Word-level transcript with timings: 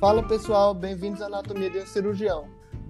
Fala 0.00 0.22
pessoal, 0.22 0.72
bem-vindos 0.72 1.20
à 1.20 1.26
Anatomia 1.26 1.68
de 1.68 1.80
um 1.80 1.86
Cirurgião. 1.86 2.46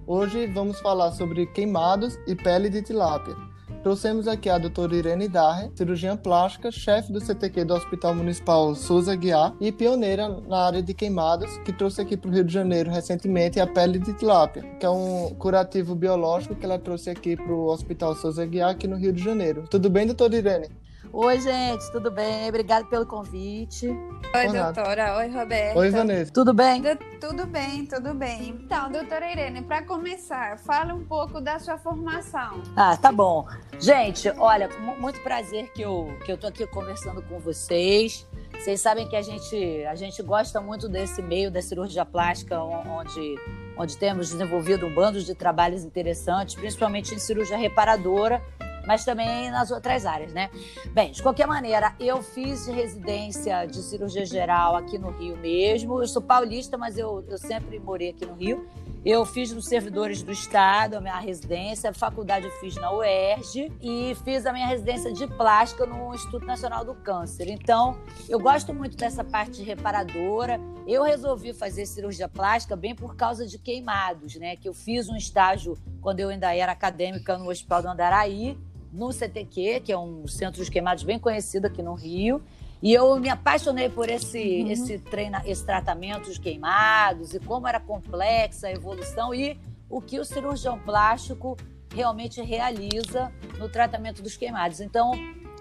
Hoje 0.07 0.47
vamos 0.47 0.79
falar 0.79 1.11
sobre 1.11 1.45
queimados 1.45 2.17
e 2.25 2.37
pele 2.37 2.71
de 2.71 2.83
tilápia. 2.83 3.35
Trouxemos 3.83 4.29
aqui 4.29 4.49
a 4.49 4.59
doutora 4.59 4.95
Irene 4.95 5.27
Darre, 5.27 5.73
cirurgiã 5.75 6.17
plástica, 6.17 6.71
chefe 6.71 7.13
do 7.13 7.21
CTQ 7.21 7.65
do 7.65 7.75
Hospital 7.75 8.15
Municipal 8.15 8.77
Souza 8.77 9.17
Guiar 9.17 9.53
e 9.61 9.73
pioneira 9.73 10.29
na 10.29 10.67
área 10.67 10.81
de 10.81 10.95
queimados, 10.95 11.51
que 11.65 11.73
trouxe 11.73 12.01
aqui 12.01 12.17
para 12.17 12.31
o 12.31 12.33
Rio 12.33 12.45
de 12.45 12.55
Janeiro 12.55 12.93
recentemente 12.93 13.59
a 13.59 13.67
pele 13.67 13.99
de 13.99 14.13
tilápia, 14.13 14.63
que 14.79 14.87
é 14.87 14.91
um 14.91 15.35
curativo 15.37 15.97
biológico 15.97 16.55
que 16.55 16.65
ela 16.65 16.79
trouxe 16.79 17.11
aqui 17.11 17.35
para 17.35 17.53
o 17.53 17.67
Hospital 17.67 18.15
Souza 18.15 18.47
Guiar, 18.47 18.71
aqui 18.71 18.87
no 18.87 18.95
Rio 18.95 19.13
de 19.13 19.21
Janeiro. 19.21 19.65
Tudo 19.69 19.91
bem, 19.91 20.07
doutora 20.07 20.37
Irene? 20.37 20.69
Oi, 21.13 21.41
gente, 21.41 21.91
tudo 21.91 22.09
bem? 22.09 22.49
Obrigada 22.49 22.85
pelo 22.85 23.05
convite. 23.05 23.89
Oi, 23.89 24.49
doutora. 24.49 25.17
Oi, 25.19 25.29
Roberta. 25.29 25.79
Oi, 25.81 25.91
Vanessa. 25.91 26.33
Tudo 26.33 26.55
bem? 26.55 26.83
Tudo 27.21 27.47
bem, 27.47 27.85
tudo 27.85 28.15
bem. 28.15 28.51
Então, 28.51 28.93
doutora 28.93 29.29
Irene, 29.29 29.61
para 29.61 29.83
começar, 29.83 30.57
fala 30.59 30.95
um 30.95 31.05
pouco 31.05 31.41
da 31.41 31.59
sua 31.59 31.77
formação. 31.79 32.63
Ah, 32.77 32.97
tá 32.97 33.11
bom. 33.11 33.45
Gente, 33.81 34.31
olha, 34.39 34.69
com 34.69 34.81
muito 35.01 35.21
prazer 35.21 35.73
que 35.73 35.83
eu, 35.83 36.17
que 36.25 36.31
eu 36.31 36.39
tô 36.39 36.47
aqui 36.47 36.65
conversando 36.69 37.21
com 37.23 37.41
vocês. 37.41 38.25
Vocês 38.53 38.81
sabem 38.81 39.09
que 39.09 39.17
a 39.17 39.23
gente, 39.23 39.85
a 39.87 39.97
gente 39.97 40.23
gosta 40.23 40.61
muito 40.61 40.89
desse 40.89 41.21
meio 41.21 41.51
da 41.51 41.61
cirurgia 41.61 42.05
plástica, 42.05 42.63
onde, 42.63 43.35
onde 43.77 43.97
temos 43.97 44.31
desenvolvido 44.31 44.87
um 44.87 44.95
bando 44.95 45.21
de 45.21 45.35
trabalhos 45.35 45.83
interessantes, 45.83 46.55
principalmente 46.55 47.13
em 47.13 47.19
cirurgia 47.19 47.57
reparadora 47.57 48.41
mas 48.87 49.05
também 49.05 49.51
nas 49.51 49.71
outras 49.71 50.07
áreas, 50.07 50.33
né? 50.33 50.51
Bem, 50.93 51.13
de 51.13 51.23
qualquer 51.23 51.47
maneira, 51.47 51.95
eu 51.99 52.23
fiz 52.23 52.67
residência 52.67 53.67
de 53.67 53.83
cirurgia 53.83 54.25
geral 54.25 54.77
aqui 54.77 54.99
no 54.99 55.11
Rio 55.11 55.37
mesmo. 55.37 56.01
Eu 56.01 56.09
sou 56.09 56.23
paulista, 56.23 56.77
mas 56.77 56.99
eu, 56.99 57.25
eu 57.29 57.39
sempre 57.39 57.79
morei 57.79 58.11
aqui 58.11 58.27
no 58.27 58.35
Rio. 58.35 58.67
Eu 59.03 59.25
fiz 59.25 59.51
nos 59.51 59.65
servidores 59.65 60.23
do 60.23 60.31
Estado, 60.31 60.95
a 60.95 61.01
minha 61.01 61.19
residência, 61.19 61.89
a 61.89 61.95
faculdade 61.95 62.45
eu 62.45 62.53
fiz 62.61 62.75
na 62.75 62.93
UERJ 62.93 63.73
e 63.81 64.15
fiz 64.25 64.45
a 64.45 64.53
minha 64.53 64.67
residência 64.67 65.11
de 65.11 65.27
plástica 65.27 65.87
no 65.87 66.15
Instituto 66.15 66.45
Nacional 66.45 66.85
do 66.85 66.95
Câncer. 66.95 67.49
Então, 67.49 67.99
eu 68.29 68.39
gosto 68.39 68.75
muito 68.75 68.99
dessa 68.99 69.25
parte 69.25 69.63
reparadora. 69.63 70.61
Eu 70.87 71.03
resolvi 71.03 71.55
fazer 71.55 71.87
cirurgia 71.87 72.29
plástica 72.29 72.77
bem 72.77 72.95
por 72.95 73.17
causa 73.17 73.47
de 73.47 73.59
queimados, 73.59 74.35
né? 74.37 74.55
Que 74.57 74.69
eu 74.69 74.75
fiz 74.75 75.09
um 75.09 75.17
estágio 75.17 75.79
quando 76.01 76.21
eu 76.21 76.29
ainda 76.29 76.55
era 76.55 76.73
acadêmica 76.73 77.37
no 77.39 77.49
Hospital 77.51 77.83
do 77.83 77.89
Andaraí 77.89 78.59
no 78.93 79.13
CTQ, 79.13 79.81
que 79.85 79.93
é 79.93 79.99
um 79.99 80.27
centro 80.27 80.65
de 80.65 80.71
queimados 80.71 81.05
bem 81.05 81.19
conhecido 81.19 81.67
aqui 81.67 81.83
no 81.83 81.95
Rio. 81.95 82.43
E 82.83 82.93
eu 82.93 83.19
me 83.21 83.29
apaixonei 83.29 83.89
por 83.89 84.09
esse, 84.09 84.39
uhum. 84.39 84.71
esse, 84.71 84.99
treina, 84.99 85.43
esse 85.45 85.65
tratamento 85.65 86.33
de 86.33 86.41
queimados 86.41 87.35
e 87.35 87.41
como 87.41 87.69
era 87.69 87.79
complexa 87.79 88.69
a 88.69 88.73
evolução 88.73 89.35
e 89.35 89.59
o 89.89 90.01
que 90.01 90.19
o 90.19 90.25
cirurgião 90.25 90.79
plástico 90.79 91.57
realmente 91.95 92.41
realiza 92.41 93.31
no 93.59 93.69
tratamento 93.69 94.23
dos 94.23 94.37
queimados. 94.37 94.81
Então, 94.81 95.13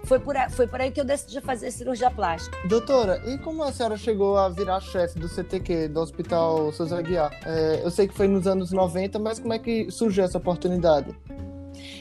foi 0.09 0.19
por, 0.19 0.35
aí, 0.35 0.49
foi 0.49 0.65
por 0.65 0.81
aí 0.81 0.89
que 0.89 0.99
eu 0.99 1.05
decidi 1.05 1.39
fazer 1.39 1.69
cirurgia 1.69 2.09
plástica. 2.09 2.57
Doutora, 2.67 3.21
e 3.27 3.37
como 3.37 3.63
a 3.63 3.71
senhora 3.71 3.95
chegou 3.95 4.37
a 4.37 4.49
virar 4.49 4.79
chefe 4.79 5.19
do 5.19 5.29
CTQ, 5.29 5.89
do 5.89 5.99
Hospital 5.99 6.71
Souza 6.71 6.99
Guiar? 6.99 7.31
É, 7.45 7.83
eu 7.83 7.91
sei 7.91 8.07
que 8.07 8.15
foi 8.15 8.27
nos 8.27 8.47
anos 8.47 8.71
90, 8.71 9.19
mas 9.19 9.37
como 9.37 9.53
é 9.53 9.59
que 9.59 9.91
surgiu 9.91 10.23
essa 10.23 10.39
oportunidade? 10.39 11.15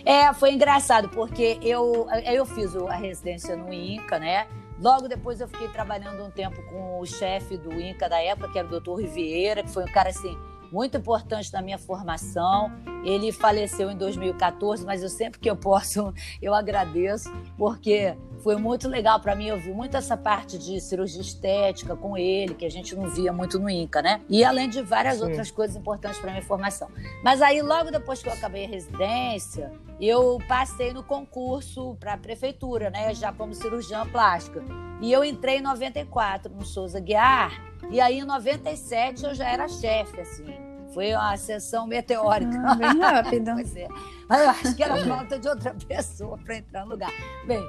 É, 0.07 0.33
foi 0.33 0.53
engraçado, 0.53 1.11
porque 1.11 1.59
eu, 1.61 2.09
eu 2.25 2.47
fiz 2.47 2.75
a 2.75 2.97
residência 2.97 3.55
no 3.55 3.71
INCA, 3.71 4.19
né? 4.19 4.47
Logo 4.81 5.07
depois 5.07 5.39
eu 5.43 5.49
fiquei 5.49 5.69
trabalhando 5.69 6.25
um 6.25 6.31
tempo 6.31 6.63
com 6.71 7.01
o 7.01 7.05
chefe 7.05 7.59
do 7.59 7.79
INCA 7.79 8.09
da 8.09 8.23
época, 8.23 8.51
que 8.51 8.59
era 8.59 8.67
o 8.67 8.71
doutor 8.71 9.03
Riviera, 9.03 9.63
que 9.63 9.71
foi 9.71 9.85
um 9.85 9.93
cara 9.93 10.09
assim 10.09 10.35
muito 10.73 10.97
importante 10.97 11.53
na 11.53 11.63
minha 11.63 11.79
formação. 11.79 12.73
Ele 13.05 13.33
faleceu 13.33 13.91
em 13.91 13.97
2014, 13.97 14.85
mas 14.85 15.03
eu 15.03 15.09
sempre 15.09 15.39
que 15.41 15.49
eu 15.49 15.57
posso, 15.57 16.13
eu 16.43 16.55
agradeço, 16.55 17.31
porque 17.57 18.17
foi 18.49 18.57
muito 18.57 18.89
legal 18.89 19.21
para 19.21 19.35
mim. 19.35 19.49
Eu 19.49 19.59
vi 19.59 19.75
muito 19.75 19.95
essa 19.95 20.17
parte 20.17 20.57
de 20.57 20.81
cirurgia 20.81 21.21
estética 21.21 21.95
com 21.95 22.17
ele, 22.17 22.55
que 22.55 22.65
a 22.65 22.71
gente 22.71 22.97
não 22.97 23.07
via 23.07 23.31
muito 23.31 23.59
no 23.59 23.69
INCA, 23.69 24.01
né? 24.01 24.23
E 24.27 24.43
além 24.43 24.71
de 24.71 24.81
várias 24.81 25.19
Sim. 25.19 25.25
outras 25.25 25.51
coisas 25.51 25.77
importantes 25.77 26.19
para 26.19 26.31
minha 26.31 26.43
formação. 26.43 26.89
Mas 27.23 27.43
aí, 27.43 27.61
logo 27.61 27.91
depois 27.91 28.23
que 28.23 28.29
eu 28.31 28.33
acabei 28.33 28.65
a 28.65 28.69
residência, 28.69 29.71
eu 30.01 30.39
passei 30.49 30.95
no 30.95 31.03
concurso 31.03 31.95
para 32.01 32.15
a 32.15 32.17
prefeitura, 32.17 32.89
né? 32.89 33.13
Já 33.13 33.35
como 33.35 33.53
cirurgiã 33.53 34.07
plástica. 34.07 34.65
E 35.03 35.13
eu 35.13 35.23
entrei 35.23 35.59
em 35.59 35.63
94 35.63 36.51
no 36.51 36.65
Souza 36.65 37.01
Guiar, 37.01 37.53
e 37.91 38.01
aí 38.01 38.21
em 38.21 38.25
97 38.25 39.27
eu 39.27 39.35
já 39.35 39.47
era 39.47 39.69
chefe, 39.69 40.23
assim. 40.23 40.47
Foi 40.93 41.13
uma 41.13 41.37
sessão 41.37 41.87
meteórica. 41.87 42.61
Ah, 42.65 42.75
bem 42.75 42.99
rápida. 42.99 43.53
pois 43.57 43.77
é. 43.77 43.89
Mas 44.29 44.41
eu 44.43 44.51
acho 44.51 44.77
que 44.77 44.83
era 44.83 44.97
falta 45.07 45.39
de 45.39 45.49
outra 45.49 45.75
pessoa 45.87 46.39
para 46.39 46.57
entrar 46.57 46.85
no 46.85 46.93
lugar. 46.93 47.11
Bem, 47.47 47.63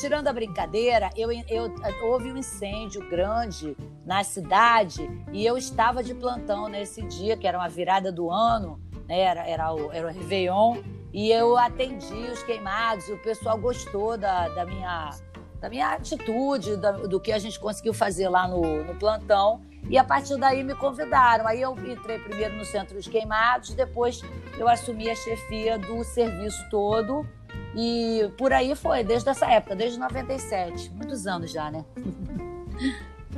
tirando 0.00 0.28
a 0.28 0.32
brincadeira, 0.32 1.10
eu, 1.16 1.30
eu, 1.30 1.74
houve 2.02 2.32
um 2.32 2.36
incêndio 2.36 3.08
grande 3.10 3.76
na 4.06 4.24
cidade 4.24 5.08
e 5.32 5.44
eu 5.44 5.56
estava 5.58 6.02
de 6.02 6.14
plantão 6.14 6.68
nesse 6.68 7.02
dia, 7.02 7.36
que 7.36 7.46
era 7.46 7.58
uma 7.58 7.68
virada 7.68 8.10
do 8.10 8.30
ano, 8.30 8.80
né? 9.06 9.20
era, 9.20 9.46
era, 9.46 9.74
o, 9.74 9.92
era 9.92 10.06
o 10.06 10.10
Réveillon, 10.10 10.78
e 11.12 11.30
eu 11.30 11.56
atendi 11.56 12.30
os 12.32 12.42
queimados 12.42 13.08
o 13.08 13.16
pessoal 13.18 13.58
gostou 13.58 14.16
da, 14.16 14.48
da 14.48 14.64
minha 14.64 15.10
da 15.60 15.68
minha 15.68 15.92
atitude, 15.92 16.76
do 17.08 17.18
que 17.18 17.32
a 17.32 17.38
gente 17.38 17.58
conseguiu 17.58 17.92
fazer 17.92 18.28
lá 18.28 18.46
no, 18.46 18.84
no 18.84 18.94
plantão. 18.94 19.60
E 19.88 19.96
a 19.96 20.04
partir 20.04 20.36
daí 20.36 20.62
me 20.62 20.74
convidaram. 20.74 21.46
Aí 21.46 21.60
eu 21.60 21.76
entrei 21.86 22.18
primeiro 22.18 22.56
no 22.56 22.64
Centro 22.64 22.94
dos 22.94 23.08
Queimados, 23.08 23.74
depois 23.74 24.22
eu 24.58 24.68
assumi 24.68 25.10
a 25.10 25.14
chefia 25.14 25.78
do 25.78 26.04
serviço 26.04 26.62
todo. 26.70 27.26
E 27.74 28.30
por 28.36 28.52
aí 28.52 28.74
foi, 28.74 29.04
desde 29.04 29.28
essa 29.28 29.46
época, 29.46 29.74
desde 29.76 29.98
97. 29.98 30.90
Muitos 30.90 31.26
anos 31.26 31.50
já, 31.50 31.70
né? 31.70 31.84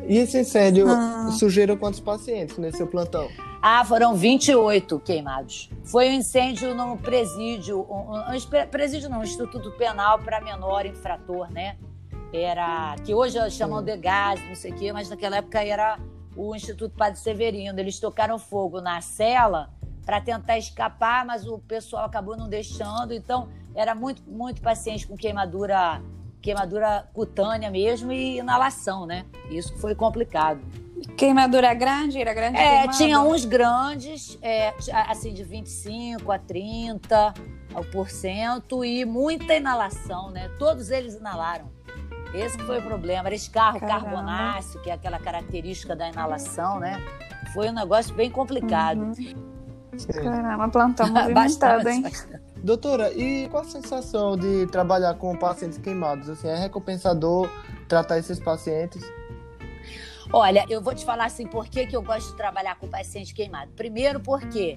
E 0.07 0.19
esse 0.19 0.41
incêndio 0.41 0.89
ah. 0.89 1.31
surgiram 1.39 1.77
quantos 1.77 2.01
pacientes 2.01 2.57
nesse 2.59 2.79
seu 2.79 2.87
plantão? 2.87 3.29
Ah, 3.63 3.85
foram 3.85 4.15
28 4.15 4.99
queimados. 5.01 5.71
Foi 5.85 6.09
um 6.09 6.13
incêndio 6.15 6.75
no 6.75 6.97
presídio, 6.97 7.81
um, 7.89 8.17
um, 8.17 8.67
presídio 8.71 9.11
não, 9.11 9.21
um 9.21 9.23
Instituto 9.23 9.71
Penal 9.73 10.19
para 10.19 10.41
menor 10.41 10.87
infrator, 10.87 11.53
né? 11.53 11.77
Era, 12.33 12.97
que 13.05 13.13
hoje 13.13 13.39
chamam 13.51 13.83
de 13.83 13.97
gás, 13.97 14.41
não 14.49 14.55
sei 14.55 14.71
o 14.71 14.75
quê, 14.77 14.93
mas 14.93 15.11
naquela 15.11 15.37
época 15.37 15.63
era 15.63 15.99
o 16.37 16.55
Instituto 16.55 16.95
Padre 16.97 17.19
Severino. 17.19 17.79
Eles 17.79 17.99
tocaram 17.99 18.39
fogo 18.39 18.81
na 18.81 19.01
cela 19.01 19.71
para 20.05 20.21
tentar 20.21 20.59
escapar, 20.59 21.25
mas 21.25 21.47
o 21.47 21.59
pessoal 21.59 22.05
acabou 22.05 22.37
não 22.37 22.49
deixando. 22.49 23.13
Então, 23.13 23.49
era 23.75 23.95
muito, 23.95 24.23
muito 24.27 24.61
paciente 24.61 25.07
com 25.07 25.17
queimadura, 25.17 26.03
queimadura 26.41 27.09
cutânea 27.13 27.71
mesmo 27.71 28.11
e 28.11 28.39
inalação, 28.39 29.07
né? 29.07 29.25
Isso 29.51 29.77
foi 29.79 29.95
complicado. 29.95 30.61
Queimadura 31.17 31.73
grande? 31.75 32.21
Era 32.21 32.35
grande? 32.35 32.59
É, 32.59 32.87
tinha 32.89 33.21
uns 33.21 33.45
grandes, 33.45 34.39
é, 34.43 34.75
assim, 35.09 35.33
de 35.33 35.43
25 35.43 36.31
a 36.31 36.39
30 36.39 37.35
por 37.93 38.11
cento 38.11 38.85
e 38.85 39.05
muita 39.05 39.55
inalação, 39.55 40.31
né? 40.31 40.51
Todos 40.59 40.91
eles 40.91 41.15
inalaram. 41.15 41.71
Esse 42.35 42.59
foi 42.59 42.79
o 42.79 42.83
problema. 42.83 43.29
Era 43.29 43.35
esse 43.35 43.51
carro 43.51 43.81
Caramba. 43.81 44.01
carbonáceo, 44.01 44.81
que 44.83 44.91
é 44.91 44.93
aquela 44.93 45.19
característica 45.19 45.97
da 45.97 46.09
inalação, 46.09 46.79
né? 46.79 47.01
Foi 47.53 47.69
um 47.69 47.73
negócio 47.73 48.15
bem 48.15 48.31
complicado. 48.31 49.01
Uhum. 49.01 49.15
Caramba, 50.23 50.69
plantão 50.69 51.09
movimentado, 51.13 51.89
hein? 51.89 52.05
Doutora, 52.63 53.13
e 53.13 53.49
qual 53.49 53.63
a 53.63 53.67
sensação 53.67 54.37
de 54.37 54.67
trabalhar 54.67 55.15
com 55.15 55.35
pacientes 55.37 55.79
queimados? 55.79 56.29
Assim, 56.29 56.49
é 56.49 56.57
recompensador 56.57 57.49
tratar 57.89 58.19
esses 58.19 58.39
pacientes? 58.39 59.03
Olha, 60.33 60.65
eu 60.69 60.81
vou 60.81 60.95
te 60.95 61.05
falar 61.05 61.25
assim, 61.25 61.47
por 61.47 61.67
que, 61.67 61.87
que 61.87 61.97
eu 61.97 62.03
gosto 62.03 62.31
de 62.31 62.37
trabalhar 62.37 62.79
com 62.79 62.87
paciente 62.87 63.35
queimado. 63.35 63.73
Primeiro, 63.73 64.21
porque 64.21 64.77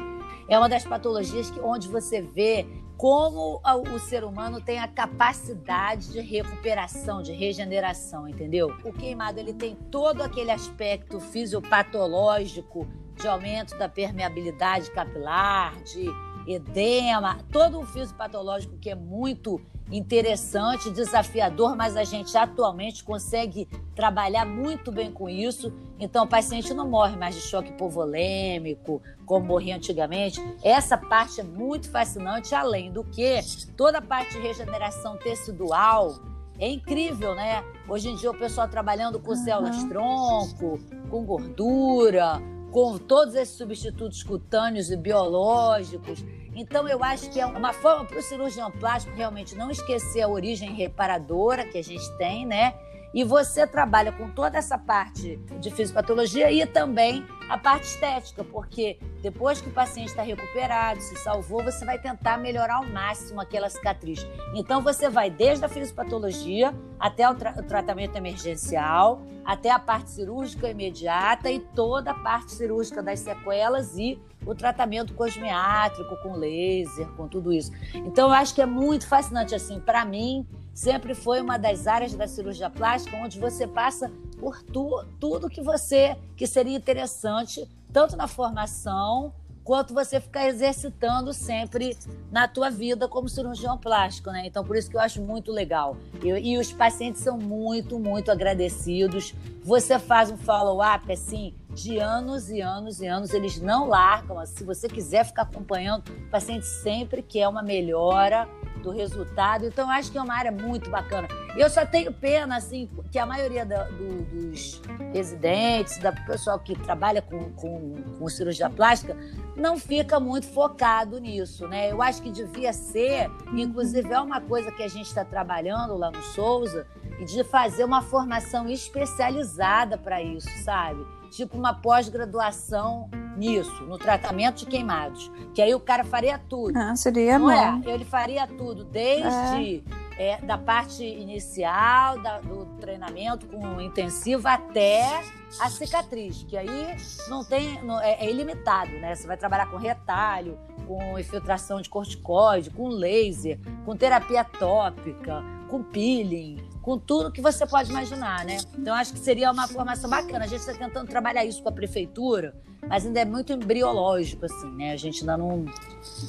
é 0.49 0.57
uma 0.57 0.67
das 0.67 0.83
patologias 0.83 1.51
que, 1.51 1.59
onde 1.59 1.87
você 1.87 2.21
vê 2.21 2.65
como 2.97 3.61
o 3.93 3.99
ser 3.99 4.23
humano 4.23 4.61
tem 4.61 4.79
a 4.79 4.87
capacidade 4.87 6.11
de 6.11 6.21
recuperação, 6.21 7.21
de 7.21 7.33
regeneração, 7.33 8.27
entendeu? 8.27 8.73
O 8.83 8.93
queimado 8.93 9.39
ele 9.39 9.53
tem 9.53 9.75
todo 9.75 10.21
aquele 10.21 10.51
aspecto 10.51 11.19
fisiopatológico 11.19 12.87
de 13.15 13.27
aumento 13.27 13.77
da 13.77 13.89
permeabilidade 13.89 14.89
capilar, 14.91 15.75
de 15.83 16.05
edema, 16.47 17.39
todo 17.51 17.79
o 17.79 17.85
fisiopatológico 17.85 18.77
que 18.77 18.89
é 18.89 18.95
muito 18.95 19.61
interessante, 19.91 20.89
desafiador, 20.89 21.75
mas 21.75 21.95
a 21.95 22.03
gente 22.03 22.35
atualmente 22.37 23.03
consegue 23.03 23.67
trabalhar 23.95 24.45
muito 24.45 24.91
bem 24.91 25.11
com 25.11 25.29
isso. 25.29 25.73
Então, 25.99 26.23
o 26.23 26.27
paciente 26.27 26.73
não 26.73 26.89
morre 26.89 27.15
mais 27.15 27.35
de 27.35 27.41
choque 27.41 27.69
hipovolêmico, 27.69 29.01
como 29.25 29.45
morria 29.45 29.75
antigamente. 29.75 30.41
Essa 30.63 30.97
parte 30.97 31.41
é 31.41 31.43
muito 31.43 31.89
fascinante, 31.89 32.55
além 32.55 32.91
do 32.91 33.03
que 33.03 33.39
toda 33.77 33.99
a 33.99 34.01
parte 34.01 34.33
de 34.33 34.39
regeneração 34.39 35.17
tecidual 35.17 36.15
é 36.59 36.69
incrível, 36.69 37.33
né? 37.33 37.63
Hoje 37.87 38.09
em 38.09 38.15
dia 38.15 38.29
o 38.31 38.37
pessoal 38.37 38.67
trabalhando 38.67 39.19
com 39.19 39.35
células 39.35 39.83
tronco, 39.85 40.79
com 41.09 41.25
gordura, 41.25 42.41
com 42.73 42.97
todos 42.97 43.35
esses 43.35 43.55
substitutos 43.55 44.23
cutâneos 44.23 44.89
e 44.89 44.97
biológicos. 44.97 46.25
Então, 46.55 46.87
eu 46.87 47.03
acho 47.03 47.29
que 47.29 47.39
é 47.39 47.45
uma 47.45 47.71
forma 47.71 48.03
para 48.03 48.17
o 48.17 48.21
cirurgião 48.21 48.71
plástico 48.71 49.15
realmente 49.15 49.53
não 49.53 49.69
esquecer 49.69 50.23
a 50.23 50.27
origem 50.27 50.73
reparadora 50.73 51.65
que 51.65 51.77
a 51.77 51.83
gente 51.83 52.05
tem, 52.17 52.47
né? 52.47 52.73
E 53.13 53.23
você 53.23 53.67
trabalha 53.67 54.11
com 54.11 54.29
toda 54.29 54.57
essa 54.57 54.77
parte 54.77 55.37
de 55.59 55.69
fisiopatologia 55.69 56.51
e 56.51 56.65
também 56.65 57.25
a 57.47 57.57
parte 57.57 57.83
estética, 57.83 58.43
porque 58.43 58.97
depois 59.21 59.61
que 59.61 59.69
o 59.69 59.71
paciente 59.71 60.07
está 60.07 60.23
recuperado, 60.23 60.99
se 60.99 61.15
salvou, 61.17 61.63
você 61.63 61.85
vai 61.85 61.99
tentar 61.99 62.37
melhorar 62.37 62.77
ao 62.77 62.85
máximo 62.85 63.39
aquela 63.39 63.69
cicatriz. 63.69 64.25
Então 64.55 64.81
você 64.81 65.09
vai 65.09 65.29
desde 65.29 65.63
a 65.63 65.69
fisiopatologia 65.69 66.73
até 66.99 67.29
o, 67.29 67.35
tra 67.35 67.53
o 67.57 67.63
tratamento 67.63 68.15
emergencial, 68.15 69.21
até 69.45 69.69
a 69.69 69.77
parte 69.77 70.09
cirúrgica 70.09 70.69
imediata 70.69 71.51
e 71.51 71.59
toda 71.59 72.11
a 72.11 72.15
parte 72.15 72.53
cirúrgica 72.53 73.03
das 73.03 73.19
sequelas 73.19 73.95
e 73.97 74.19
o 74.45 74.55
tratamento 74.55 75.13
cosmiátrico 75.13 76.17
com 76.17 76.35
laser, 76.35 77.07
com 77.15 77.27
tudo 77.27 77.53
isso. 77.53 77.71
Então 77.93 78.29
eu 78.29 78.33
acho 78.33 78.55
que 78.55 78.61
é 78.61 78.65
muito 78.65 79.07
fascinante 79.07 79.53
assim, 79.53 79.79
para 79.79 80.03
mim, 80.05 80.47
sempre 80.73 81.13
foi 81.13 81.41
uma 81.41 81.57
das 81.57 81.87
áreas 81.87 82.13
da 82.13 82.27
cirurgia 82.27 82.69
plástica 82.69 83.17
onde 83.17 83.39
você 83.39 83.67
passa 83.67 84.11
por 84.39 84.61
tu, 84.61 85.05
tudo 85.19 85.49
que 85.49 85.61
você 85.61 86.17
que 86.35 86.47
seria 86.47 86.75
interessante, 86.75 87.67
tanto 87.91 88.15
na 88.15 88.27
formação 88.27 89.33
quanto 89.63 89.93
você 89.93 90.19
ficar 90.19 90.47
exercitando 90.47 91.33
sempre 91.33 91.97
na 92.31 92.47
tua 92.47 92.69
vida 92.69 93.07
como 93.07 93.29
cirurgião 93.29 93.77
plástico, 93.77 94.29
né? 94.29 94.45
Então, 94.45 94.63
por 94.63 94.75
isso 94.75 94.89
que 94.89 94.97
eu 94.97 95.01
acho 95.01 95.21
muito 95.21 95.51
legal. 95.51 95.95
Eu, 96.21 96.37
e 96.37 96.57
os 96.57 96.73
pacientes 96.73 97.21
são 97.21 97.37
muito, 97.37 97.97
muito 97.97 98.29
agradecidos. 98.29 99.33
Você 99.63 99.97
faz 99.97 100.29
um 100.29 100.37
follow-up, 100.37 101.09
assim, 101.11 101.53
de 101.73 101.97
anos 101.97 102.49
e 102.49 102.59
anos 102.59 102.99
e 102.99 103.07
anos. 103.07 103.33
Eles 103.33 103.59
não 103.59 103.87
largam. 103.87 104.45
Se 104.45 104.63
você 104.63 104.89
quiser 104.89 105.25
ficar 105.25 105.43
acompanhando, 105.43 106.09
o 106.09 106.29
paciente 106.29 106.65
sempre 106.65 107.21
quer 107.21 107.47
uma 107.47 107.63
melhora 107.63 108.47
do 108.83 108.91
resultado. 108.91 109.65
Então, 109.65 109.89
acho 109.89 110.11
que 110.11 110.17
é 110.17 110.21
uma 110.21 110.35
área 110.35 110.51
muito 110.51 110.89
bacana. 110.89 111.27
Eu 111.55 111.69
só 111.69 111.85
tenho 111.85 112.11
pena, 112.13 112.57
assim, 112.57 112.89
que 113.11 113.17
a 113.17 113.25
maioria 113.25 113.65
da, 113.65 113.85
do, 113.85 114.23
dos 114.23 114.81
residentes, 115.13 115.97
da 115.97 116.11
pessoal 116.11 116.59
que 116.59 116.77
trabalha 116.77 117.21
com, 117.21 117.51
com, 117.53 117.95
com 118.19 118.29
cirurgia 118.29 118.69
plástica, 118.69 119.15
não 119.55 119.77
fica 119.77 120.19
muito 120.19 120.47
focado 120.47 121.19
nisso, 121.19 121.67
né? 121.67 121.91
Eu 121.91 122.01
acho 122.01 122.21
que 122.21 122.29
devia 122.29 122.73
ser, 122.73 123.31
inclusive 123.53 124.11
é 124.11 124.19
uma 124.19 124.41
coisa 124.41 124.71
que 124.71 124.83
a 124.83 124.87
gente 124.87 125.07
está 125.07 125.23
trabalhando 125.23 125.95
lá 125.95 126.11
no 126.11 126.21
Souza, 126.21 126.85
de 127.25 127.43
fazer 127.43 127.85
uma 127.85 128.01
formação 128.01 128.67
especializada 128.67 129.97
para 129.97 130.21
isso, 130.21 130.49
sabe? 130.63 131.05
Tipo 131.33 131.57
uma 131.57 131.73
pós-graduação 131.73 133.09
nisso, 133.35 133.83
no 133.85 133.97
tratamento 133.97 134.57
de 134.57 134.67
queimados. 134.67 135.31
Que 135.51 135.63
aí 135.63 135.73
o 135.73 135.79
cara 135.79 136.03
faria 136.03 136.37
tudo. 136.37 136.77
Ah, 136.77 136.95
seria 136.95 137.39
não 137.39 137.47
bom. 137.47 137.89
É? 137.89 137.91
Ele 137.91 138.05
faria 138.05 138.45
tudo, 138.45 138.83
desde 138.83 139.83
é. 140.15 140.35
É, 140.35 140.37
da 140.41 140.59
parte 140.59 141.03
inicial 141.03 142.21
da, 142.21 142.39
do 142.39 142.67
treinamento 142.79 143.47
com 143.47 143.81
intensivo 143.81 144.47
até 144.47 145.23
a 145.59 145.71
cicatriz, 145.71 146.43
que 146.43 146.55
aí 146.55 146.95
não 147.27 147.43
tem, 147.43 147.83
não, 147.83 147.99
é, 147.99 148.23
é, 148.23 148.29
ilimitado, 148.29 148.91
né? 148.91 149.15
Você 149.15 149.25
vai 149.25 149.35
trabalhar 149.35 149.65
com 149.71 149.77
retalho, 149.77 150.59
com 150.87 151.17
infiltração 151.17 151.81
de 151.81 151.89
corticoide, 151.89 152.69
com 152.69 152.89
laser, 152.89 153.59
com 153.85 153.95
terapia 153.95 154.43
tópica, 154.43 155.43
com 155.67 155.81
peeling, 155.81 156.57
com 156.83 156.99
tudo 156.99 157.31
que 157.31 157.41
você 157.41 157.65
pode 157.65 157.89
imaginar, 157.89 158.45
né? 158.45 158.57
Então 158.77 158.93
acho 158.93 159.13
que 159.13 159.19
seria 159.19 159.51
uma 159.51 159.67
formação 159.67 160.07
bacana. 160.07 160.45
A 160.45 160.47
gente 160.47 160.59
está 160.59 160.73
tentando 160.73 161.07
trabalhar 161.07 161.43
isso 161.43 161.63
com 161.63 161.69
a 161.69 161.71
prefeitura 161.71 162.53
mas 162.87 163.05
ainda 163.05 163.21
é 163.21 163.25
muito 163.25 163.53
embriológico, 163.53 164.45
assim, 164.45 164.69
né? 164.75 164.91
A 164.91 164.97
gente 164.97 165.21
ainda 165.21 165.37
não, 165.37 165.65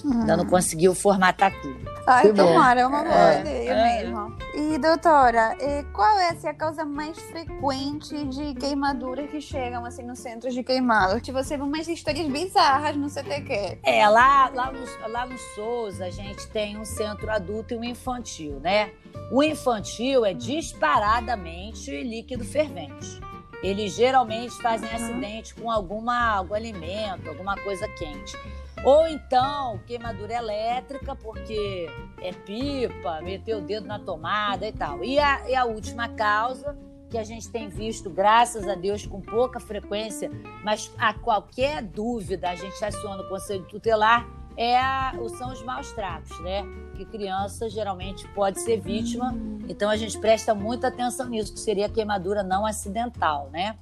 uhum. 0.04 0.20
ainda 0.20 0.36
não 0.36 0.46
conseguiu 0.46 0.94
formatar 0.94 1.52
tudo. 1.60 1.78
Ai, 2.06 2.32
tomara, 2.32 2.80
é 2.80 2.86
uma 2.86 3.02
boa 3.02 3.34
é. 3.34 3.40
ideia 3.40 3.70
é. 3.70 4.02
mesmo. 4.02 4.36
E, 4.56 4.78
doutora, 4.78 5.56
qual 5.92 6.16
é 6.20 6.28
assim, 6.28 6.46
a 6.46 6.54
causa 6.54 6.84
mais 6.84 7.18
frequente 7.18 8.24
de 8.26 8.54
queimadura 8.54 9.26
que 9.26 9.40
chegam, 9.40 9.84
assim, 9.84 10.04
no 10.04 10.14
centro 10.14 10.48
de 10.48 10.62
queimado? 10.62 11.20
Que 11.20 11.32
você 11.32 11.56
vê 11.56 11.62
umas 11.64 11.88
histórias 11.88 12.28
bizarras 12.28 12.94
no 12.96 13.08
CTQ. 13.08 13.80
É, 13.82 14.08
lá, 14.08 14.48
lá, 14.54 14.70
no, 14.70 15.08
lá 15.08 15.26
no 15.26 15.36
Souza, 15.36 16.06
a 16.06 16.10
gente 16.10 16.46
tem 16.50 16.78
um 16.78 16.84
centro 16.84 17.28
adulto 17.32 17.74
e 17.74 17.76
um 17.76 17.82
infantil, 17.82 18.60
né? 18.60 18.92
O 19.32 19.42
infantil 19.42 20.24
é 20.24 20.32
disparadamente 20.32 21.90
líquido 21.90 22.44
fervente 22.44 23.20
eles 23.62 23.94
geralmente 23.94 24.54
fazem 24.62 24.88
uhum. 24.88 24.94
acidente 24.94 25.54
com 25.54 25.70
alguma, 25.70 26.36
algum 26.36 26.54
alimento, 26.54 27.28
alguma 27.28 27.56
coisa 27.56 27.88
quente. 27.88 28.36
Ou 28.84 29.08
então 29.08 29.80
queimadura 29.86 30.34
elétrica, 30.34 31.16
porque 31.16 31.88
é 32.20 32.32
pipa, 32.32 33.20
meteu 33.22 33.58
o 33.58 33.62
dedo 33.62 33.86
na 33.86 33.98
tomada 33.98 34.66
e 34.66 34.72
tal. 34.72 35.02
E 35.02 35.18
a, 35.18 35.48
e 35.48 35.54
a 35.54 35.64
última 35.64 36.08
causa, 36.10 36.76
que 37.08 37.16
a 37.16 37.24
gente 37.24 37.48
tem 37.48 37.68
visto, 37.68 38.10
graças 38.10 38.66
a 38.66 38.74
Deus, 38.74 39.06
com 39.06 39.20
pouca 39.20 39.60
frequência, 39.60 40.30
mas 40.64 40.92
a 40.98 41.14
qualquer 41.14 41.80
dúvida 41.80 42.50
a 42.50 42.56
gente 42.56 42.84
aciona 42.84 43.22
o 43.22 43.28
Conselho 43.28 43.64
Tutelar, 43.64 44.28
é 44.56 44.78
a, 44.78 45.12
são 45.36 45.52
os 45.52 45.62
maus 45.62 45.90
tratos, 45.92 46.38
né? 46.40 46.62
Que 46.94 47.04
criança 47.04 47.68
geralmente 47.68 48.26
pode 48.28 48.60
ser 48.60 48.80
vítima, 48.80 49.34
então 49.68 49.90
a 49.90 49.96
gente 49.96 50.18
presta 50.18 50.54
muita 50.54 50.88
atenção 50.88 51.26
nisso, 51.26 51.52
que 51.52 51.60
seria 51.60 51.88
queimadura 51.88 52.42
não 52.42 52.64
acidental, 52.64 53.50
né? 53.52 53.76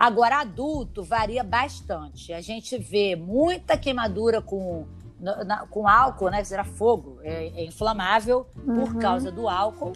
Agora, 0.00 0.40
adulto 0.40 1.02
varia 1.02 1.44
bastante. 1.44 2.32
A 2.32 2.40
gente 2.40 2.78
vê 2.78 3.14
muita 3.14 3.76
queimadura 3.76 4.40
com, 4.40 4.86
na, 5.20 5.66
com 5.66 5.86
álcool, 5.86 6.30
né? 6.30 6.40
Que 6.40 6.48
será 6.48 6.64
fogo, 6.64 7.18
é, 7.22 7.48
é 7.48 7.64
inflamável 7.66 8.46
uhum. 8.66 8.86
por 8.86 8.98
causa 8.98 9.30
do 9.30 9.46
álcool. 9.46 9.92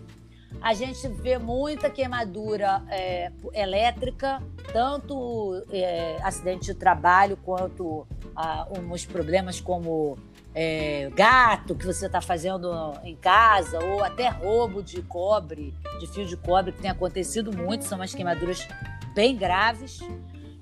A 0.61 0.73
gente 0.73 1.07
vê 1.09 1.39
muita 1.39 1.91
queimadura 1.91 2.83
é, 2.89 3.31
elétrica, 3.53 4.43
tanto 4.73 5.63
é, 5.71 6.17
acidente 6.23 6.65
de 6.65 6.75
trabalho 6.75 7.37
quanto 7.37 8.07
ah, 8.35 8.67
uns 8.71 9.05
problemas 9.05 9.61
como 9.61 10.17
é, 10.55 11.11
gato 11.15 11.75
que 11.75 11.85
você 11.85 12.07
está 12.07 12.21
fazendo 12.21 12.71
em 13.03 13.17
casa, 13.17 13.79
ou 13.85 14.03
até 14.03 14.29
roubo 14.29 14.83
de 14.83 15.03
cobre, 15.03 15.75
de 15.99 16.07
fio 16.07 16.25
de 16.25 16.37
cobre, 16.37 16.73
que 16.73 16.81
tem 16.81 16.91
acontecido 16.91 17.53
muito, 17.57 17.85
são 17.85 17.99
umas 17.99 18.15
queimaduras 18.15 18.67
bem 19.15 19.37
graves. 19.37 20.01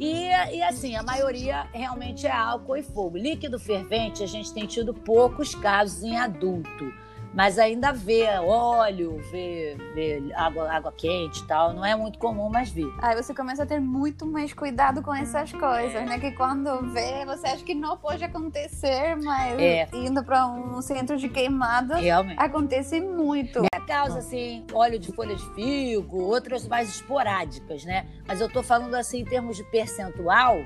E, 0.00 0.26
e, 0.26 0.62
assim, 0.62 0.96
a 0.96 1.02
maioria 1.02 1.68
realmente 1.72 2.26
é 2.26 2.32
álcool 2.32 2.76
e 2.76 2.82
fogo. 2.82 3.16
Líquido 3.16 3.58
fervente, 3.58 4.22
a 4.24 4.26
gente 4.26 4.52
tem 4.52 4.66
tido 4.66 4.92
poucos 4.92 5.54
casos 5.54 6.02
em 6.02 6.16
adulto 6.16 6.92
mas 7.34 7.58
ainda 7.58 7.92
vê 7.92 8.26
óleo, 8.38 9.20
vê, 9.30 9.76
vê 9.94 10.22
água, 10.34 10.70
água 10.70 10.92
quente 10.92 11.40
e 11.40 11.46
tal. 11.46 11.72
Não 11.72 11.84
é 11.84 11.96
muito 11.96 12.18
comum, 12.18 12.48
mas 12.48 12.70
vê. 12.70 12.84
Aí 13.00 13.14
você 13.14 13.34
começa 13.34 13.62
a 13.62 13.66
ter 13.66 13.80
muito 13.80 14.26
mais 14.26 14.52
cuidado 14.52 15.02
com 15.02 15.14
essas 15.14 15.52
coisas, 15.52 16.04
né? 16.04 16.18
Que 16.18 16.32
quando 16.32 16.92
vê, 16.92 17.24
você 17.24 17.46
acha 17.46 17.64
que 17.64 17.74
não 17.74 17.96
pode 17.96 18.22
acontecer, 18.24 19.16
mas 19.16 19.58
é. 19.58 19.88
indo 19.92 20.22
para 20.22 20.46
um 20.46 20.80
centro 20.82 21.16
de 21.16 21.28
queimada, 21.28 21.96
Realmente. 21.96 22.38
acontece 22.38 23.00
muito. 23.00 23.62
É 23.74 23.80
causa, 23.86 24.18
assim, 24.18 24.64
óleo 24.72 24.98
de 24.98 25.12
folha 25.12 25.34
de 25.34 25.54
figo, 25.54 26.18
outras 26.22 26.66
mais 26.66 26.88
esporádicas, 26.88 27.84
né? 27.84 28.06
Mas 28.26 28.40
eu 28.40 28.48
tô 28.48 28.62
falando 28.62 28.94
assim 28.94 29.20
em 29.20 29.24
termos 29.24 29.56
de 29.56 29.64
percentual, 29.64 30.58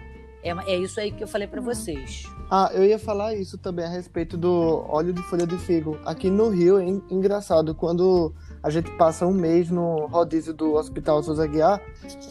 é, 0.48 0.72
é 0.72 0.76
isso 0.76 1.00
aí 1.00 1.10
que 1.10 1.24
eu 1.24 1.28
falei 1.28 1.46
para 1.46 1.60
vocês. 1.60 2.24
Ah, 2.48 2.70
eu 2.72 2.84
ia 2.84 2.98
falar 2.98 3.34
isso 3.34 3.58
também 3.58 3.84
a 3.84 3.88
respeito 3.88 4.36
do 4.36 4.84
óleo 4.88 5.12
de 5.12 5.20
folha 5.22 5.46
de 5.46 5.58
figo. 5.58 5.98
Aqui 6.04 6.30
no 6.30 6.48
Rio 6.48 6.78
é 6.78 6.84
engraçado, 7.10 7.74
quando 7.74 8.32
a 8.62 8.70
gente 8.70 8.90
passa 8.92 9.26
um 9.26 9.32
mês 9.32 9.68
no 9.68 10.06
rodízio 10.06 10.54
do 10.54 10.74
Hospital 10.74 11.22
Souza 11.24 11.46
Guiar, 11.46 11.80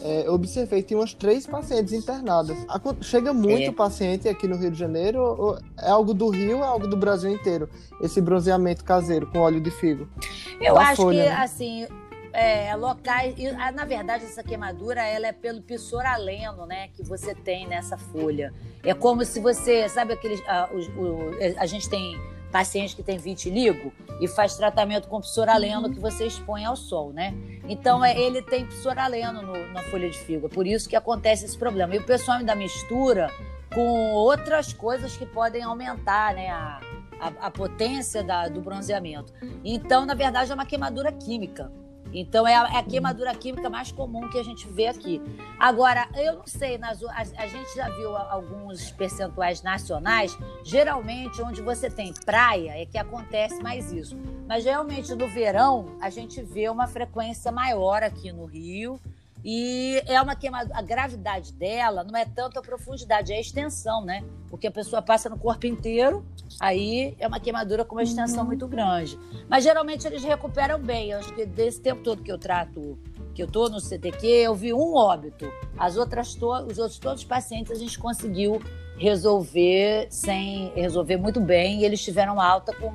é, 0.02 0.26
eu 0.26 0.32
observei 0.32 0.82
que 0.82 0.88
tem 0.88 0.96
umas 0.96 1.12
três 1.12 1.46
pacientes 1.46 1.92
internadas. 1.92 2.56
Chega 3.02 3.34
muito 3.34 3.70
é. 3.70 3.72
paciente 3.72 4.26
aqui 4.28 4.48
no 4.48 4.56
Rio 4.56 4.70
de 4.70 4.78
Janeiro, 4.78 5.58
é 5.78 5.90
algo 5.90 6.14
do 6.14 6.30
Rio, 6.30 6.58
é 6.58 6.66
algo 6.66 6.86
do 6.86 6.96
Brasil 6.96 7.30
inteiro, 7.30 7.68
esse 8.00 8.20
bronzeamento 8.20 8.84
caseiro 8.84 9.26
com 9.26 9.40
óleo 9.40 9.60
de 9.60 9.70
figo. 9.70 10.08
Eu 10.60 10.78
acho 10.78 11.02
folha, 11.02 11.24
que, 11.24 11.28
né? 11.28 11.36
assim, 11.36 11.86
é, 12.36 12.76
locais. 12.76 13.34
Ah, 13.58 13.72
na 13.72 13.86
verdade, 13.86 14.26
essa 14.26 14.42
queimadura 14.42 15.02
ela 15.02 15.26
é 15.26 15.32
pelo 15.32 15.62
pissoraleno, 15.62 16.66
né? 16.66 16.88
Que 16.88 17.02
você 17.02 17.34
tem 17.34 17.66
nessa 17.66 17.96
folha. 17.96 18.52
É 18.84 18.92
como 18.92 19.24
se 19.24 19.40
você. 19.40 19.88
Sabe 19.88 20.12
aqueles. 20.12 20.40
A, 20.46 20.64
ah, 20.64 20.70
o, 20.70 20.78
o, 20.78 21.30
a 21.56 21.64
gente 21.64 21.88
tem 21.88 22.20
pacientes 22.52 22.94
que 22.94 23.02
têm 23.02 23.18
vitiligo 23.18 23.90
e 24.20 24.28
faz 24.28 24.54
tratamento 24.56 25.08
com 25.08 25.20
pissoraleno 25.20 25.88
uhum. 25.88 25.94
que 25.94 25.98
você 25.98 26.26
expõe 26.26 26.64
ao 26.64 26.76
sol, 26.76 27.10
né? 27.10 27.34
Então, 27.66 28.04
é, 28.04 28.18
ele 28.18 28.42
tem 28.42 28.66
pissoraleno 28.66 29.40
no, 29.40 29.72
na 29.72 29.82
folha 29.84 30.08
de 30.08 30.18
figo. 30.18 30.46
É 30.46 30.50
por 30.50 30.66
isso 30.66 30.88
que 30.88 30.94
acontece 30.94 31.46
esse 31.46 31.56
problema. 31.56 31.94
E 31.94 31.98
o 31.98 32.04
pessoal 32.04 32.38
ainda 32.38 32.54
mistura 32.54 33.30
com 33.74 34.12
outras 34.12 34.74
coisas 34.74 35.16
que 35.16 35.24
podem 35.24 35.62
aumentar, 35.62 36.34
né? 36.34 36.50
A, 36.50 36.80
a, 37.18 37.46
a 37.46 37.50
potência 37.50 38.22
da, 38.22 38.46
do 38.46 38.60
bronzeamento. 38.60 39.32
Então, 39.64 40.04
na 40.04 40.12
verdade, 40.12 40.52
é 40.52 40.54
uma 40.54 40.66
queimadura 40.66 41.10
química 41.10 41.72
Então 42.12 42.46
é 42.46 42.54
a, 42.54 42.68
é 42.74 42.78
a, 42.78 42.82
queimadura 42.82 43.34
química 43.34 43.68
mais 43.68 43.92
comum 43.92 44.28
que 44.28 44.38
a 44.38 44.42
gente 44.42 44.66
vê 44.68 44.86
aqui. 44.86 45.20
Agora, 45.58 46.08
eu 46.14 46.34
não 46.34 46.46
sei, 46.46 46.78
nas, 46.78 47.02
a, 47.02 47.20
a 47.36 47.46
gente 47.46 47.74
já 47.74 47.88
viu 47.90 48.16
alguns 48.16 48.90
percentuais 48.92 49.62
nacionais, 49.62 50.36
geralmente 50.64 51.42
onde 51.42 51.60
você 51.60 51.90
tem 51.90 52.12
praia 52.24 52.80
é 52.80 52.86
que 52.86 52.98
acontece 52.98 53.62
mais 53.62 53.92
isso. 53.92 54.16
Mas 54.48 54.64
geralmente 54.64 55.14
no 55.14 55.28
verão 55.28 55.96
a 56.00 56.10
gente 56.10 56.42
vê 56.42 56.68
uma 56.68 56.86
frequência 56.86 57.50
maior 57.50 58.02
aqui 58.02 58.32
no 58.32 58.44
Rio. 58.44 59.00
E 59.44 60.02
é 60.06 60.20
uma 60.20 60.34
queimadura. 60.34 60.78
A 60.78 60.82
gravidade 60.82 61.52
dela 61.52 62.02
não 62.02 62.18
é 62.18 62.24
tanto 62.24 62.58
a 62.58 62.62
profundidade, 62.62 63.32
é 63.32 63.36
a 63.36 63.40
extensão, 63.40 64.04
né? 64.04 64.24
Porque 64.48 64.66
a 64.66 64.70
pessoa 64.70 65.00
passa 65.02 65.28
no 65.28 65.38
corpo 65.38 65.66
inteiro, 65.66 66.24
aí 66.60 67.14
é 67.18 67.26
uma 67.26 67.38
queimadura 67.40 67.84
com 67.84 67.96
uma 67.96 68.02
extensão 68.02 68.40
uhum. 68.40 68.46
muito 68.46 68.66
grande. 68.66 69.18
Mas 69.48 69.64
geralmente 69.64 70.06
eles 70.06 70.22
recuperam 70.22 70.80
bem. 70.80 71.10
Eu 71.10 71.18
acho 71.18 71.32
que 71.34 71.46
desse 71.46 71.80
tempo 71.80 72.02
todo 72.02 72.22
que 72.22 72.32
eu 72.32 72.38
trato, 72.38 72.98
que 73.34 73.42
eu 73.42 73.46
tô 73.46 73.68
no 73.68 73.80
CTQ, 73.80 74.26
eu 74.26 74.54
vi 74.54 74.72
um 74.72 74.94
óbito. 74.94 75.50
As 75.78 75.96
outras 75.96 76.34
to 76.34 76.50
os 76.64 76.78
outros 76.78 76.98
todos 76.98 77.22
os 77.22 77.26
pacientes 77.26 77.70
a 77.70 77.74
gente 77.74 77.98
conseguiu 77.98 78.60
resolver 78.98 80.06
sem 80.10 80.72
resolver 80.74 81.16
muito 81.16 81.40
bem 81.40 81.80
e 81.80 81.84
eles 81.84 82.02
tiveram 82.02 82.40
alta 82.40 82.72
com, 82.74 82.90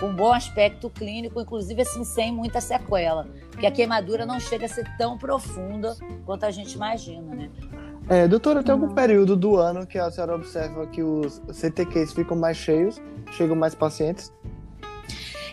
com 0.00 0.06
um 0.06 0.14
bom 0.14 0.32
aspecto 0.32 0.88
clínico, 0.88 1.40
inclusive 1.40 1.82
assim 1.82 2.04
sem 2.04 2.32
muita 2.32 2.60
sequela, 2.60 3.26
porque 3.50 3.66
a 3.66 3.70
queimadura 3.70 4.24
não 4.24 4.40
chega 4.40 4.66
a 4.66 4.68
ser 4.68 4.86
tão 4.96 5.18
profunda 5.18 5.94
quanto 6.24 6.44
a 6.44 6.50
gente 6.50 6.74
imagina, 6.74 7.34
né? 7.34 7.50
É, 8.08 8.26
doutora, 8.26 8.62
tem 8.62 8.72
algum 8.72 8.92
período 8.94 9.36
do 9.36 9.56
ano 9.56 9.86
que 9.86 9.98
a 9.98 10.10
senhora 10.10 10.34
observa 10.34 10.86
que 10.86 11.02
os 11.02 11.40
CTQs 11.52 12.12
ficam 12.12 12.36
mais 12.36 12.56
cheios, 12.56 13.00
chegam 13.30 13.54
mais 13.54 13.74
pacientes? 13.74 14.32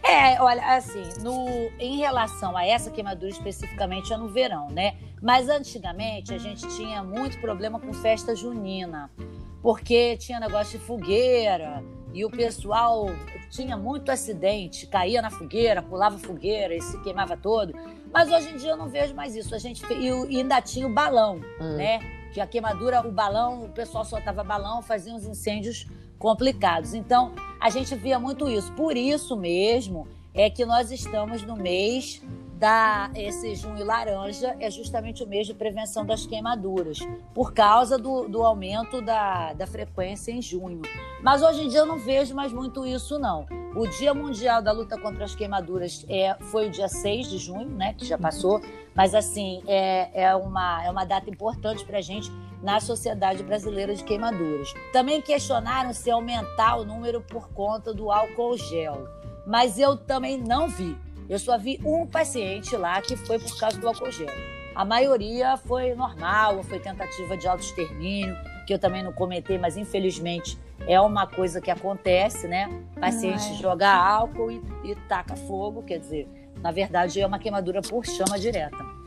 É, 0.04 0.42
olha, 0.42 0.76
assim, 0.76 1.04
no, 1.22 1.46
em 1.80 1.98
relação 1.98 2.58
a 2.58 2.66
essa 2.66 2.90
queimadura 2.90 3.30
especificamente 3.30 4.12
é 4.12 4.18
no 4.18 4.28
verão, 4.28 4.68
né? 4.72 4.96
Mas 5.22 5.48
antigamente 5.48 6.34
a 6.34 6.38
gente 6.40 6.68
tinha 6.76 7.04
muito 7.04 7.40
problema 7.40 7.80
com 7.80 7.94
festa 7.94 8.36
junina 8.36 9.12
porque 9.62 10.18
tinha 10.18 10.40
negócio 10.40 10.80
de 10.80 10.86
fogueira 10.86 11.84
e 12.14 12.26
o 12.26 12.30
pessoal 12.30 13.08
tinha 13.50 13.78
muito 13.78 14.12
acidente, 14.12 14.88
caía 14.88 15.22
na 15.22 15.30
fogueira, 15.30 15.82
pulava 15.82 16.18
fogueira 16.18 16.76
e 16.76 16.82
se 16.82 17.00
queimava 17.02 17.36
todo. 17.38 17.74
Mas 18.12 18.32
hoje 18.32 18.50
em 18.50 18.58
dia 18.58 18.72
eu 18.72 18.78
não 18.78 18.88
vejo 18.88 19.14
mais 19.14 19.36
isso. 19.36 19.54
A 19.54 19.60
gente 19.60 19.84
e 19.94 20.38
ainda 20.38 20.62
tinha 20.62 20.88
o 20.88 20.94
balão, 20.94 21.42
hum. 21.60 21.76
né? 21.76 22.00
Que 22.34 22.40
a 22.40 22.48
queimadura, 22.48 23.06
o 23.08 23.12
balão, 23.12 23.66
o 23.66 23.70
pessoal 23.70 24.06
soltava 24.06 24.44
balão, 24.44 24.82
fazia 24.82 25.14
uns 25.14 25.26
incêndios 25.26 25.88
complicados. 26.18 26.94
Então, 26.94 27.34
a 27.60 27.70
gente 27.70 27.96
via 27.96 28.20
muito 28.20 28.50
isso. 28.50 28.72
Por 28.74 28.96
isso 28.96 29.36
mesmo 29.36 30.08
é 30.34 30.50
que 30.50 30.66
nós 30.66 30.92
estamos 30.92 31.44
no 31.44 31.56
mês 31.56 32.22
da 32.60 33.10
esse 33.16 33.56
junho 33.56 33.86
laranja 33.86 34.54
é 34.60 34.70
justamente 34.70 35.24
o 35.24 35.28
mês 35.28 35.48
de 35.48 35.54
prevenção 35.54 36.06
das 36.06 36.26
queimaduras, 36.26 37.00
por 37.34 37.54
causa 37.54 37.98
do, 37.98 38.28
do 38.28 38.44
aumento 38.44 39.02
da, 39.02 39.54
da 39.54 39.66
frequência 39.66 40.32
em 40.32 40.42
junho. 40.42 40.82
Mas 41.24 41.42
hoje 41.42 41.64
em 41.64 41.70
dia 41.70 41.80
eu 41.80 41.86
não 41.86 41.98
vejo 41.98 42.36
mais 42.36 42.52
muito 42.52 42.86
isso, 42.86 43.18
não. 43.18 43.46
O 43.76 43.88
Dia 43.88 44.14
Mundial 44.14 44.62
da 44.62 44.74
Luta 44.74 45.00
contra 45.00 45.24
as 45.24 45.36
Queimaduras 45.36 46.06
é, 46.10 46.36
foi 46.52 46.68
o 46.68 46.70
dia 46.70 46.90
6 46.90 47.30
de 47.30 47.38
junho, 47.38 47.70
né, 47.70 47.94
que 47.94 48.04
já 48.04 48.18
passou, 48.18 48.62
mas 48.94 49.16
assim, 49.16 49.64
é, 49.66 50.24
é, 50.24 50.36
uma, 50.36 50.84
é 50.84 50.92
uma 50.92 51.06
data 51.06 51.30
importante 51.30 51.86
para 51.86 52.00
a 52.00 52.02
gente 52.02 52.30
na 52.62 52.82
Sociedade 52.82 53.42
Brasileira 53.42 53.96
de 53.96 54.04
Queimaduras. 54.04 54.74
Também 54.92 55.22
questionaram 55.22 55.94
se 55.94 56.12
aumentar 56.12 56.76
o 56.76 56.84
número 56.84 57.22
por 57.22 57.50
conta 57.54 57.94
do 57.94 58.12
álcool 58.12 58.58
gel, 58.58 59.08
mas 59.46 59.80
eu 59.80 59.96
também 59.96 60.38
não 60.38 60.68
vi. 60.68 60.98
Eu 61.30 61.38
só 61.38 61.58
vi 61.60 61.80
um 61.86 62.08
paciente 62.08 62.76
lá 62.76 63.00
que 63.02 63.16
foi 63.16 63.38
por 63.38 63.56
causa 63.60 63.80
do 63.80 63.88
álcool 63.88 64.12
gel. 64.12 64.28
A 64.74 64.84
maioria 64.84 65.58
foi 65.58 65.94
normal, 65.94 66.64
foi 66.64 66.80
tentativa 66.80 67.38
de 67.38 67.48
autoextermínio, 67.48 68.36
que 68.66 68.74
eu 68.74 68.80
também 68.80 69.04
não 69.04 69.14
comentei, 69.14 69.58
mas 69.58 69.78
infelizmente 69.78 70.58
é 70.88 71.00
uma 71.00 71.28
coisa 71.28 71.62
que 71.62 71.70
acontece, 71.70 72.48
né? 72.48 72.68
Paciente 73.00 73.44
Ai. 73.50 73.56
joga 73.56 73.90
álcool 73.90 74.50
e, 74.52 74.62
e 74.84 74.96
taca 75.08 75.36
fogo, 75.36 75.84
quer 75.84 76.00
dizer, 76.00 76.28
na 76.62 76.72
verdade 76.72 77.22
é 77.22 77.28
uma 77.28 77.38
queimadura 77.38 77.82
por 77.82 78.06
chama 78.06 78.40
direta. 78.40 78.99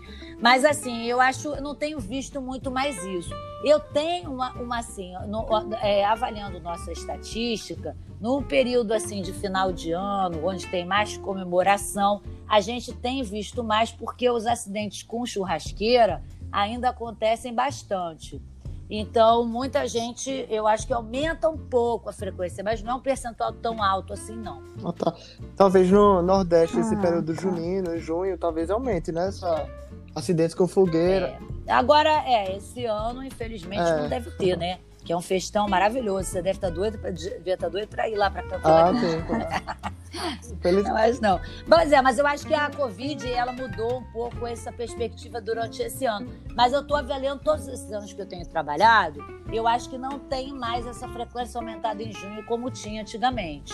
Mas 0.43 0.65
assim, 0.65 1.05
eu 1.05 1.21
acho, 1.21 1.55
eu 1.55 1.63
não 1.63 1.73
tenho 1.73 2.01
visto 2.01 2.41
muito 2.41 2.69
mais 2.69 2.97
isso. 3.05 3.33
Eu 3.65 3.79
tenho 3.79 4.33
uma, 4.33 4.51
uma 4.55 4.81
assim, 4.81 5.13
no, 5.29 5.47
é, 5.81 6.05
avaliando 6.05 6.59
nossa 6.59 6.91
estatística, 6.91 7.97
no 8.21 8.43
período 8.43 8.93
assim 8.93 9.23
de 9.23 9.33
final 9.33 9.73
de 9.73 9.93
ano, 9.93 10.45
onde 10.45 10.67
tem 10.67 10.85
mais 10.85 11.17
comemoração, 11.17 12.21
a 12.49 12.61
gente 12.61 12.93
tem 12.93 13.23
visto 13.23 13.63
mais 13.63 13.93
porque 13.93 14.29
os 14.29 14.45
acidentes 14.45 15.05
com 15.05 15.25
churrasqueira 15.25 16.25
ainda 16.51 16.89
acontecem 16.89 17.55
bastante. 17.55 18.43
Então, 18.91 19.47
muita 19.47 19.87
gente, 19.87 20.45
eu 20.51 20.67
acho 20.67 20.89
que 20.89 20.93
aumenta 20.93 21.49
um 21.49 21.57
pouco 21.57 22.11
a 22.11 22.13
frequência, 22.13 22.65
mas 22.65 22.83
não 22.83 22.93
é 22.93 22.95
um 22.97 23.01
percentual 23.01 23.53
tão 23.53 23.81
alto 23.81 24.13
assim, 24.13 24.37
não. 24.37 24.61
Ah, 24.85 24.93
tá. 24.93 25.15
Talvez 25.57 25.89
no 25.89 26.21
Nordeste, 26.21 26.81
esse 26.81 26.95
ah, 26.97 27.01
período 27.01 27.33
tá. 27.33 27.41
junino, 27.41 27.97
junho, 27.97 28.37
talvez 28.37 28.71
aumente, 28.71 29.11
né? 29.13 29.29
Essa 29.29 29.67
Acidentes 30.15 30.55
com 30.55 30.67
fogueira. 30.69 31.39
É. 31.67 31.73
Agora, 31.73 32.23
é, 32.27 32.57
esse 32.57 32.85
ano, 32.85 33.25
infelizmente, 33.25 33.83
é. 33.83 34.03
não 34.03 34.09
deve 34.09 34.31
ter, 34.33 34.57
né? 34.57 34.79
Que 35.05 35.13
é 35.13 35.17
um 35.17 35.23
festão 35.23 35.69
maravilhoso. 35.69 36.29
Você 36.29 36.43
deve 36.43 36.59
estar 36.59 36.69
tá 36.69 36.75
doido, 36.75 36.99
devia 36.99 37.55
estar 37.55 37.67
tá 37.67 37.69
doido 37.69 37.89
para 37.89 38.09
ir 38.09 38.15
lá 38.15 38.31
para 38.31 38.43
Campo 38.43 38.69
Ah, 38.69 38.93
sim, 38.95 39.93
Feliz... 40.61 40.85
Mas 40.85 41.21
não. 41.21 41.41
Mas 41.67 41.91
é, 41.91 42.01
mas 42.03 42.19
eu 42.19 42.27
acho 42.27 42.47
que 42.47 42.55
a 42.55 42.71
Covid 42.71 43.33
ela 43.33 43.53
mudou 43.53 43.99
um 43.99 44.05
pouco 44.13 44.47
essa 44.47 44.71
perspectiva 44.71 45.41
durante 45.41 45.83
esse 45.83 46.05
ano. 46.05 46.31
Mas 46.55 46.73
eu 46.73 46.81
estou 46.81 46.97
avaliando 46.97 47.43
todos 47.43 47.67
esses 47.67 47.91
anos 47.93 48.13
que 48.13 48.21
eu 48.21 48.27
tenho 48.27 48.47
trabalhado, 48.47 49.25
eu 49.53 49.67
acho 49.67 49.89
que 49.89 49.99
não 49.99 50.19
tem 50.19 50.53
mais 50.53 50.87
essa 50.87 51.09
frequência 51.09 51.59
aumentada 51.59 52.03
em 52.03 52.13
junho 52.13 52.45
como 52.45 52.71
tinha 52.71 53.03
antigamente. 53.03 53.73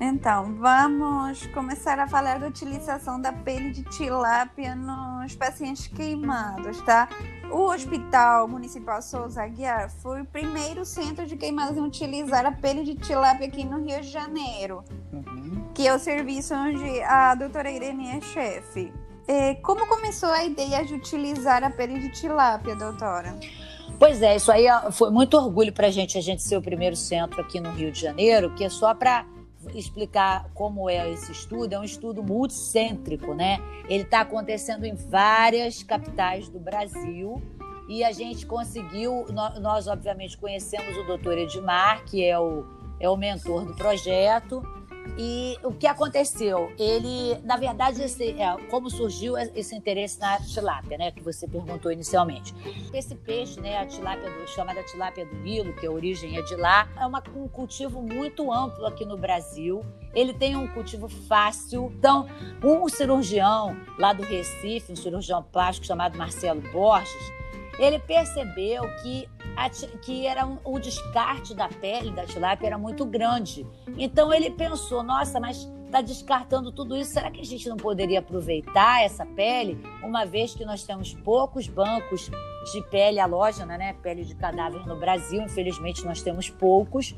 Então, 0.00 0.54
vamos 0.56 1.46
começar 1.46 1.98
a 1.98 2.06
falar 2.06 2.38
da 2.38 2.48
utilização 2.48 3.18
da 3.18 3.32
pele 3.32 3.70
de 3.70 3.82
tilápia 3.84 4.74
nos 4.74 5.34
pacientes 5.34 5.86
queimados, 5.86 6.82
tá? 6.82 7.08
O 7.50 7.70
Hospital 7.70 8.46
Municipal 8.46 9.00
Souza 9.00 9.42
Aguiar 9.42 9.88
foi 9.88 10.20
o 10.20 10.24
primeiro 10.26 10.84
centro 10.84 11.24
de 11.24 11.34
queimadas 11.36 11.78
em 11.78 11.80
utilizar 11.80 12.44
a 12.44 12.52
pele 12.52 12.84
de 12.84 12.94
tilápia 12.94 13.46
aqui 13.46 13.64
no 13.64 13.82
Rio 13.82 14.02
de 14.02 14.08
Janeiro, 14.08 14.84
uhum. 15.10 15.64
que 15.74 15.88
é 15.88 15.94
o 15.94 15.98
serviço 15.98 16.54
onde 16.54 17.02
a 17.02 17.34
doutora 17.34 17.70
Irene 17.70 18.18
é 18.18 18.20
chefe. 18.20 18.92
É, 19.26 19.54
como 19.54 19.86
começou 19.86 20.28
a 20.28 20.44
ideia 20.44 20.84
de 20.84 20.92
utilizar 20.92 21.64
a 21.64 21.70
pele 21.70 21.98
de 22.00 22.10
tilápia, 22.10 22.76
doutora? 22.76 23.34
Pois 23.98 24.20
é, 24.20 24.36
isso 24.36 24.52
aí 24.52 24.66
foi 24.92 25.10
muito 25.10 25.38
orgulho 25.38 25.72
para 25.72 25.86
a 25.86 25.90
gente, 25.90 26.18
a 26.18 26.20
gente 26.20 26.42
ser 26.42 26.58
o 26.58 26.62
primeiro 26.62 26.94
centro 26.94 27.40
aqui 27.40 27.58
no 27.58 27.70
Rio 27.70 27.90
de 27.90 27.98
Janeiro, 27.98 28.54
que 28.54 28.62
é 28.62 28.68
só 28.68 28.92
para 28.92 29.24
explicar 29.74 30.50
como 30.54 30.88
é 30.88 31.10
esse 31.10 31.32
estudo, 31.32 31.72
é 31.72 31.78
um 31.78 31.84
estudo 31.84 32.22
multicêntrico, 32.22 33.34
né? 33.34 33.58
Ele 33.88 34.02
está 34.02 34.20
acontecendo 34.20 34.84
em 34.84 34.94
várias 34.94 35.82
capitais 35.82 36.48
do 36.48 36.58
Brasil 36.58 37.42
e 37.88 38.02
a 38.02 38.12
gente 38.12 38.44
conseguiu, 38.46 39.26
nós 39.60 39.86
obviamente 39.86 40.36
conhecemos 40.36 40.96
o 40.96 41.04
doutor 41.04 41.38
Edmar, 41.38 42.04
que 42.04 42.24
é 42.24 42.38
o, 42.38 42.64
é 42.98 43.08
o 43.08 43.16
mentor 43.16 43.64
do 43.64 43.74
projeto, 43.74 44.62
e 45.18 45.58
o 45.62 45.72
que 45.72 45.86
aconteceu? 45.86 46.72
Ele, 46.78 47.38
na 47.44 47.56
verdade, 47.56 48.02
esse, 48.02 48.40
é, 48.40 48.56
como 48.70 48.90
surgiu 48.90 49.36
esse 49.36 49.74
interesse 49.74 50.18
na 50.20 50.38
tilápia, 50.38 50.98
né, 50.98 51.10
que 51.10 51.22
você 51.22 51.46
perguntou 51.46 51.90
inicialmente. 51.90 52.54
Esse 52.92 53.14
peixe, 53.14 53.60
né, 53.60 53.78
a 53.78 53.86
tilápia 53.86 54.30
do, 54.30 54.48
chamada 54.48 54.82
tilápia 54.82 55.24
do 55.24 55.36
Nilo, 55.36 55.72
que 55.74 55.86
a 55.86 55.90
origem 55.90 56.36
é 56.36 56.42
de 56.42 56.56
lá, 56.56 56.88
é 56.98 57.06
uma, 57.06 57.22
um 57.34 57.48
cultivo 57.48 58.02
muito 58.02 58.52
amplo 58.52 58.86
aqui 58.86 59.04
no 59.04 59.16
Brasil. 59.16 59.84
Ele 60.14 60.32
tem 60.32 60.56
um 60.56 60.66
cultivo 60.68 61.08
fácil. 61.08 61.92
Então, 61.98 62.26
um 62.62 62.88
cirurgião 62.88 63.76
lá 63.98 64.12
do 64.12 64.22
Recife, 64.22 64.92
um 64.92 64.96
cirurgião 64.96 65.42
plástico 65.42 65.86
chamado 65.86 66.16
Marcelo 66.16 66.60
Borges, 66.72 67.32
ele 67.78 67.98
percebeu 67.98 68.82
que, 69.02 69.28
a, 69.56 69.68
que 69.70 70.26
era 70.26 70.46
um, 70.46 70.58
o 70.64 70.78
descarte 70.78 71.54
da 71.54 71.68
pele 71.68 72.10
da 72.10 72.24
tilápia 72.24 72.68
era 72.68 72.78
muito 72.78 73.04
grande. 73.04 73.66
Então 73.98 74.32
ele 74.32 74.50
pensou, 74.50 75.02
nossa, 75.02 75.38
mas 75.38 75.68
está 75.84 76.00
descartando 76.00 76.72
tudo 76.72 76.96
isso, 76.96 77.12
será 77.12 77.30
que 77.30 77.40
a 77.40 77.44
gente 77.44 77.68
não 77.68 77.76
poderia 77.76 78.18
aproveitar 78.18 79.02
essa 79.02 79.24
pele, 79.24 79.80
uma 80.02 80.26
vez 80.26 80.54
que 80.54 80.64
nós 80.64 80.82
temos 80.82 81.14
poucos 81.14 81.68
bancos 81.68 82.30
de 82.72 82.82
pele 82.90 83.20
halógena, 83.20 83.78
né, 83.78 83.94
pele 84.02 84.24
de 84.24 84.34
cadáver 84.34 84.84
no 84.86 84.96
Brasil, 84.96 85.40
infelizmente 85.42 86.04
nós 86.04 86.22
temos 86.22 86.50
poucos. 86.50 87.14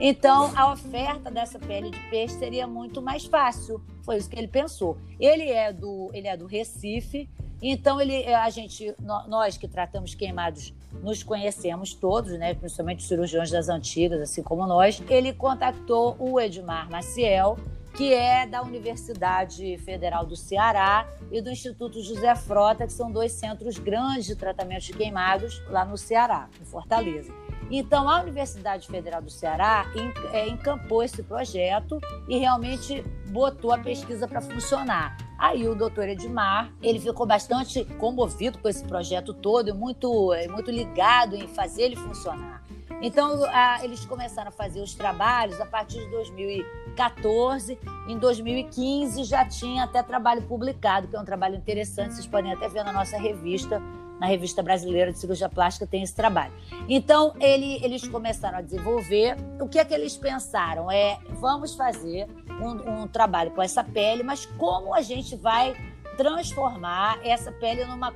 Então, 0.00 0.52
a 0.56 0.72
oferta 0.72 1.30
dessa 1.30 1.58
pele 1.58 1.90
de 1.90 2.00
peixe 2.10 2.34
seria 2.34 2.66
muito 2.66 3.00
mais 3.00 3.26
fácil. 3.26 3.80
Foi 4.02 4.16
isso 4.16 4.28
que 4.28 4.36
ele 4.36 4.48
pensou. 4.48 4.98
Ele 5.20 5.48
é 5.50 5.72
do, 5.72 6.10
ele 6.12 6.26
é 6.26 6.36
do 6.36 6.46
Recife, 6.46 7.28
então, 7.70 8.00
ele, 8.00 8.22
eh, 8.22 8.34
a 8.34 8.50
gente, 8.50 8.94
nós 9.26 9.56
que 9.56 9.66
tratamos 9.66 10.14
queimados, 10.14 10.74
nos 11.02 11.22
conhecemos 11.22 11.94
todos, 11.94 12.32
né? 12.38 12.54
principalmente 12.54 13.00
os 13.00 13.08
cirurgiões 13.08 13.50
das 13.50 13.68
antigas, 13.68 14.20
assim 14.20 14.42
como 14.42 14.66
nós. 14.66 15.02
Ele 15.08 15.32
contactou 15.32 16.16
o 16.18 16.38
Edmar 16.38 16.90
Maciel, 16.90 17.58
que 17.94 18.12
é 18.12 18.46
da 18.46 18.62
Universidade 18.62 19.78
Federal 19.78 20.26
do 20.26 20.36
Ceará 20.36 21.08
e 21.30 21.40
do 21.40 21.50
Instituto 21.50 22.02
José 22.02 22.34
Frota, 22.34 22.86
que 22.86 22.92
são 22.92 23.10
dois 23.10 23.32
centros 23.32 23.78
grandes 23.78 24.26
de 24.26 24.36
tratamento 24.36 24.82
de 24.82 24.92
queimados 24.92 25.62
lá 25.68 25.84
no 25.84 25.96
Ceará, 25.96 26.48
em 26.60 26.64
Fortaleza. 26.64 27.32
Então, 27.70 28.08
a 28.08 28.20
Universidade 28.20 28.86
Federal 28.88 29.22
do 29.22 29.30
Ceará 29.30 29.86
é, 30.32 30.48
encampou 30.48 31.02
esse 31.02 31.22
projeto 31.22 31.98
e 32.28 32.36
realmente 32.36 33.02
botou 33.28 33.72
a 33.72 33.78
pesquisa 33.78 34.28
para 34.28 34.40
funcionar. 34.40 35.16
Aí 35.38 35.66
o 35.68 35.74
doutor 35.74 36.08
Edmar, 36.08 36.72
ele 36.82 37.00
ficou 37.00 37.26
bastante 37.26 37.84
comovido 37.98 38.58
com 38.58 38.68
esse 38.68 38.84
projeto 38.84 39.32
todo 39.32 39.70
e 39.70 39.72
muito, 39.72 40.32
é, 40.32 40.46
muito 40.46 40.70
ligado 40.70 41.34
em 41.34 41.46
fazer 41.48 41.82
ele 41.82 41.96
funcionar. 41.96 42.63
Então, 43.04 43.42
eles 43.82 44.06
começaram 44.06 44.48
a 44.48 44.50
fazer 44.50 44.80
os 44.80 44.94
trabalhos 44.94 45.60
a 45.60 45.66
partir 45.66 45.98
de 45.98 46.08
2014. 46.08 47.78
Em 48.08 48.16
2015 48.16 49.24
já 49.24 49.44
tinha 49.44 49.84
até 49.84 50.02
trabalho 50.02 50.40
publicado, 50.40 51.06
que 51.06 51.14
é 51.14 51.20
um 51.20 51.24
trabalho 51.24 51.54
interessante, 51.54 52.14
vocês 52.14 52.26
podem 52.26 52.50
até 52.50 52.66
ver 52.66 52.82
na 52.82 52.94
nossa 52.94 53.18
revista, 53.18 53.78
na 54.18 54.26
Revista 54.26 54.62
Brasileira 54.62 55.12
de 55.12 55.18
Cirurgia 55.18 55.50
Plástica 55.50 55.86
tem 55.86 56.02
esse 56.02 56.14
trabalho. 56.14 56.54
Então, 56.88 57.34
ele, 57.38 57.78
eles 57.84 58.08
começaram 58.08 58.56
a 58.56 58.62
desenvolver. 58.62 59.36
O 59.60 59.68
que 59.68 59.78
é 59.78 59.84
que 59.84 59.92
eles 59.92 60.16
pensaram? 60.16 60.90
É, 60.90 61.18
vamos 61.28 61.74
fazer 61.74 62.26
um, 62.48 63.02
um 63.02 63.06
trabalho 63.06 63.50
com 63.50 63.60
essa 63.60 63.84
pele, 63.84 64.22
mas 64.22 64.46
como 64.46 64.94
a 64.94 65.02
gente 65.02 65.36
vai 65.36 65.76
transformar 66.16 67.18
essa 67.22 67.52
pele 67.52 67.84
numa 67.84 68.12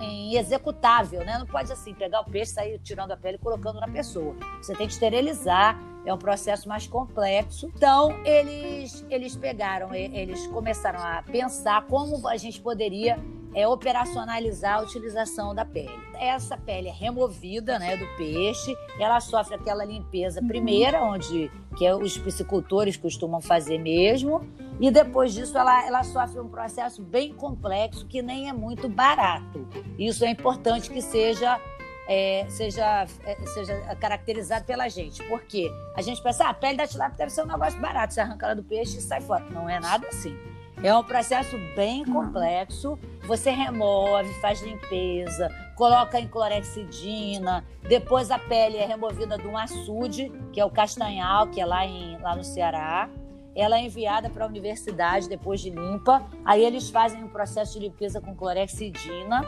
em 0.00 0.36
executável, 0.36 1.24
né? 1.24 1.38
Não 1.38 1.46
pode 1.46 1.72
assim 1.72 1.94
pegar 1.94 2.20
o 2.20 2.24
peixe, 2.24 2.52
sair 2.52 2.78
tirando 2.78 3.12
a 3.12 3.16
pele 3.16 3.36
e 3.36 3.40
colocando 3.40 3.80
na 3.80 3.88
pessoa. 3.88 4.34
Você 4.60 4.74
tem 4.74 4.86
que 4.86 4.92
esterilizar, 4.92 5.78
é 6.04 6.12
um 6.12 6.18
processo 6.18 6.68
mais 6.68 6.86
complexo. 6.86 7.70
Então, 7.74 8.12
eles 8.24 9.04
eles 9.10 9.36
pegaram, 9.36 9.94
eles 9.94 10.46
começaram 10.48 11.00
a 11.00 11.22
pensar 11.22 11.86
como 11.86 12.26
a 12.28 12.36
gente 12.36 12.60
poderia 12.60 13.18
é 13.54 13.66
operacionalizar 13.66 14.78
a 14.78 14.82
utilização 14.82 15.54
da 15.54 15.64
pele. 15.64 15.98
Essa 16.14 16.56
pele 16.56 16.88
é 16.88 16.92
removida 16.92 17.78
né, 17.78 17.96
do 17.96 18.06
peixe, 18.16 18.76
ela 18.98 19.20
sofre 19.20 19.54
aquela 19.54 19.84
limpeza 19.84 20.42
primeira, 20.42 21.02
onde 21.02 21.50
que 21.76 21.86
é 21.86 21.94
os 21.94 22.18
piscicultores 22.18 22.96
costumam 22.96 23.40
fazer 23.40 23.78
mesmo, 23.78 24.46
e 24.80 24.90
depois 24.90 25.32
disso 25.32 25.56
ela, 25.56 25.86
ela 25.86 26.04
sofre 26.04 26.40
um 26.40 26.48
processo 26.48 27.02
bem 27.02 27.32
complexo 27.32 28.06
que 28.06 28.22
nem 28.22 28.48
é 28.48 28.52
muito 28.52 28.88
barato. 28.88 29.66
Isso 29.98 30.24
é 30.24 30.30
importante 30.30 30.90
que 30.90 31.00
seja 31.00 31.60
é, 32.08 32.46
seja, 32.48 33.06
é, 33.22 33.46
seja 33.46 33.74
caracterizado 33.96 34.64
pela 34.64 34.88
gente. 34.88 35.22
Porque 35.24 35.70
a 35.94 36.00
gente 36.00 36.22
pensa, 36.22 36.46
ah, 36.46 36.50
a 36.50 36.54
pele 36.54 36.78
da 36.78 36.86
tilápia 36.86 37.18
deve 37.18 37.30
ser 37.30 37.42
um 37.42 37.46
negócio 37.46 37.78
barato, 37.78 38.14
você 38.14 38.20
arranca 38.20 38.46
ela 38.46 38.54
do 38.56 38.64
peixe 38.64 38.96
e 38.96 39.02
sai 39.02 39.20
fora. 39.20 39.44
Não 39.50 39.68
é 39.68 39.78
nada 39.78 40.08
assim. 40.08 40.34
É 40.82 40.94
um 40.94 41.02
processo 41.02 41.58
bem 41.74 42.04
complexo. 42.04 42.96
Você 43.26 43.50
remove, 43.50 44.32
faz 44.40 44.62
limpeza, 44.62 45.50
coloca 45.74 46.20
em 46.20 46.28
clorexidina, 46.28 47.64
depois 47.82 48.30
a 48.30 48.38
pele 48.38 48.76
é 48.76 48.86
removida 48.86 49.36
de 49.36 49.46
um 49.46 49.56
açude, 49.56 50.32
que 50.52 50.60
é 50.60 50.64
o 50.64 50.70
castanhal, 50.70 51.48
que 51.48 51.60
é 51.60 51.66
lá, 51.66 51.84
em, 51.84 52.16
lá 52.18 52.36
no 52.36 52.44
Ceará. 52.44 53.10
Ela 53.56 53.78
é 53.78 53.82
enviada 53.82 54.30
para 54.30 54.44
a 54.44 54.48
universidade 54.48 55.28
depois 55.28 55.60
de 55.60 55.70
limpa. 55.70 56.24
Aí 56.44 56.64
eles 56.64 56.88
fazem 56.90 57.24
um 57.24 57.28
processo 57.28 57.72
de 57.72 57.80
limpeza 57.86 58.20
com 58.20 58.34
clorexidina, 58.34 59.44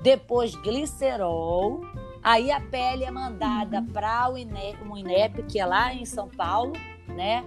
depois 0.00 0.54
glicerol. 0.54 1.80
Aí 2.22 2.52
a 2.52 2.60
pele 2.60 3.04
é 3.04 3.10
mandada 3.10 3.80
uhum. 3.80 3.86
para 3.86 4.30
o 4.30 4.38
INEP, 4.38 5.42
que 5.42 5.58
é 5.58 5.66
lá 5.66 5.92
em 5.92 6.04
São 6.04 6.28
Paulo, 6.28 6.72
né? 7.08 7.44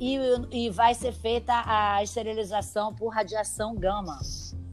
E, 0.00 0.18
e 0.50 0.70
vai 0.70 0.94
ser 0.94 1.12
feita 1.12 1.52
a 1.66 2.02
esterilização 2.02 2.94
por 2.94 3.08
radiação 3.08 3.74
gama. 3.74 4.18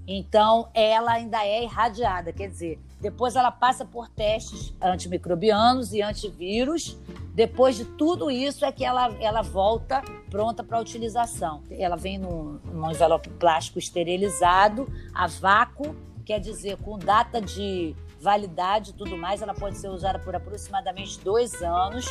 Então, 0.07 0.69
ela 0.73 1.13
ainda 1.13 1.43
é 1.43 1.63
irradiada, 1.63 2.31
quer 2.31 2.47
dizer, 2.47 2.79
depois 3.01 3.35
ela 3.35 3.51
passa 3.51 3.83
por 3.83 4.07
testes 4.07 4.73
antimicrobianos 4.81 5.93
e 5.93 6.01
antivírus. 6.01 6.97
Depois 7.33 7.75
de 7.75 7.85
tudo 7.85 8.31
isso 8.31 8.63
é 8.63 8.71
que 8.71 8.85
ela, 8.85 9.13
ela 9.19 9.41
volta 9.41 10.01
pronta 10.29 10.63
para 10.63 10.79
utilização. 10.79 11.61
Ela 11.69 11.95
vem 11.95 12.17
num, 12.17 12.59
num 12.65 12.89
envelope 12.89 13.29
plástico 13.31 13.79
esterilizado, 13.79 14.87
a 15.13 15.27
vácuo, 15.27 15.95
quer 16.23 16.39
dizer, 16.39 16.77
com 16.77 16.97
data 16.97 17.41
de 17.41 17.95
validade 18.19 18.91
e 18.91 18.93
tudo 18.93 19.17
mais. 19.17 19.41
Ela 19.41 19.53
pode 19.53 19.77
ser 19.77 19.89
usada 19.89 20.19
por 20.19 20.35
aproximadamente 20.35 21.19
dois 21.19 21.61
anos 21.61 22.05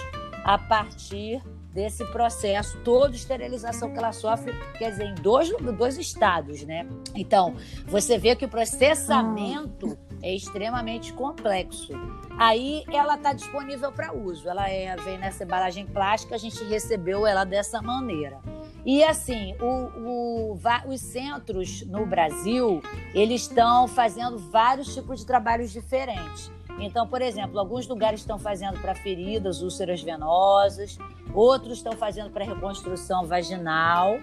a 0.44 0.58
partir 0.58 1.42
desse 1.74 2.04
processo 2.06 2.78
todo 2.84 3.10
de 3.10 3.16
esterilização 3.16 3.92
que 3.92 3.98
ela 3.98 4.12
sofre, 4.12 4.54
quer 4.78 4.92
dizer, 4.92 5.06
em 5.06 5.14
dois, 5.16 5.50
dois 5.76 5.98
estados, 5.98 6.62
né? 6.62 6.86
Então, 7.16 7.56
você 7.86 8.16
vê 8.16 8.36
que 8.36 8.44
o 8.44 8.48
processamento 8.48 9.98
é 10.22 10.32
extremamente 10.32 11.12
complexo. 11.12 11.92
Aí 12.38 12.84
ela 12.92 13.16
está 13.16 13.32
disponível 13.32 13.90
para 13.90 14.14
uso. 14.14 14.48
Ela 14.48 14.70
é, 14.70 14.94
vem 14.96 15.18
nessa 15.18 15.42
embalagem 15.42 15.84
plástica, 15.84 16.36
a 16.36 16.38
gente 16.38 16.62
recebeu 16.64 17.26
ela 17.26 17.44
dessa 17.44 17.82
maneira. 17.82 18.38
E 18.86 19.02
assim, 19.02 19.56
o, 19.60 20.52
o, 20.54 20.58
os 20.86 21.00
centros 21.00 21.84
no 21.86 22.06
Brasil, 22.06 22.80
eles 23.12 23.42
estão 23.42 23.88
fazendo 23.88 24.38
vários 24.38 24.94
tipos 24.94 25.20
de 25.20 25.26
trabalhos 25.26 25.72
diferentes. 25.72 26.52
Então, 26.78 27.06
por 27.06 27.22
exemplo, 27.22 27.58
alguns 27.58 27.86
lugares 27.86 28.20
estão 28.20 28.38
fazendo 28.38 28.80
para 28.80 28.94
feridas, 28.94 29.62
úlceras 29.62 30.02
venosas, 30.02 30.98
outros 31.32 31.78
estão 31.78 31.92
fazendo 31.92 32.30
para 32.30 32.44
reconstrução 32.44 33.26
vaginal, 33.26 34.18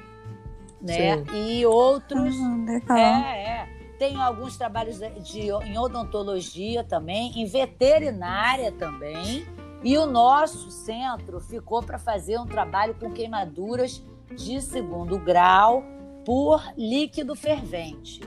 né? 0.82 1.18
Sim. 1.18 1.26
E 1.34 1.66
outros. 1.66 2.36
Uhum, 2.36 2.82
é, 2.98 3.44
é. 3.44 3.70
Tem 3.98 4.20
alguns 4.20 4.58
trabalhos 4.58 5.00
de, 5.00 5.50
em 5.66 5.78
odontologia 5.78 6.84
também, 6.84 7.40
em 7.40 7.46
veterinária 7.46 8.72
também. 8.72 9.46
E 9.84 9.98
o 9.98 10.06
nosso 10.06 10.70
centro 10.72 11.40
ficou 11.40 11.82
para 11.82 11.98
fazer 11.98 12.40
um 12.40 12.46
trabalho 12.46 12.96
com 13.00 13.12
queimaduras 13.12 14.04
de 14.36 14.62
segundo 14.62 15.18
grau 15.20 15.84
por 16.26 16.64
líquido 16.78 17.36
fervente. 17.36 18.22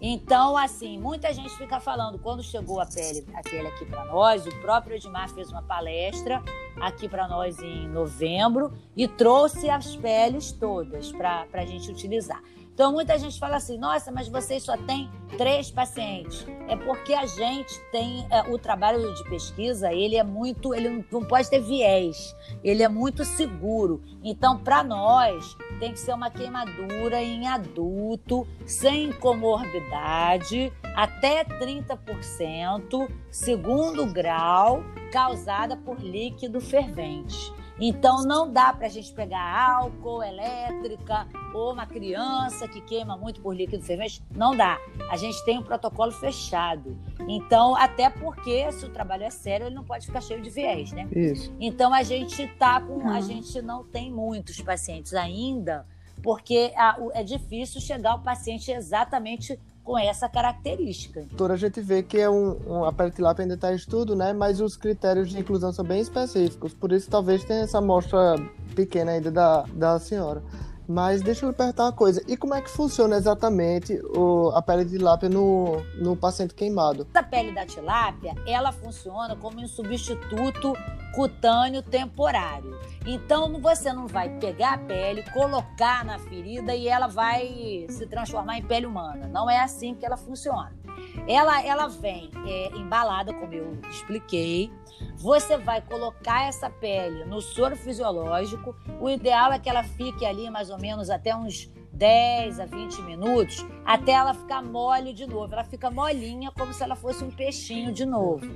Então, 0.00 0.56
assim, 0.56 0.98
muita 0.98 1.32
gente 1.32 1.50
fica 1.56 1.80
falando, 1.80 2.18
quando 2.18 2.42
chegou 2.42 2.80
a 2.80 2.86
pele, 2.86 3.26
a 3.34 3.42
pele 3.42 3.66
aqui 3.66 3.84
para 3.84 4.04
nós, 4.04 4.46
o 4.46 4.60
próprio 4.60 4.96
Edmar 4.96 5.28
fez 5.30 5.50
uma 5.50 5.62
palestra 5.62 6.42
aqui 6.80 7.08
para 7.08 7.26
nós 7.26 7.58
em 7.58 7.88
novembro 7.88 8.72
e 8.96 9.08
trouxe 9.08 9.68
as 9.68 9.96
peles 9.96 10.52
todas 10.52 11.10
para 11.10 11.46
a 11.52 11.66
gente 11.66 11.90
utilizar. 11.90 12.40
Então, 12.78 12.92
muita 12.92 13.18
gente 13.18 13.40
fala 13.40 13.56
assim: 13.56 13.76
nossa, 13.76 14.12
mas 14.12 14.28
vocês 14.28 14.62
só 14.62 14.76
têm 14.76 15.10
três 15.36 15.68
pacientes. 15.68 16.46
É 16.68 16.76
porque 16.76 17.12
a 17.12 17.26
gente 17.26 17.76
tem 17.90 18.24
é, 18.30 18.42
o 18.42 18.56
trabalho 18.56 19.12
de 19.16 19.24
pesquisa, 19.24 19.92
ele 19.92 20.14
é 20.14 20.22
muito, 20.22 20.72
ele 20.72 21.04
não, 21.10 21.24
pode 21.24 21.50
ter 21.50 21.58
viés, 21.58 22.36
ele 22.62 22.84
é 22.84 22.88
muito 22.88 23.24
seguro. 23.24 24.00
Então, 24.22 24.56
para 24.58 24.84
nós, 24.84 25.56
tem 25.80 25.90
que 25.90 25.98
ser 25.98 26.12
uma 26.12 26.30
queimadura 26.30 27.20
em 27.20 27.48
adulto, 27.48 28.46
sem 28.64 29.10
comorbidade, 29.10 30.72
até 30.94 31.42
30%, 31.42 33.10
segundo 33.28 34.06
grau, 34.06 34.84
causada 35.10 35.76
por 35.76 35.98
líquido 35.98 36.60
fervente. 36.60 37.52
Então 37.80 38.22
não 38.24 38.50
dá 38.52 38.72
para 38.72 38.86
a 38.86 38.90
gente 38.90 39.12
pegar 39.12 39.76
álcool, 39.76 40.22
elétrica 40.22 41.26
ou 41.54 41.72
uma 41.72 41.86
criança 41.86 42.66
que 42.66 42.80
queima 42.80 43.16
muito 43.16 43.40
por 43.40 43.54
líquido 43.54 43.84
fervente. 43.84 44.22
Não 44.34 44.56
dá. 44.56 44.78
A 45.10 45.16
gente 45.16 45.42
tem 45.44 45.58
um 45.58 45.62
protocolo 45.62 46.12
fechado. 46.12 46.98
Então, 47.28 47.76
até 47.76 48.10
porque 48.10 48.70
se 48.72 48.84
o 48.84 48.90
trabalho 48.90 49.24
é 49.24 49.30
sério, 49.30 49.66
ele 49.66 49.74
não 49.74 49.84
pode 49.84 50.06
ficar 50.06 50.20
cheio 50.20 50.40
de 50.42 50.50
viés, 50.50 50.92
né? 50.92 51.08
Isso. 51.14 51.54
Então 51.60 51.92
a 51.94 52.02
gente 52.02 52.46
tá 52.58 52.80
com. 52.80 53.08
A 53.08 53.20
gente 53.20 53.60
não 53.62 53.84
tem 53.84 54.12
muitos 54.12 54.60
pacientes 54.60 55.14
ainda, 55.14 55.86
porque 56.22 56.72
é 57.12 57.22
difícil 57.22 57.80
chegar 57.80 58.12
ao 58.12 58.20
paciente 58.20 58.70
exatamente 58.70 59.58
com 59.88 59.98
essa 59.98 60.28
característica. 60.28 61.20
Doutora, 61.20 61.54
a 61.54 61.56
gente 61.56 61.80
vê 61.80 62.02
que 62.02 62.18
é 62.18 62.28
um, 62.28 62.58
um, 62.66 62.84
a 62.84 63.10
tilápia 63.10 63.44
ainda 63.44 63.54
está 63.54 63.72
em 63.72 63.76
estudo, 63.76 64.14
né? 64.14 64.34
Mas 64.34 64.60
os 64.60 64.76
critérios 64.76 65.30
de 65.30 65.38
inclusão 65.38 65.72
são 65.72 65.82
bem 65.82 65.98
específicos, 65.98 66.74
por 66.74 66.92
isso 66.92 67.08
talvez 67.08 67.42
tenha 67.42 67.62
essa 67.62 67.78
amostra 67.78 68.36
pequena 68.76 69.12
ainda 69.12 69.30
da, 69.30 69.62
da 69.72 69.98
senhora. 69.98 70.42
Mas 70.88 71.20
deixa 71.20 71.44
eu 71.44 71.50
lhe 71.50 71.54
perguntar 71.54 71.84
uma 71.84 71.92
coisa. 71.92 72.22
E 72.26 72.34
como 72.34 72.54
é 72.54 72.62
que 72.62 72.70
funciona 72.70 73.14
exatamente 73.14 74.00
o, 74.16 74.50
a 74.54 74.62
pele 74.62 74.86
de 74.86 74.96
tilápia 74.96 75.28
no, 75.28 75.82
no 76.00 76.16
paciente 76.16 76.54
queimado? 76.54 77.06
A 77.12 77.22
pele 77.22 77.52
da 77.52 77.66
tilápia, 77.66 78.34
ela 78.46 78.72
funciona 78.72 79.36
como 79.36 79.60
um 79.60 79.68
substituto 79.68 80.72
cutâneo 81.14 81.82
temporário. 81.82 82.78
Então 83.06 83.60
você 83.60 83.92
não 83.92 84.06
vai 84.06 84.30
pegar 84.38 84.74
a 84.74 84.78
pele, 84.78 85.22
colocar 85.30 86.04
na 86.06 86.18
ferida 86.18 86.74
e 86.74 86.88
ela 86.88 87.06
vai 87.06 87.84
se 87.90 88.06
transformar 88.06 88.56
em 88.56 88.62
pele 88.62 88.86
humana. 88.86 89.28
Não 89.28 89.50
é 89.50 89.60
assim 89.60 89.94
que 89.94 90.06
ela 90.06 90.16
funciona. 90.16 90.77
Ela, 91.26 91.62
ela 91.62 91.88
vem 91.88 92.30
é, 92.46 92.68
embalada, 92.76 93.32
como 93.32 93.52
eu 93.52 93.78
expliquei. 93.90 94.70
Você 95.16 95.56
vai 95.56 95.80
colocar 95.80 96.48
essa 96.48 96.68
pele 96.70 97.24
no 97.24 97.40
soro 97.40 97.76
fisiológico. 97.76 98.74
O 99.00 99.08
ideal 99.08 99.52
é 99.52 99.58
que 99.58 99.68
ela 99.68 99.82
fique 99.82 100.24
ali 100.24 100.50
mais 100.50 100.70
ou 100.70 100.78
menos 100.78 101.10
até 101.10 101.34
uns 101.34 101.70
10 101.92 102.60
a 102.60 102.66
20 102.66 103.02
minutos, 103.02 103.66
até 103.84 104.12
ela 104.12 104.32
ficar 104.32 104.62
mole 104.62 105.12
de 105.12 105.26
novo. 105.26 105.52
Ela 105.52 105.64
fica 105.64 105.90
molinha, 105.90 106.52
como 106.52 106.72
se 106.72 106.82
ela 106.82 106.94
fosse 106.94 107.24
um 107.24 107.30
peixinho 107.30 107.92
de 107.92 108.06
novo. 108.06 108.46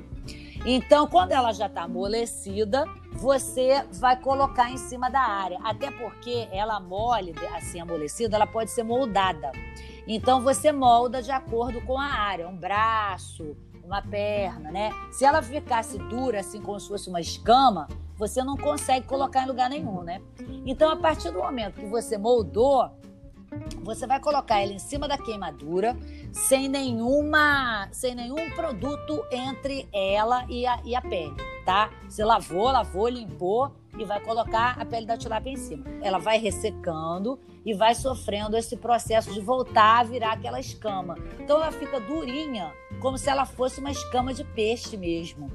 Então, 0.64 1.08
quando 1.08 1.32
ela 1.32 1.52
já 1.52 1.66
está 1.66 1.82
amolecida, 1.82 2.84
você 3.12 3.84
vai 3.94 4.16
colocar 4.20 4.70
em 4.70 4.76
cima 4.76 5.10
da 5.10 5.20
área. 5.20 5.58
Até 5.64 5.90
porque 5.90 6.48
ela 6.52 6.78
mole, 6.78 7.34
assim, 7.56 7.80
amolecida, 7.80 8.36
ela 8.36 8.46
pode 8.46 8.70
ser 8.70 8.84
moldada. 8.84 9.50
Então, 10.06 10.40
você 10.40 10.72
molda 10.72 11.22
de 11.22 11.30
acordo 11.30 11.80
com 11.82 11.98
a 11.98 12.06
área. 12.06 12.48
Um 12.48 12.56
braço, 12.56 13.56
uma 13.84 14.02
perna, 14.02 14.70
né? 14.70 14.90
Se 15.10 15.24
ela 15.24 15.42
ficasse 15.42 15.98
dura, 15.98 16.40
assim, 16.40 16.60
como 16.60 16.78
se 16.80 16.88
fosse 16.88 17.08
uma 17.08 17.20
escama, 17.20 17.88
você 18.16 18.42
não 18.42 18.56
consegue 18.56 19.06
colocar 19.06 19.42
em 19.42 19.46
lugar 19.46 19.68
nenhum, 19.68 20.02
né? 20.02 20.20
Então, 20.64 20.90
a 20.90 20.96
partir 20.96 21.30
do 21.30 21.38
momento 21.38 21.80
que 21.80 21.86
você 21.86 22.16
moldou, 22.16 22.90
você 23.82 24.06
vai 24.06 24.18
colocar 24.18 24.60
ela 24.60 24.72
em 24.72 24.78
cima 24.78 25.06
da 25.06 25.18
queimadura, 25.18 25.96
sem 26.32 26.68
nenhuma, 26.68 27.88
sem 27.92 28.14
nenhum 28.14 28.50
produto 28.50 29.22
entre 29.30 29.88
ela 29.92 30.46
e 30.48 30.66
a, 30.66 30.80
e 30.84 30.94
a 30.94 31.02
pele, 31.02 31.34
tá? 31.64 31.90
Você 32.08 32.24
lavou, 32.24 32.70
lavou, 32.70 33.08
limpou 33.08 33.74
e 33.98 34.04
vai 34.04 34.20
colocar 34.20 34.80
a 34.80 34.84
pele 34.84 35.06
da 35.06 35.16
tilápia 35.16 35.50
em 35.50 35.56
cima. 35.56 35.84
Ela 36.00 36.18
vai 36.18 36.38
ressecando 36.38 37.38
e 37.64 37.74
vai 37.74 37.94
sofrendo 37.94 38.56
esse 38.56 38.76
processo 38.76 39.32
de 39.32 39.40
voltar 39.40 40.00
a 40.00 40.02
virar 40.02 40.32
aquela 40.32 40.58
escama. 40.58 41.16
Então 41.38 41.56
ela 41.56 41.70
fica 41.70 42.00
durinha, 42.00 42.72
como 43.00 43.18
se 43.18 43.28
ela 43.28 43.44
fosse 43.44 43.80
uma 43.80 43.90
escama 43.90 44.32
de 44.32 44.44
peixe 44.44 44.96
mesmo. 44.96 45.50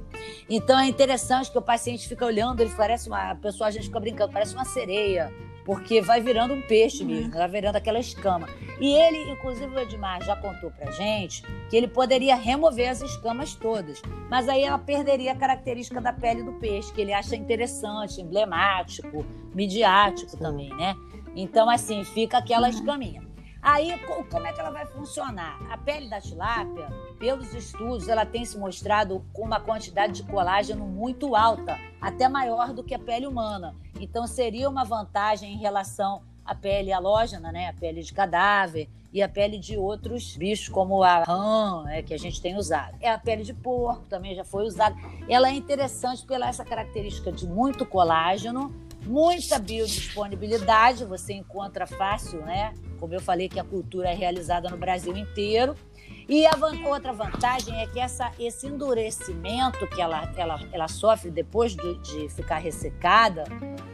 Então 0.49 0.79
é 0.79 0.87
interessante 0.87 1.51
que 1.51 1.57
o 1.57 1.61
paciente 1.61 2.07
fica 2.07 2.25
olhando, 2.25 2.61
ele 2.61 2.73
parece 2.75 3.07
uma 3.09 3.31
a 3.31 3.35
pessoa, 3.35 3.67
a 3.67 3.71
gente 3.71 3.85
fica 3.85 3.99
brincando, 3.99 4.31
parece 4.31 4.53
uma 4.53 4.65
sereia 4.65 5.33
porque 5.67 5.99
vai 5.99 6.21
virando 6.21 6.53
um 6.53 6.61
peixe 6.61 7.03
mesmo, 7.03 7.29
vai 7.29 7.49
virando 7.49 7.75
aquela 7.75 7.99
escama. 7.99 8.47
E 8.79 8.93
ele, 8.93 9.29
inclusive 9.29 9.75
o 9.75 9.77
Edmar 9.77 10.23
já 10.23 10.33
contou 10.33 10.71
pra 10.71 10.89
gente 10.91 11.43
que 11.69 11.75
ele 11.75 11.89
poderia 11.89 12.37
remover 12.37 12.89
as 12.89 13.01
escamas 13.01 13.53
todas, 13.53 14.01
mas 14.29 14.47
aí 14.47 14.63
ela 14.63 14.79
perderia 14.79 15.33
a 15.33 15.35
característica 15.35 15.99
da 15.99 16.13
pele 16.13 16.41
do 16.41 16.53
peixe, 16.53 16.93
que 16.93 17.01
ele 17.01 17.11
acha 17.11 17.35
interessante, 17.35 18.21
emblemático, 18.21 19.25
midiático 19.53 20.37
também, 20.37 20.69
né? 20.69 20.95
Então, 21.35 21.69
assim, 21.69 22.01
fica 22.05 22.37
aquela 22.37 22.69
uhum. 22.69 22.73
escaminha. 22.73 23.26
Aí, 23.69 23.99
como 24.31 24.47
é 24.47 24.53
que 24.53 24.61
ela 24.61 24.71
vai 24.71 24.85
funcionar? 24.85 25.59
A 25.69 25.77
pele 25.77 26.09
da 26.09 26.21
tilápia, 26.21 26.87
pelos 27.19 27.53
estudos, 27.53 28.07
ela 28.07 28.25
tem 28.25 28.45
se 28.45 28.57
mostrado 28.57 29.25
com 29.33 29.41
uma 29.41 29.59
quantidade 29.59 30.13
de 30.13 30.23
colágeno 30.23 30.85
muito 30.85 31.35
alta, 31.35 31.77
até 31.99 32.29
maior 32.29 32.71
do 32.71 32.81
que 32.81 32.95
a 32.95 32.99
pele 32.99 33.27
humana. 33.27 33.75
Então, 33.99 34.25
seria 34.25 34.69
uma 34.69 34.85
vantagem 34.85 35.51
em 35.51 35.57
relação 35.57 36.21
à 36.45 36.55
pele 36.55 36.93
halógena, 36.93 37.51
né? 37.51 37.67
A 37.67 37.73
pele 37.73 38.01
de 38.03 38.13
cadáver 38.13 38.87
e 39.11 39.21
a 39.21 39.27
pele 39.27 39.59
de 39.59 39.75
outros 39.75 40.37
bichos, 40.37 40.69
como 40.69 41.03
a 41.03 41.25
rã, 41.25 41.83
né, 41.83 42.01
que 42.01 42.13
a 42.13 42.17
gente 42.17 42.41
tem 42.41 42.55
usado. 42.55 42.95
É 43.01 43.11
a 43.11 43.17
pele 43.17 43.43
de 43.43 43.53
porco, 43.53 44.03
também 44.05 44.33
já 44.33 44.45
foi 44.45 44.63
usada. 44.63 44.95
Ela 45.27 45.49
é 45.49 45.53
interessante 45.53 46.25
pela 46.25 46.47
essa 46.47 46.63
característica 46.63 47.33
de 47.33 47.45
muito 47.45 47.85
colágeno, 47.85 48.73
muita 49.05 49.59
biodisponibilidade, 49.59 51.03
você 51.03 51.33
enconra 51.33 51.85
fácil, 51.85 52.39
né? 52.45 52.73
Como 52.99 53.13
eu 53.13 53.21
falei 53.21 53.47
que 53.49 53.59
a 53.59 53.63
cultura 53.63 54.09
é 54.09 54.13
realizada 54.13 54.69
no 54.69 54.77
Brasil 54.77 55.15
inteiro. 55.15 55.75
E 56.29 56.45
a 56.45 56.51
van 56.51 56.77
outra 56.85 57.13
vantagem 57.13 57.73
é 57.79 57.87
que 57.87 57.99
essa, 57.99 58.31
esse 58.37 58.67
endurecimento 58.67 59.87
que 59.87 60.01
ela, 60.01 60.29
ela, 60.35 60.59
ela 60.73 60.87
sofre 60.87 61.31
depois 61.31 61.73
de, 61.73 61.97
de 61.99 62.29
ficar 62.29 62.57
ressecada, 62.57 63.45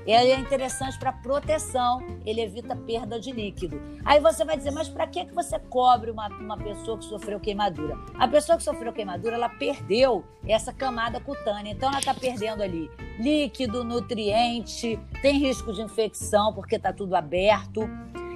ele 0.05 0.31
é 0.31 0.39
interessante 0.39 0.97
para 0.97 1.13
proteção, 1.13 2.01
ele 2.25 2.41
evita 2.41 2.75
perda 2.75 3.19
de 3.19 3.31
líquido. 3.31 3.79
Aí 4.03 4.19
você 4.19 4.43
vai 4.43 4.57
dizer, 4.57 4.71
mas 4.71 4.89
para 4.89 5.05
que, 5.05 5.25
que 5.25 5.33
você 5.33 5.59
cobre 5.59 6.09
uma, 6.09 6.27
uma 6.27 6.57
pessoa 6.57 6.97
que 6.97 7.05
sofreu 7.05 7.39
queimadura? 7.39 7.97
A 8.15 8.27
pessoa 8.27 8.57
que 8.57 8.63
sofreu 8.63 8.91
queimadura, 8.91 9.35
ela 9.35 9.49
perdeu 9.49 10.23
essa 10.47 10.73
camada 10.73 11.19
cutânea, 11.19 11.71
então 11.71 11.89
ela 11.89 11.99
está 11.99 12.13
perdendo 12.13 12.63
ali 12.63 12.89
líquido, 13.19 13.83
nutriente, 13.83 14.99
tem 15.21 15.37
risco 15.37 15.71
de 15.71 15.81
infecção 15.81 16.51
porque 16.51 16.75
está 16.75 16.91
tudo 16.91 17.15
aberto. 17.15 17.81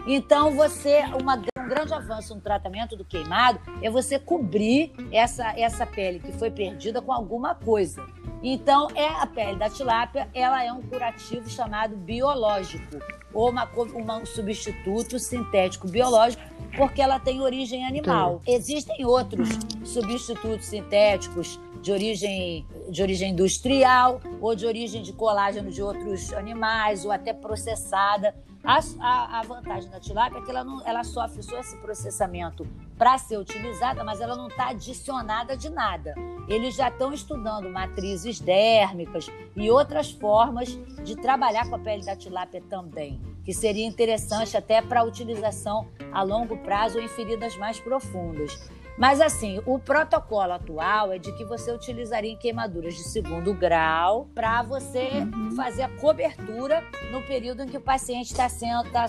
Então, 0.07 0.55
você, 0.55 1.01
uma, 1.21 1.35
um 1.35 1.67
grande 1.67 1.93
avanço 1.93 2.33
no 2.33 2.39
tratamento 2.39 2.95
do 2.95 3.03
queimado 3.03 3.59
é 3.81 3.89
você 3.89 4.17
cobrir 4.17 4.93
essa, 5.11 5.51
essa 5.59 5.85
pele 5.85 6.19
que 6.19 6.31
foi 6.31 6.49
perdida 6.49 7.01
com 7.01 7.11
alguma 7.11 7.53
coisa. 7.53 8.05
Então, 8.41 8.87
é 8.95 9.07
a 9.07 9.27
pele 9.27 9.57
da 9.57 9.69
tilápia, 9.69 10.29
ela 10.33 10.63
é 10.63 10.71
um 10.71 10.81
curativo 10.81 11.49
chamado 11.49 11.97
biológico, 11.97 12.99
ou 13.33 13.49
uma, 13.49 13.65
uma, 13.65 14.17
um 14.19 14.25
substituto 14.25 15.19
sintético 15.19 15.89
biológico, 15.89 16.41
porque 16.77 17.01
ela 17.01 17.19
tem 17.19 17.41
origem 17.41 17.85
animal. 17.85 18.41
Existem 18.47 19.05
outros 19.05 19.49
substitutos 19.83 20.67
sintéticos 20.67 21.59
de 21.81 21.91
origem, 21.91 22.65
de 22.89 23.01
origem 23.01 23.31
industrial 23.31 24.21
ou 24.39 24.55
de 24.55 24.65
origem 24.65 25.01
de 25.01 25.13
colágeno 25.13 25.69
de 25.69 25.81
outros 25.81 26.31
animais 26.33 27.03
ou 27.03 27.11
até 27.11 27.33
processada. 27.33 28.33
A, 28.63 28.79
a, 28.99 29.39
a 29.39 29.43
vantagem 29.43 29.89
da 29.89 29.99
tilápia 29.99 30.39
é 30.39 30.41
que 30.41 30.49
ela, 30.49 30.63
não, 30.63 30.85
ela 30.85 31.03
sofre 31.03 31.41
só 31.41 31.59
esse 31.59 31.77
processamento 31.77 32.67
para 32.97 33.17
ser 33.17 33.37
utilizada, 33.37 34.03
mas 34.03 34.19
ela 34.19 34.35
não 34.35 34.47
está 34.47 34.69
adicionada 34.69 35.55
de 35.55 35.69
nada. 35.69 36.15
Eles 36.47 36.75
já 36.75 36.89
estão 36.89 37.13
estudando 37.13 37.69
matrizes 37.69 38.39
dérmicas 38.39 39.27
e 39.55 39.69
outras 39.69 40.11
formas 40.11 40.69
de 41.03 41.15
trabalhar 41.15 41.69
com 41.69 41.75
a 41.75 41.79
pele 41.79 42.03
da 42.03 42.15
tilápia 42.15 42.61
também, 42.69 43.21
que 43.43 43.53
seria 43.53 43.85
interessante 43.85 44.57
até 44.57 44.81
para 44.81 45.03
utilização 45.03 45.87
a 46.11 46.23
longo 46.23 46.57
prazo 46.57 46.99
em 46.99 47.07
feridas 47.07 47.55
mais 47.57 47.79
profundas. 47.79 48.57
Mas 48.97 49.21
assim, 49.21 49.61
o 49.65 49.77
protocolo 49.77 50.53
atual 50.53 51.11
é 51.11 51.19
de 51.19 51.31
que 51.33 51.45
você 51.45 51.71
utilizaria 51.71 52.35
queimaduras 52.35 52.95
de 52.95 53.03
segundo 53.03 53.53
grau 53.53 54.27
para 54.33 54.63
você 54.63 55.09
uhum. 55.11 55.51
fazer 55.55 55.83
a 55.83 55.89
cobertura 55.89 56.83
no 57.11 57.21
período 57.21 57.61
em 57.61 57.67
que 57.67 57.77
o 57.77 57.81
paciente 57.81 58.31
está 58.31 58.47
tá, 58.91 59.05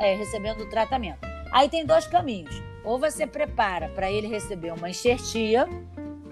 é, 0.00 0.14
recebendo 0.14 0.60
o 0.60 0.68
tratamento. 0.68 1.20
Aí 1.50 1.68
tem 1.68 1.86
dois 1.86 2.06
caminhos. 2.06 2.62
Ou 2.84 2.98
você 2.98 3.26
prepara 3.26 3.88
para 3.88 4.10
ele 4.10 4.26
receber 4.26 4.72
uma 4.72 4.90
enxertia, 4.90 5.66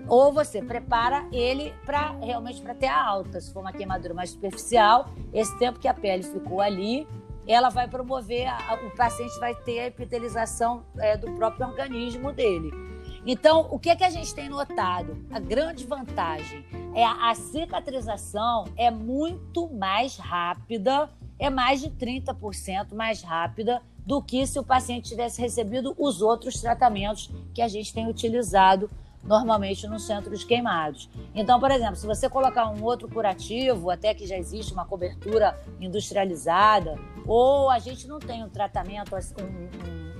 ou 0.07 0.33
você 0.33 0.61
prepara 0.61 1.27
ele 1.33 1.73
para 1.87 2.11
realmente 2.21 2.61
para 2.61 2.75
ter 2.75 2.89
a 2.89 3.03
alta. 3.03 3.41
Se 3.41 3.53
for 3.53 3.61
uma 3.61 3.73
queimadura 3.73 4.13
mais 4.13 4.31
superficial, 4.31 5.09
esse 5.33 5.57
tempo 5.59 5.79
que 5.79 5.89
a 5.89 5.95
pele 5.95 6.25
ficou 6.25 6.61
ali, 6.61 7.07
ela 7.47 7.71
vai 7.71 7.89
promover, 7.89 8.47
a, 8.47 8.75
o 8.85 8.91
paciente 8.97 9.39
vai 9.39 9.55
ter 9.55 9.81
a 9.81 9.87
epitelização 9.87 10.85
é, 10.99 11.17
do 11.17 11.31
próprio 11.33 11.67
organismo 11.67 12.33
dele. 12.33 12.90
Então, 13.27 13.69
o 13.71 13.79
que, 13.79 13.91
é 13.91 13.97
que 13.97 14.05
a 14.05 14.11
gente 14.11 14.35
tem 14.35 14.49
notado? 14.49 15.25
A 15.31 15.39
grande 15.39 15.85
vantagem 15.85 16.65
é 16.95 17.05
a, 17.05 17.31
a 17.31 17.35
cicatrização 17.35 18.65
é 18.77 18.91
muito 18.91 19.69
mais 19.69 20.17
rápida, 20.17 21.11
é 21.39 21.51
mais 21.51 21.81
de 21.81 21.91
30% 21.91 22.95
mais 22.95 23.23
rápida 23.23 23.83
do 24.07 24.23
que 24.23 24.47
se 24.47 24.59
o 24.59 24.65
paciente 24.65 25.11
tivesse 25.11 25.41
recebido 25.41 25.95
os 25.99 26.23
outros 26.23 26.61
tratamentos 26.61 27.31
que 27.55 27.63
a 27.63 27.69
gente 27.69 27.93
tem 27.93 28.09
utilizado 28.09 28.91
normalmente 29.23 29.87
no 29.87 29.99
centro 29.99 30.35
de 30.35 30.47
queimados. 30.47 31.09
Então, 31.35 31.61
por 31.61 31.71
exemplo, 31.71 31.97
se 31.97 32.07
você 32.07 32.29
colocar 32.29 32.71
um 32.71 32.83
outro 32.83 33.07
curativo, 33.07 33.91
até 33.91 34.15
que 34.15 34.27
já 34.27 34.37
existe 34.37 34.73
uma 34.73 34.87
cobertura 34.87 35.59
industrializada, 35.79 36.99
ou 37.27 37.71
a 37.71 37.79
gente 37.79 38.09
não 38.09 38.19
tem 38.19 38.43
um 38.43 38.49
tratamento, 38.49 39.15
um, 39.15 40.19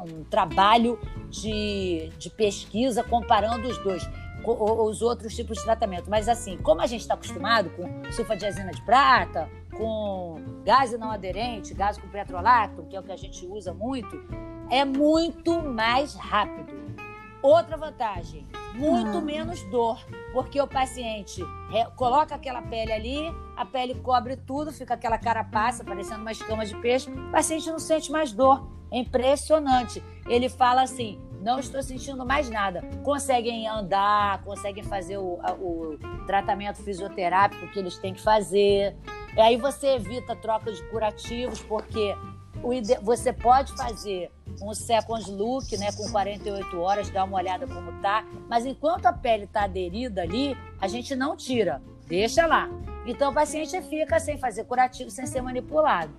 um 0.00 0.24
trabalho 0.24 0.98
de, 1.28 2.10
de 2.18 2.30
pesquisa 2.30 3.02
comparando 3.02 3.68
os 3.68 3.78
dois, 3.78 4.08
os 4.44 5.02
outros 5.02 5.34
tipos 5.34 5.58
de 5.58 5.64
tratamento. 5.64 6.08
Mas 6.08 6.28
assim, 6.28 6.56
como 6.58 6.80
a 6.80 6.86
gente 6.86 7.00
está 7.00 7.14
acostumado 7.14 7.70
com 7.70 8.10
sulfadiazina 8.12 8.70
de 8.70 8.82
prata, 8.82 9.48
com 9.76 10.40
gás 10.64 10.92
não 10.98 11.10
aderente, 11.10 11.74
gás 11.74 11.98
com 11.98 12.08
petrolato, 12.08 12.84
que 12.84 12.96
é 12.96 13.00
o 13.00 13.02
que 13.02 13.12
a 13.12 13.16
gente 13.16 13.46
usa 13.46 13.72
muito, 13.72 14.20
é 14.70 14.84
muito 14.84 15.62
mais 15.62 16.14
rápido. 16.14 16.87
Outra 17.42 17.76
vantagem, 17.76 18.46
muito 18.74 19.18
ah. 19.18 19.20
menos 19.20 19.62
dor, 19.64 20.04
porque 20.32 20.60
o 20.60 20.66
paciente 20.66 21.42
coloca 21.96 22.34
aquela 22.34 22.62
pele 22.62 22.92
ali, 22.92 23.34
a 23.56 23.64
pele 23.64 23.94
cobre 23.96 24.36
tudo, 24.36 24.72
fica 24.72 24.94
aquela 24.94 25.18
carapaça 25.18 25.84
parecendo 25.84 26.20
uma 26.20 26.32
escama 26.32 26.66
de 26.66 26.76
peixe, 26.76 27.10
o 27.10 27.30
paciente 27.30 27.70
não 27.70 27.78
sente 27.78 28.10
mais 28.10 28.32
dor. 28.32 28.68
É 28.90 28.98
impressionante. 28.98 30.02
Ele 30.26 30.48
fala 30.48 30.82
assim: 30.82 31.20
não 31.40 31.58
estou 31.58 31.82
sentindo 31.82 32.24
mais 32.24 32.48
nada. 32.48 32.82
Conseguem 33.04 33.68
andar, 33.68 34.42
conseguem 34.42 34.82
fazer 34.82 35.18
o, 35.18 35.38
o 35.60 35.98
tratamento 36.26 36.82
fisioterápico 36.82 37.68
que 37.68 37.78
eles 37.78 37.98
têm 37.98 38.14
que 38.14 38.20
fazer. 38.22 38.96
E 39.36 39.40
aí 39.40 39.56
você 39.56 39.94
evita 39.94 40.34
troca 40.34 40.72
de 40.72 40.82
curativos, 40.88 41.60
porque 41.62 42.16
o, 42.62 42.70
você 43.02 43.32
pode 43.32 43.72
fazer 43.76 44.30
um 44.62 44.74
second 44.74 45.30
look, 45.30 45.76
né, 45.76 45.92
com 45.92 46.10
48 46.10 46.80
horas, 46.80 47.10
dar 47.10 47.24
uma 47.24 47.36
olhada 47.36 47.66
como 47.66 48.00
tá. 48.00 48.24
Mas 48.48 48.66
enquanto 48.66 49.06
a 49.06 49.12
pele 49.12 49.44
está 49.44 49.64
aderida 49.64 50.22
ali, 50.22 50.56
a 50.80 50.88
gente 50.88 51.14
não 51.14 51.36
tira, 51.36 51.82
deixa 52.06 52.46
lá. 52.46 52.68
Então 53.06 53.30
o 53.30 53.34
paciente 53.34 53.80
fica 53.82 54.20
sem 54.20 54.36
fazer 54.38 54.64
curativo, 54.64 55.10
sem 55.10 55.26
ser 55.26 55.40
manipulado. 55.40 56.12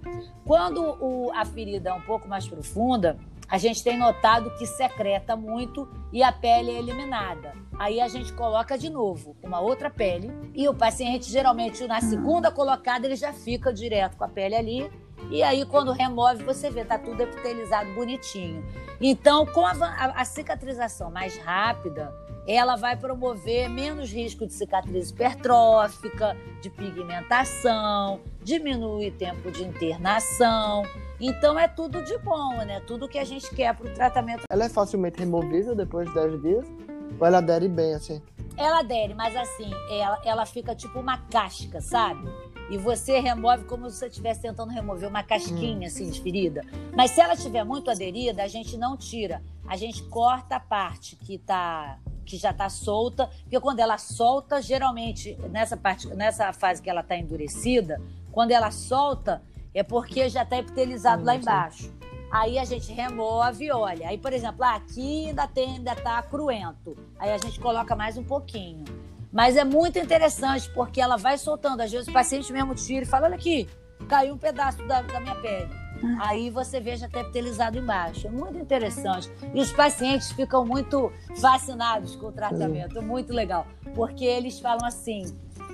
Quando 0.45 0.81
o, 0.81 1.31
a 1.35 1.45
ferida 1.45 1.91
é 1.91 1.93
um 1.93 2.01
pouco 2.01 2.27
mais 2.27 2.47
profunda, 2.47 3.17
a 3.49 3.57
gente 3.57 3.83
tem 3.83 3.97
notado 3.97 4.51
que 4.57 4.65
secreta 4.67 5.35
muito 5.35 5.89
e 6.13 6.21
a 6.21 6.31
pele 6.31 6.69
é 6.69 6.77
eliminada. 6.77 7.53
Aí 7.79 7.99
a 7.99 8.07
gente 8.07 8.31
coloca 8.33 8.77
de 8.77 8.89
novo 8.89 9.35
uma 9.41 9.59
outra 9.59 9.89
pele 9.89 10.31
e 10.53 10.67
o 10.67 10.73
paciente, 10.73 11.31
geralmente, 11.31 11.87
na 11.87 11.99
segunda 11.99 12.51
colocada, 12.51 13.07
ele 13.07 13.15
já 13.15 13.33
fica 13.33 13.73
direto 13.73 14.17
com 14.17 14.23
a 14.23 14.27
pele 14.27 14.55
ali. 14.55 14.91
E 15.29 15.43
aí, 15.43 15.65
quando 15.65 15.91
remove, 15.91 16.43
você 16.43 16.69
vê, 16.69 16.83
tá 16.83 16.97
tudo 16.97 17.21
epitelizado 17.21 17.93
bonitinho. 17.93 18.63
Então, 18.99 19.45
com 19.45 19.65
a, 19.65 19.71
a, 19.71 20.21
a 20.21 20.25
cicatrização 20.25 21.11
mais 21.11 21.37
rápida, 21.37 22.13
ela 22.47 22.75
vai 22.75 22.95
promover 22.95 23.69
menos 23.69 24.11
risco 24.11 24.47
de 24.47 24.53
cicatriz 24.53 25.11
hipertrófica, 25.11 26.35
de 26.61 26.69
pigmentação, 26.69 28.21
diminui 28.43 29.11
tempo 29.11 29.51
de 29.51 29.63
internação. 29.63 30.83
Então 31.19 31.59
é 31.59 31.67
tudo 31.67 32.01
de 32.01 32.17
bom, 32.17 32.55
né? 32.65 32.79
Tudo 32.87 33.07
que 33.07 33.19
a 33.19 33.23
gente 33.23 33.53
quer 33.53 33.75
para 33.75 33.87
o 33.87 33.93
tratamento. 33.93 34.43
Ela 34.49 34.65
é 34.65 34.69
facilmente 34.69 35.19
removível 35.19 35.75
depois 35.75 36.07
de 36.07 36.15
10 36.15 36.41
dias? 36.41 36.65
Ou 37.19 37.27
ela 37.27 37.37
adere 37.37 37.67
bem 37.67 37.93
assim? 37.93 38.21
Ela 38.57 38.79
adere, 38.79 39.13
mas 39.13 39.35
assim, 39.35 39.69
ela, 39.89 40.21
ela 40.25 40.45
fica 40.45 40.73
tipo 40.73 40.99
uma 40.99 41.17
casca, 41.17 41.79
sabe? 41.81 42.27
E 42.69 42.77
você 42.77 43.19
remove 43.19 43.63
como 43.65 43.89
se 43.89 43.97
você 43.97 44.07
estivesse 44.07 44.41
tentando 44.41 44.71
remover 44.71 45.09
uma 45.09 45.23
casquinha 45.23 45.87
assim 45.87 46.09
de 46.09 46.21
ferida. 46.21 46.63
Mas 46.95 47.11
se 47.11 47.21
ela 47.21 47.33
estiver 47.33 47.63
muito 47.63 47.89
aderida, 47.89 48.43
a 48.43 48.47
gente 48.47 48.77
não 48.77 48.95
tira. 48.95 49.41
A 49.67 49.75
gente 49.75 50.03
corta 50.03 50.57
a 50.57 50.59
parte 50.59 51.15
que 51.15 51.37
tá 51.37 51.99
que 52.25 52.37
já 52.37 52.51
está 52.51 52.69
solta, 52.69 53.27
porque 53.41 53.59
quando 53.59 53.79
ela 53.79 53.97
solta, 53.97 54.61
geralmente 54.61 55.35
nessa 55.49 55.75
parte, 55.75 56.07
nessa 56.09 56.53
fase 56.53 56.79
que 56.79 56.87
ela 56.87 57.01
está 57.01 57.17
endurecida, 57.17 57.99
quando 58.31 58.51
ela 58.51 58.69
solta, 58.69 59.41
é 59.73 59.81
porque 59.81 60.29
já 60.29 60.43
está 60.43 60.57
epitelizado 60.57 61.23
lá 61.23 61.35
embaixo. 61.35 61.91
Aí 62.31 62.59
a 62.59 62.65
gente 62.65 62.93
remove 62.93 63.65
e 63.65 63.71
olha. 63.71 64.07
Aí, 64.07 64.17
por 64.17 64.31
exemplo, 64.31 64.63
ah, 64.63 64.75
aqui 64.75 65.29
ainda 65.29 65.47
tem, 65.47 65.77
ainda 65.77 65.95
tá 65.95 66.21
cruento. 66.21 66.95
Aí 67.17 67.31
a 67.31 67.37
gente 67.39 67.59
coloca 67.59 67.95
mais 67.95 68.17
um 68.17 68.23
pouquinho. 68.23 68.85
Mas 69.31 69.55
é 69.55 69.63
muito 69.63 69.99
interessante, 69.99 70.69
porque 70.71 70.99
ela 70.99 71.17
vai 71.17 71.37
soltando. 71.37 71.81
Às 71.81 71.91
vezes 71.91 72.07
o 72.07 72.13
paciente 72.13 72.51
mesmo 72.51 72.73
tira 72.73 73.03
e 73.03 73.07
fala: 73.07 73.27
olha 73.27 73.35
aqui, 73.35 73.69
caiu 74.07 74.33
um 74.33 74.37
pedaço 74.37 74.85
da, 74.87 75.01
da 75.01 75.19
minha 75.19 75.35
pele. 75.35 75.69
Ah. 76.03 76.29
Aí 76.29 76.49
você 76.49 76.79
vê 76.79 76.95
já 76.95 77.07
até 77.07 77.21
epitelizado 77.21 77.77
embaixo. 77.77 78.27
É 78.27 78.29
muito 78.31 78.57
interessante. 78.57 79.29
E 79.53 79.59
os 79.59 79.71
pacientes 79.71 80.31
ficam 80.31 80.65
muito 80.65 81.11
fascinados 81.39 82.15
com 82.15 82.27
o 82.27 82.31
tratamento. 82.31 83.01
Muito 83.01 83.33
legal. 83.33 83.67
Porque 83.93 84.25
eles 84.25 84.59
falam 84.59 84.85
assim: 84.85 85.25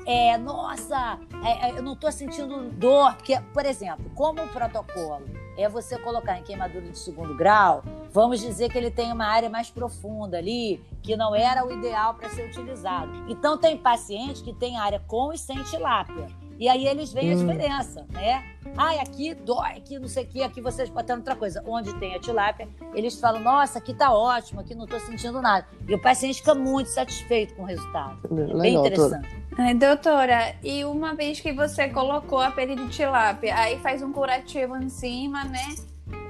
é, 0.05 0.37
nossa, 0.37 1.19
é, 1.43 1.69
é, 1.69 1.71
eu 1.71 1.81
não 1.81 1.93
estou 1.93 2.11
sentindo 2.11 2.69
dor. 2.71 3.15
Porque, 3.15 3.39
por 3.53 3.65
exemplo, 3.65 4.11
como 4.13 4.43
o 4.43 4.47
protocolo 4.47 5.25
é 5.57 5.69
você 5.69 5.97
colocar 5.97 6.39
em 6.39 6.43
queimadura 6.43 6.89
de 6.89 6.97
segundo 6.97 7.35
grau, 7.35 7.83
vamos 8.15 8.39
dizer 8.39 8.71
que 8.71 8.77
ele 8.77 8.89
tem 8.89 9.11
uma 9.11 9.25
área 9.25 9.49
mais 9.49 9.69
profunda 9.69 10.37
ali, 10.37 10.81
que 11.03 11.17
não 11.17 11.35
era 11.35 11.67
o 11.67 11.71
ideal 11.71 12.13
para 12.13 12.29
ser 12.29 12.47
utilizado. 12.47 13.11
Então, 13.27 13.57
tem 13.57 13.77
paciente 13.77 14.41
que 14.41 14.53
tem 14.53 14.77
área 14.77 15.01
com 15.05 15.33
e 15.33 15.37
sem 15.37 15.61
tilápia. 15.63 16.27
E 16.57 16.69
aí 16.69 16.87
eles 16.87 17.11
veem 17.11 17.33
a 17.33 17.35
hum. 17.35 17.45
diferença, 17.45 18.07
né? 18.13 18.41
Ai, 18.77 18.99
aqui 18.99 19.33
dói, 19.33 19.71
aqui 19.71 19.99
não 19.99 20.07
sei 20.07 20.23
o 20.23 20.27
que, 20.27 20.41
aqui 20.41 20.61
vocês 20.61 20.89
botam 20.89 21.17
outra 21.17 21.35
coisa. 21.35 21.61
Onde 21.67 21.93
tem 21.99 22.15
a 22.15 22.19
tilápia, 22.19 22.69
eles 22.93 23.19
falam, 23.19 23.41
nossa, 23.41 23.79
aqui 23.79 23.93
tá 23.93 24.13
ótimo, 24.13 24.61
aqui 24.61 24.73
não 24.73 24.85
tô 24.85 24.97
sentindo 25.01 25.41
nada. 25.41 25.67
E 25.85 25.93
o 25.93 26.01
paciente 26.01 26.37
fica 26.37 26.55
muito 26.55 26.87
satisfeito 26.87 27.53
com 27.55 27.63
o 27.63 27.65
resultado. 27.65 28.17
É 28.31 28.61
bem 28.61 28.75
interessante. 28.75 29.27
Doutora. 29.57 29.75
doutora, 29.75 30.55
e 30.63 30.85
uma 30.85 31.13
vez 31.13 31.41
que 31.41 31.51
você 31.51 31.89
colocou 31.89 32.39
a 32.39 32.51
pele 32.51 32.77
de 32.77 32.87
tilápia, 32.87 33.53
aí 33.57 33.77
faz 33.79 34.01
um 34.01 34.13
curativo 34.13 34.77
em 34.77 34.87
cima, 34.87 35.43
né? 35.43 35.75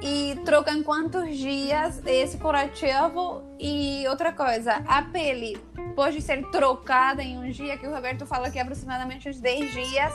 E 0.02 0.40
troca 0.46 0.72
em 0.72 0.84
quantos 0.84 1.36
dias 1.36 2.02
esse 2.06 2.38
curativo? 2.38 3.44
E 3.60 4.08
outra 4.08 4.32
coisa, 4.32 4.84
a 4.88 5.02
pele 5.02 5.58
pode 5.96 6.22
ser 6.22 6.44
trocada 6.52 7.24
em 7.24 7.38
um 7.38 7.50
dia, 7.50 7.78
que 7.78 7.88
o 7.88 7.94
Roberto 7.94 8.26
fala 8.26 8.52
que 8.52 8.60
é 8.60 8.62
aproximadamente 8.62 9.28
uns 9.28 9.40
10 9.40 9.72
dias. 9.72 10.14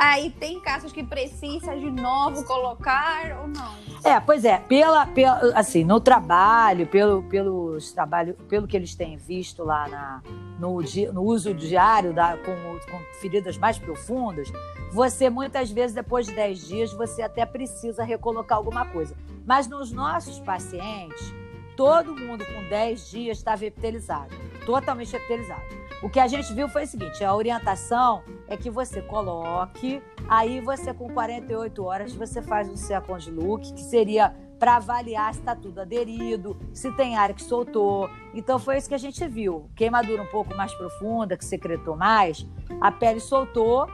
Aí 0.00 0.30
tem 0.30 0.58
casos 0.58 0.92
que 0.92 1.04
precisa 1.04 1.76
de 1.76 1.90
novo 1.90 2.42
colocar 2.46 3.38
ou 3.42 3.48
não? 3.48 3.74
É, 4.02 4.18
pois 4.18 4.46
é, 4.46 4.56
pela, 4.56 5.04
pela 5.04 5.52
assim, 5.54 5.84
no 5.84 6.00
trabalho, 6.00 6.86
pelo, 6.86 7.22
pelos 7.24 7.92
trabalho, 7.92 8.32
pelo 8.48 8.66
que 8.66 8.74
eles 8.74 8.94
têm 8.94 9.18
visto 9.18 9.62
lá 9.62 9.86
na, 9.88 10.22
no, 10.58 10.80
no 11.12 11.22
uso 11.22 11.52
diário 11.52 12.14
da, 12.14 12.34
com, 12.38 12.90
com 12.90 12.98
feridas 13.20 13.58
mais 13.58 13.78
profundas, 13.78 14.50
você 14.90 15.28
muitas 15.28 15.70
vezes, 15.70 15.94
depois 15.94 16.24
de 16.24 16.34
10 16.34 16.66
dias, 16.66 16.92
você 16.94 17.20
até 17.20 17.44
precisa 17.44 18.02
recolocar 18.02 18.56
alguma 18.56 18.86
coisa. 18.86 19.14
Mas 19.44 19.68
nos 19.68 19.92
nossos 19.92 20.40
pacientes, 20.40 21.34
todo 21.76 22.16
mundo 22.16 22.42
com 22.46 22.70
10 22.70 23.10
dias 23.10 23.36
estava 23.36 23.66
epitelizado, 23.66 24.34
totalmente 24.64 25.14
epitelizado. 25.14 25.79
O 26.02 26.08
que 26.08 26.18
a 26.18 26.26
gente 26.26 26.52
viu 26.54 26.68
foi 26.68 26.84
o 26.84 26.86
seguinte: 26.86 27.22
a 27.22 27.34
orientação 27.34 28.22
é 28.48 28.56
que 28.56 28.70
você 28.70 29.02
coloque, 29.02 30.02
aí 30.28 30.60
você 30.60 30.94
com 30.94 31.12
48 31.12 31.84
horas 31.84 32.12
você 32.14 32.40
faz 32.40 32.68
um 32.68 32.76
second 32.76 33.30
look, 33.30 33.72
que 33.72 33.82
seria 33.82 34.34
para 34.58 34.76
avaliar 34.76 35.32
se 35.32 35.40
está 35.40 35.54
tudo 35.54 35.80
aderido, 35.80 36.56
se 36.72 36.90
tem 36.92 37.16
área 37.16 37.34
que 37.34 37.42
soltou. 37.42 38.10
Então 38.34 38.58
foi 38.58 38.78
isso 38.78 38.88
que 38.88 38.94
a 38.94 38.98
gente 38.98 39.26
viu. 39.26 39.70
Queimadura 39.74 40.22
um 40.22 40.26
pouco 40.26 40.54
mais 40.54 40.72
profunda, 40.74 41.36
que 41.36 41.44
secretou 41.44 41.96
mais, 41.96 42.46
a 42.80 42.92
pele 42.92 43.20
soltou, 43.20 43.86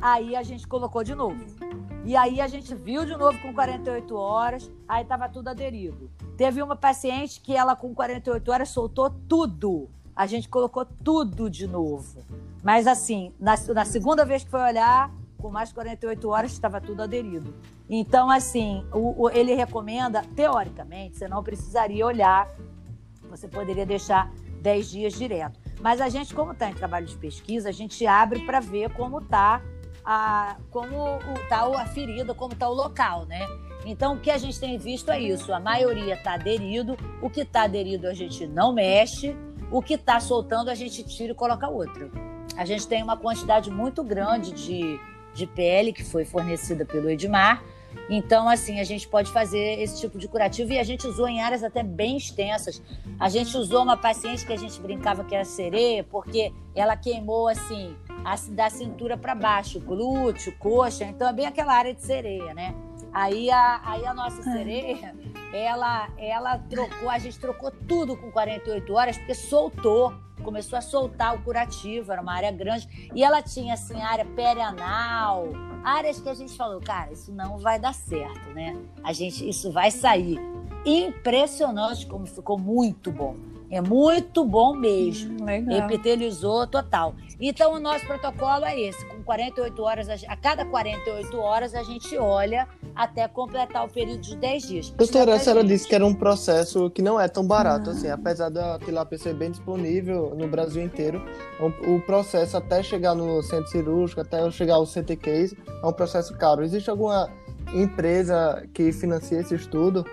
aí 0.00 0.36
a 0.36 0.42
gente 0.42 0.66
colocou 0.66 1.04
de 1.04 1.14
novo. 1.14 1.44
E 2.04 2.16
aí 2.16 2.40
a 2.40 2.46
gente 2.46 2.74
viu 2.74 3.04
de 3.04 3.16
novo 3.16 3.38
com 3.40 3.52
48 3.52 4.16
horas, 4.16 4.70
aí 4.88 5.02
estava 5.02 5.28
tudo 5.28 5.48
aderido. 5.48 6.10
Teve 6.38 6.62
uma 6.62 6.76
paciente 6.76 7.40
que 7.40 7.54
ela 7.54 7.76
com 7.76 7.94
48 7.94 8.50
horas 8.50 8.68
soltou 8.70 9.10
tudo 9.10 9.90
a 10.18 10.26
gente 10.26 10.48
colocou 10.48 10.84
tudo 10.84 11.48
de 11.48 11.68
novo. 11.68 12.24
Mas 12.60 12.88
assim, 12.88 13.32
na, 13.38 13.54
na 13.72 13.84
segunda 13.84 14.24
vez 14.24 14.42
que 14.42 14.50
foi 14.50 14.60
olhar, 14.60 15.14
com 15.38 15.48
mais 15.48 15.68
de 15.68 15.76
48 15.76 16.28
horas, 16.28 16.50
estava 16.50 16.80
tudo 16.80 17.04
aderido. 17.04 17.54
Então, 17.88 18.28
assim, 18.28 18.84
o, 18.92 19.26
o, 19.26 19.30
ele 19.30 19.54
recomenda, 19.54 20.24
teoricamente, 20.34 21.16
você 21.16 21.28
não 21.28 21.40
precisaria 21.44 22.04
olhar, 22.04 22.52
você 23.30 23.46
poderia 23.46 23.86
deixar 23.86 24.28
10 24.60 24.90
dias 24.90 25.12
direto. 25.12 25.60
Mas 25.80 26.00
a 26.00 26.08
gente, 26.08 26.34
como 26.34 26.50
está 26.50 26.68
em 26.68 26.74
trabalho 26.74 27.06
de 27.06 27.16
pesquisa, 27.16 27.68
a 27.68 27.72
gente 27.72 28.04
abre 28.04 28.40
para 28.40 28.58
ver 28.58 28.92
como 28.94 29.20
está 29.20 29.62
a, 30.04 30.56
como 30.72 30.96
tá 31.48 31.60
a 31.80 31.86
ferida, 31.86 32.34
como 32.34 32.54
está 32.54 32.68
o 32.68 32.74
local, 32.74 33.24
né? 33.26 33.46
Então, 33.86 34.14
o 34.14 34.20
que 34.20 34.32
a 34.32 34.38
gente 34.38 34.58
tem 34.58 34.76
visto 34.78 35.12
é 35.12 35.20
isso: 35.20 35.52
a 35.52 35.60
maioria 35.60 36.14
está 36.14 36.34
aderido, 36.34 36.96
o 37.22 37.30
que 37.30 37.42
está 37.42 37.62
aderido 37.62 38.08
a 38.08 38.14
gente 38.14 38.48
não 38.48 38.72
mexe, 38.72 39.36
o 39.70 39.82
que 39.82 39.94
está 39.94 40.18
soltando, 40.20 40.70
a 40.70 40.74
gente 40.74 41.02
tira 41.02 41.32
e 41.32 41.34
coloca 41.34 41.68
outro. 41.68 42.10
A 42.56 42.64
gente 42.64 42.86
tem 42.88 43.02
uma 43.02 43.16
quantidade 43.16 43.70
muito 43.70 44.02
grande 44.02 44.52
de, 44.52 44.98
de 45.34 45.46
pele 45.46 45.92
que 45.92 46.02
foi 46.02 46.24
fornecida 46.24 46.84
pelo 46.84 47.08
Edmar. 47.10 47.62
Então, 48.10 48.48
assim, 48.48 48.80
a 48.80 48.84
gente 48.84 49.06
pode 49.08 49.30
fazer 49.30 49.80
esse 49.80 50.00
tipo 50.00 50.18
de 50.18 50.28
curativo 50.28 50.72
e 50.72 50.78
a 50.78 50.82
gente 50.82 51.06
usou 51.06 51.28
em 51.28 51.42
áreas 51.42 51.62
até 51.62 51.82
bem 51.82 52.16
extensas. 52.16 52.82
A 53.18 53.28
gente 53.28 53.56
usou 53.56 53.82
uma 53.82 53.96
paciente 53.96 54.46
que 54.46 54.52
a 54.52 54.56
gente 54.56 54.80
brincava 54.80 55.24
que 55.24 55.34
era 55.34 55.44
sereia, 55.44 56.04
porque 56.04 56.52
ela 56.74 56.96
queimou, 56.96 57.48
assim, 57.48 57.96
a, 58.24 58.34
da 58.50 58.70
cintura 58.70 59.16
para 59.16 59.34
baixo, 59.34 59.80
glúteo, 59.80 60.52
coxa. 60.58 61.04
Então, 61.04 61.28
é 61.28 61.32
bem 61.32 61.46
aquela 61.46 61.74
área 61.74 61.94
de 61.94 62.02
sereia, 62.02 62.54
né? 62.54 62.74
Aí 63.12 63.50
a, 63.50 63.80
aí 63.84 64.06
a 64.06 64.14
nossa 64.14 64.42
sereia, 64.42 65.14
ela, 65.52 66.08
ela 66.18 66.58
trocou, 66.58 67.08
a 67.08 67.18
gente 67.18 67.38
trocou 67.38 67.70
tudo 67.70 68.16
com 68.16 68.30
48 68.30 68.92
horas, 68.92 69.16
porque 69.16 69.34
soltou, 69.34 70.14
começou 70.42 70.78
a 70.78 70.82
soltar 70.82 71.34
o 71.34 71.42
curativo, 71.42 72.12
era 72.12 72.20
uma 72.20 72.32
área 72.32 72.50
grande. 72.50 73.10
E 73.14 73.22
ela 73.22 73.42
tinha, 73.42 73.74
assim, 73.74 74.00
área 74.00 74.24
perianal, 74.24 75.48
áreas 75.82 76.20
que 76.20 76.28
a 76.28 76.34
gente 76.34 76.56
falou, 76.56 76.80
cara, 76.80 77.12
isso 77.12 77.32
não 77.32 77.58
vai 77.58 77.78
dar 77.78 77.94
certo, 77.94 78.48
né? 78.50 78.76
A 79.02 79.12
gente, 79.12 79.48
isso 79.48 79.72
vai 79.72 79.90
sair. 79.90 80.38
Impressionante 80.84 82.06
como 82.06 82.26
ficou 82.26 82.58
muito 82.58 83.10
bom. 83.10 83.36
É 83.70 83.80
muito 83.80 84.44
bom 84.44 84.74
mesmo. 84.74 85.44
Hum, 85.44 85.70
Epitelizou 85.70 86.66
total. 86.66 87.14
Então, 87.40 87.74
o 87.74 87.80
nosso 87.80 88.06
protocolo 88.06 88.64
é 88.64 88.80
esse: 88.80 89.04
com 89.06 89.22
48 89.22 89.82
horas, 89.82 90.08
a 90.08 90.36
cada 90.36 90.64
48 90.64 91.38
horas, 91.38 91.74
a 91.74 91.82
gente 91.82 92.16
olha 92.16 92.66
até 92.94 93.28
completar 93.28 93.84
o 93.84 93.88
período 93.88 94.20
de 94.20 94.36
10 94.36 94.62
dias. 94.66 94.90
Doutora, 94.90 95.34
a 95.34 95.38
senhora 95.38 95.62
disse 95.62 95.86
que 95.86 95.94
era 95.94 96.04
um 96.04 96.14
processo 96.14 96.90
que 96.90 97.02
não 97.02 97.20
é 97.20 97.28
tão 97.28 97.46
barato, 97.46 97.90
ah. 97.90 97.92
assim, 97.92 98.08
apesar 98.08 98.48
da 98.48 98.78
tilápia 98.78 99.18
ser 99.18 99.34
bem 99.34 99.50
disponível 99.50 100.34
no 100.36 100.48
Brasil 100.48 100.82
inteiro, 100.82 101.22
o 101.86 102.00
processo 102.00 102.56
até 102.56 102.82
chegar 102.82 103.14
no 103.14 103.42
centro 103.42 103.70
cirúrgico, 103.70 104.20
até 104.20 104.50
chegar 104.50 104.74
ao 104.74 104.86
CT 104.86 105.16
Case, 105.16 105.56
é 105.82 105.86
um 105.86 105.92
processo 105.92 106.36
caro. 106.36 106.64
Existe 106.64 106.90
alguma 106.90 107.30
empresa 107.72 108.66
que 108.72 108.92
financia 108.92 109.40
esse 109.40 109.54
estudo? 109.54 110.04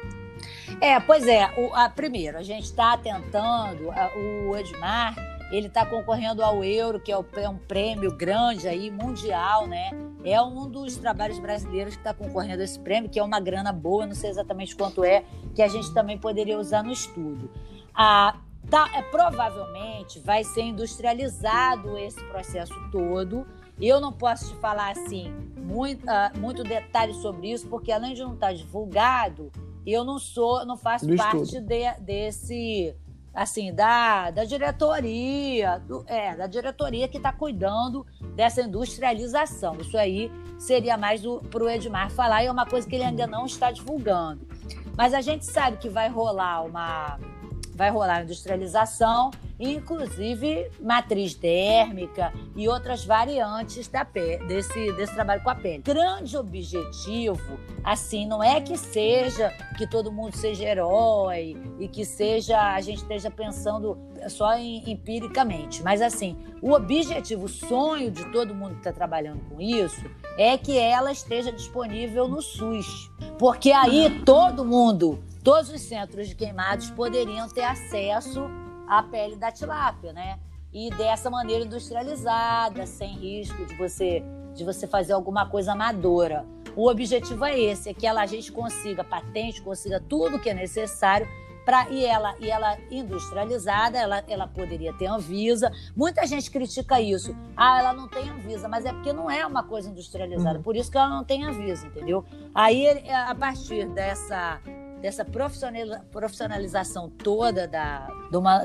É, 0.81 0.99
pois 0.99 1.27
é. 1.27 1.47
O, 1.57 1.73
a, 1.73 1.89
primeiro, 1.89 2.37
a 2.37 2.43
gente 2.43 2.65
está 2.65 2.97
tentando, 2.97 3.91
a, 3.91 4.11
o 4.15 4.55
Edmar, 4.55 5.15
ele 5.51 5.67
está 5.67 5.85
concorrendo 5.85 6.43
ao 6.43 6.63
Euro, 6.63 6.99
que 6.99 7.11
é, 7.11 7.17
o, 7.17 7.25
é, 7.35 7.47
um 7.47 7.57
prêmio 7.57 8.11
grande 8.11 8.67
aí, 8.67 8.89
mundial, 8.89 9.67
né? 9.67 9.91
É 10.23 10.41
um 10.41 10.67
dos 10.67 10.97
trabalhos 10.97 11.39
brasileiros 11.39 11.93
que 11.93 11.99
está 11.99 12.13
concorrendo 12.13 12.61
a 12.61 12.63
esse 12.65 12.79
prêmio, 12.79 13.09
que 13.09 13.19
é 13.19 13.23
uma 13.23 13.39
grana 13.39 13.71
boa, 13.71 14.05
não 14.05 14.15
sei 14.15 14.29
exatamente 14.29 14.75
quanto 14.75 15.03
é, 15.03 15.23
que 15.53 15.61
a 15.61 15.67
gente 15.67 15.93
também 15.93 16.17
poderia 16.17 16.57
usar 16.57 16.83
no 16.83 16.91
estudo. 16.91 17.49
A, 17.93 18.37
tá, 18.69 18.89
é, 18.95 19.01
provavelmente 19.03 20.19
vai 20.19 20.43
ser 20.43 20.63
industrializado 20.63 21.97
esse 21.97 22.23
processo 22.25 22.73
todo. 22.91 23.45
Eu 23.79 24.01
não 24.01 24.11
posso 24.11 24.53
te 24.53 24.59
falar 24.59 24.91
assim 24.91 25.31
muito, 25.57 26.05
uh, 26.05 26.39
muito 26.39 26.63
detalhe 26.63 27.13
sobre 27.15 27.51
isso, 27.51 27.67
porque 27.67 27.91
além 27.91 28.13
de 28.13 28.21
não 28.21 28.33
estar 28.33 28.53
divulgado, 28.53 29.51
eu 29.93 30.03
não 30.03 30.17
sou, 30.17 30.65
não 30.65 30.77
faço 30.77 31.05
Do 31.05 31.15
parte 31.15 31.59
de, 31.59 31.93
desse 31.99 32.95
assim 33.33 33.73
da, 33.73 34.31
da 34.31 34.45
diretoria, 34.45 35.77
do, 35.79 36.05
é, 36.07 36.35
da 36.35 36.47
diretoria 36.47 37.07
que 37.07 37.17
está 37.17 37.33
cuidando 37.33 38.05
dessa 38.33 38.61
industrialização. 38.61 39.75
Isso 39.81 39.97
aí 39.97 40.31
seria 40.57 40.97
mais 40.97 41.21
para 41.51 41.63
o 41.63 41.69
Edmar 41.69 42.09
falar 42.09 42.43
e 42.43 42.47
é 42.47 42.51
uma 42.51 42.65
coisa 42.65 42.87
que 42.87 42.95
ele 42.95 43.03
ainda 43.03 43.27
não 43.27 43.45
está 43.45 43.71
divulgando. 43.71 44.47
Mas 44.97 45.13
a 45.13 45.19
gente 45.19 45.45
sabe 45.45 45.77
que 45.77 45.89
vai 45.89 46.07
rolar 46.07 46.63
uma 46.63 47.19
vai 47.75 47.89
rolar 47.89 48.23
industrialização, 48.23 49.31
inclusive 49.59 50.69
matriz 50.81 51.33
dérmica 51.35 52.33
e 52.55 52.67
outras 52.67 53.05
variantes 53.05 53.87
da 53.87 54.03
pele, 54.03 54.45
desse, 54.45 54.91
desse 54.93 55.13
trabalho 55.13 55.41
com 55.43 55.49
a 55.49 55.55
pele. 55.55 55.83
Grande 55.83 56.37
objetivo, 56.37 57.59
assim, 57.83 58.25
não 58.25 58.43
é 58.43 58.59
que 58.61 58.77
seja 58.77 59.49
que 59.77 59.87
todo 59.87 60.11
mundo 60.11 60.35
seja 60.35 60.65
herói 60.65 61.55
e 61.79 61.87
que 61.87 62.05
seja 62.05 62.73
a 62.73 62.81
gente 62.81 62.97
esteja 62.97 63.29
pensando 63.29 63.97
só 64.29 64.55
em, 64.57 64.89
empiricamente, 64.89 65.83
mas 65.83 66.01
assim, 66.01 66.37
o 66.61 66.71
objetivo, 66.71 67.45
o 67.45 67.49
sonho 67.49 68.09
de 68.09 68.25
todo 68.31 68.55
mundo 68.55 68.73
que 68.73 68.79
está 68.79 68.91
trabalhando 68.91 69.41
com 69.49 69.61
isso 69.61 70.03
é 70.37 70.57
que 70.57 70.77
ela 70.77 71.11
esteja 71.11 71.51
disponível 71.51 72.27
no 72.27 72.41
SUS, 72.41 73.11
porque 73.37 73.71
aí 73.71 74.21
todo 74.25 74.65
mundo 74.65 75.23
todos 75.43 75.69
os 75.69 75.81
centros 75.81 76.27
de 76.27 76.35
queimados 76.35 76.89
poderiam 76.89 77.47
ter 77.47 77.63
acesso 77.63 78.49
à 78.87 79.03
pele 79.03 79.35
da 79.35 79.51
tilápia, 79.51 80.13
né? 80.13 80.39
E 80.73 80.89
dessa 80.91 81.29
maneira 81.29 81.63
industrializada, 81.63 82.85
sem 82.85 83.13
risco 83.17 83.65
de 83.65 83.75
você 83.75 84.23
de 84.55 84.63
você 84.63 84.87
fazer 84.87 85.13
alguma 85.13 85.45
coisa 85.45 85.73
amadora. 85.73 86.45
O 86.75 86.89
objetivo 86.89 87.45
é 87.45 87.59
esse, 87.59 87.89
é 87.89 87.93
que 87.93 88.07
ela, 88.07 88.21
a 88.21 88.25
gente 88.25 88.51
consiga 88.51 89.03
patente, 89.03 89.61
consiga 89.61 89.99
tudo 89.99 90.39
que 90.39 90.49
é 90.49 90.53
necessário 90.53 91.27
para 91.65 91.89
e 91.89 92.05
ela 92.05 92.35
e 92.39 92.49
ela 92.49 92.77
industrializada, 92.91 93.97
ela, 93.97 94.23
ela 94.27 94.47
poderia 94.47 94.93
ter 94.93 95.07
Anvisa. 95.07 95.71
Muita 95.95 96.25
gente 96.27 96.51
critica 96.51 97.01
isso. 97.01 97.35
Ah, 97.57 97.79
ela 97.79 97.93
não 97.93 98.07
tem 98.07 98.29
Anvisa, 98.29 98.67
mas 98.67 98.85
é 98.85 98.93
porque 98.93 99.11
não 99.11 99.29
é 99.29 99.45
uma 99.45 99.63
coisa 99.63 99.89
industrializada, 99.89 100.57
uhum. 100.57 100.63
por 100.63 100.75
isso 100.75 100.91
que 100.91 100.97
ela 100.97 101.09
não 101.09 101.23
tem 101.23 101.43
Anvisa, 101.43 101.87
entendeu? 101.87 102.23
Aí 102.53 102.87
a 103.09 103.33
partir 103.33 103.87
dessa 103.89 104.61
dessa 105.05 105.23
profissionalização 105.23 107.11
toda 107.11 107.67
da, 107.67 108.07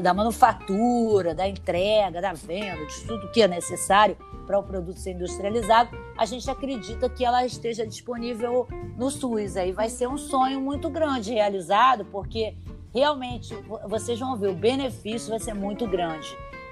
da 0.00 0.14
manufatura, 0.14 1.35
da 1.35 1.46
entrega, 1.46 2.18
da 2.22 2.33
venda, 2.33 2.87
de 2.87 3.05
tudo 3.07 3.31
que 3.31 3.42
é 3.42 3.46
necessário 3.46 4.16
para 4.46 4.59
o 4.59 4.62
produto 4.62 4.98
ser 4.98 5.11
industrializado, 5.11 5.90
a 6.16 6.24
gente 6.24 6.50
acredita 6.50 7.11
que 7.11 7.26
ela 7.26 7.44
esteja 7.44 7.87
disponível 7.87 8.66
no 8.96 9.11
SUS. 9.11 9.59
Aí 9.59 9.70
vai 9.70 9.90
ser 9.90 10.09
um 10.09 10.16
sonho 10.16 10.62
muito 10.62 10.88
grande 10.88 11.31
realizado, 11.31 12.07
porque 12.07 12.57
realmente 12.90 13.55
vocês 13.87 14.18
vão 14.18 14.35
ver, 14.35 14.48
o 14.48 14.55
benefício 14.55 15.29
vai 15.29 15.40
ser 15.40 15.53
muito 15.53 15.87
grande. 15.87 16.26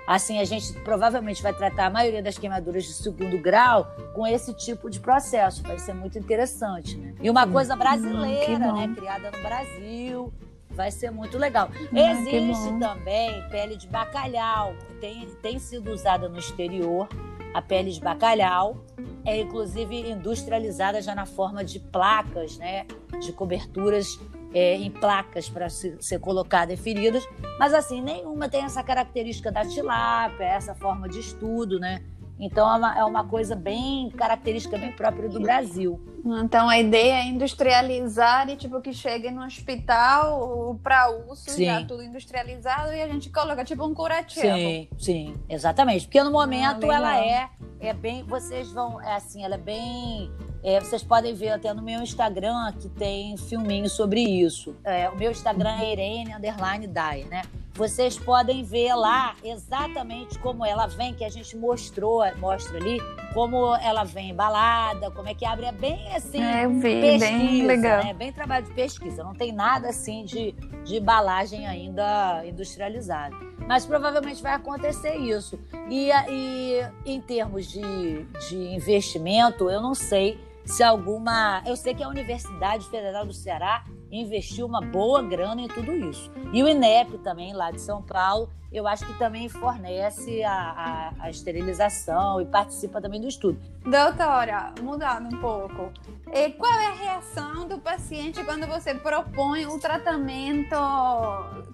Assim, 0.09 0.40
a 0.40 0.44
gente 0.47 0.73
provavelmente 0.73 1.42
vai 1.42 1.53
tratar 1.53 1.85
a 1.85 1.90
maioria 1.90 2.23
das 2.23 2.38
queimaduras 2.38 2.85
de 2.85 2.94
segundo 2.94 3.38
grau 3.38 3.87
com 4.14 4.27
esse 4.27 4.55
tipo 4.55 4.88
de 4.88 4.99
processo. 5.01 5.62
Vai 5.62 5.79
ser 5.79 5.92
muito 5.92 6.18
interessante, 6.18 6.97
né? 6.97 7.14
E 7.21 7.29
uma 7.29 7.47
coisa 7.47 7.77
brasileira, 7.77 8.73
né? 8.73 8.90
Criada 8.97 9.31
no 9.31 9.42
Brasil. 9.42 10.33
Vai 10.71 10.90
ser 10.90 11.11
muito 11.11 11.37
legal. 11.37 11.68
Existe 11.92 12.79
também 12.79 13.47
pele 13.51 13.77
de 13.77 13.87
bacalhau. 13.87 14.75
Tem, 14.99 15.27
tem 15.42 15.59
sido 15.59 15.92
usada 15.92 16.27
no 16.27 16.38
exterior 16.38 17.07
a 17.53 17.61
pele 17.61 17.90
de 17.92 18.01
bacalhau. 18.01 18.83
É 19.27 19.38
inclusive 19.38 20.11
industrializada 20.11 21.03
já 21.03 21.14
na 21.14 21.27
forma 21.27 21.62
de 21.62 21.81
placas, 21.81 22.57
né? 22.57 22.87
De 23.21 23.31
coberturas 23.31 24.18
é, 24.53 24.77
em 24.77 24.91
placas 24.91 25.49
para 25.49 25.69
ser 25.69 26.19
colocada 26.21 26.73
em 26.73 26.77
feridas, 26.77 27.27
mas 27.59 27.75
assim, 27.75 28.01
nenhuma 28.01 28.49
tem 28.49 28.65
essa 28.65 28.83
característica 28.83 29.53
da 29.53 29.65
tilápia, 29.65 30.45
essa 30.45 30.75
forma 30.75 31.09
de 31.09 31.21
estudo, 31.21 31.79
né? 31.79 32.03
Então 32.39 32.73
é 32.73 32.79
uma, 32.79 32.99
é 32.99 33.05
uma 33.05 33.25
coisa 33.25 33.57
bem 33.57 34.11
característica, 34.11 34.79
bem 34.79 34.93
própria 34.93 35.29
do 35.29 35.41
Brasil. 35.41 36.01
Então 36.45 36.69
a 36.69 36.79
ideia 36.79 37.15
é 37.15 37.25
industrializar 37.25 38.49
e 38.49 38.57
tipo 38.57 38.81
que 38.81 38.93
chegue 38.93 39.31
no 39.31 39.45
hospital 39.45 40.79
para 40.83 41.11
uso 41.11 41.51
sim. 41.51 41.65
já 41.65 41.85
tudo 41.85 42.03
industrializado 42.03 42.93
e 42.93 43.01
a 43.01 43.09
gente 43.09 43.31
coloca 43.31 43.65
tipo 43.65 43.85
um 43.85 43.95
curativo. 43.95 44.41
Sim, 44.41 44.89
sim, 44.99 45.37
exatamente. 45.49 46.07
Porque 46.07 46.23
no 46.23 46.31
momento 46.31 46.91
ah, 46.91 46.95
ela 46.95 47.25
é 47.25 47.49
é 47.81 47.93
bem, 47.93 48.25
vocês 48.25 48.71
vão 48.73 49.01
é 49.01 49.15
assim, 49.15 49.45
ela 49.45 49.55
é 49.55 49.59
bem 49.59 50.31
é, 50.63 50.81
vocês 50.81 51.03
podem 51.03 51.35
ver 51.35 51.51
até 51.51 51.73
no 51.73 51.83
meu 51.83 52.03
Instagram 52.03 52.73
que 52.73 52.89
tem 52.89 53.37
filminho 53.37 53.89
sobre 53.89 54.21
isso. 54.21 54.77
É, 54.83 55.09
o 55.09 55.17
meu 55.17 55.31
Instagram 55.31 55.79
é 55.79 55.93
Irene 55.93 56.35
Underline 56.35 56.87
Dai, 56.87 57.25
né? 57.25 57.43
Vocês 57.75 58.19
podem 58.19 58.65
ver 58.65 58.93
lá 58.95 59.37
exatamente 59.45 60.37
como 60.41 60.67
ela 60.67 60.89
vem, 60.89 61.15
que 61.15 61.25
a 61.25 61.29
gente 61.29 61.57
mostrou, 61.57 62.25
mostra 62.37 62.77
ali, 62.77 62.99
como 63.33 63.73
ela 63.77 64.03
vem 64.03 64.31
embalada, 64.31 65.13
como 65.13 65.29
é 65.29 65.35
que 65.35 65.45
abre. 65.45 65.67
É 65.67 65.71
bem 65.71 66.08
assim, 66.16 66.42
é, 66.42 66.64
eu 66.64 66.71
vi, 66.71 67.01
pesquisa, 67.01 67.27
bem 67.27 67.66
legal. 67.66 68.05
Né? 68.05 68.14
Bem 68.14 68.33
trabalho 68.33 68.66
de 68.66 68.73
pesquisa. 68.73 69.23
Não 69.25 69.35
tem 69.35 69.53
nada 69.53 69.88
assim 69.88 70.25
de, 70.25 70.53
de 70.85 70.97
embalagem 70.97 71.66
ainda 71.66 72.44
industrializada. 72.47 73.35
Mas 73.66 73.85
provavelmente 73.85 74.42
vai 74.42 74.55
acontecer 74.55 75.16
isso. 75.16 75.59
E, 75.90 76.11
e 76.29 76.83
em 77.05 77.21
termos 77.21 77.66
de, 77.66 78.25
de 78.49 78.57
investimento, 78.75 79.71
eu 79.71 79.81
não 79.81 79.94
sei 79.94 80.38
se 80.64 80.83
alguma. 80.83 81.62
Eu 81.66 81.77
sei 81.77 81.94
que 81.94 82.03
a 82.03 82.09
Universidade 82.09 82.88
Federal 82.88 83.27
do 83.27 83.33
Ceará 83.33 83.85
investiu 84.11 84.66
uma 84.66 84.81
boa 84.81 85.23
grana 85.23 85.61
em 85.61 85.68
tudo 85.68 85.94
isso. 85.94 86.31
E 86.53 86.62
o 86.62 86.68
INEP 86.68 87.18
também, 87.18 87.53
lá 87.53 87.71
de 87.71 87.81
São 87.81 88.03
Paulo, 88.03 88.51
eu 88.71 88.87
acho 88.87 89.07
que 89.07 89.18
também 89.18 89.49
fornece 89.49 90.42
a, 90.44 90.53
a, 90.53 91.25
a 91.25 91.31
esterilização 91.31 92.40
e 92.40 92.44
participa 92.44 93.01
também 93.01 93.21
do 93.21 93.27
estudo. 93.27 93.59
Doutora, 93.83 94.75
mudando 94.83 95.35
um 95.35 95.40
pouco, 95.40 95.90
e 96.31 96.51
qual 96.51 96.79
é 96.79 96.87
a 96.87 96.92
reação 96.92 97.66
do 97.66 97.79
paciente 97.79 98.44
quando 98.44 98.66
você 98.66 98.94
propõe 98.94 99.64
o 99.64 99.79
tratamento 99.79 100.77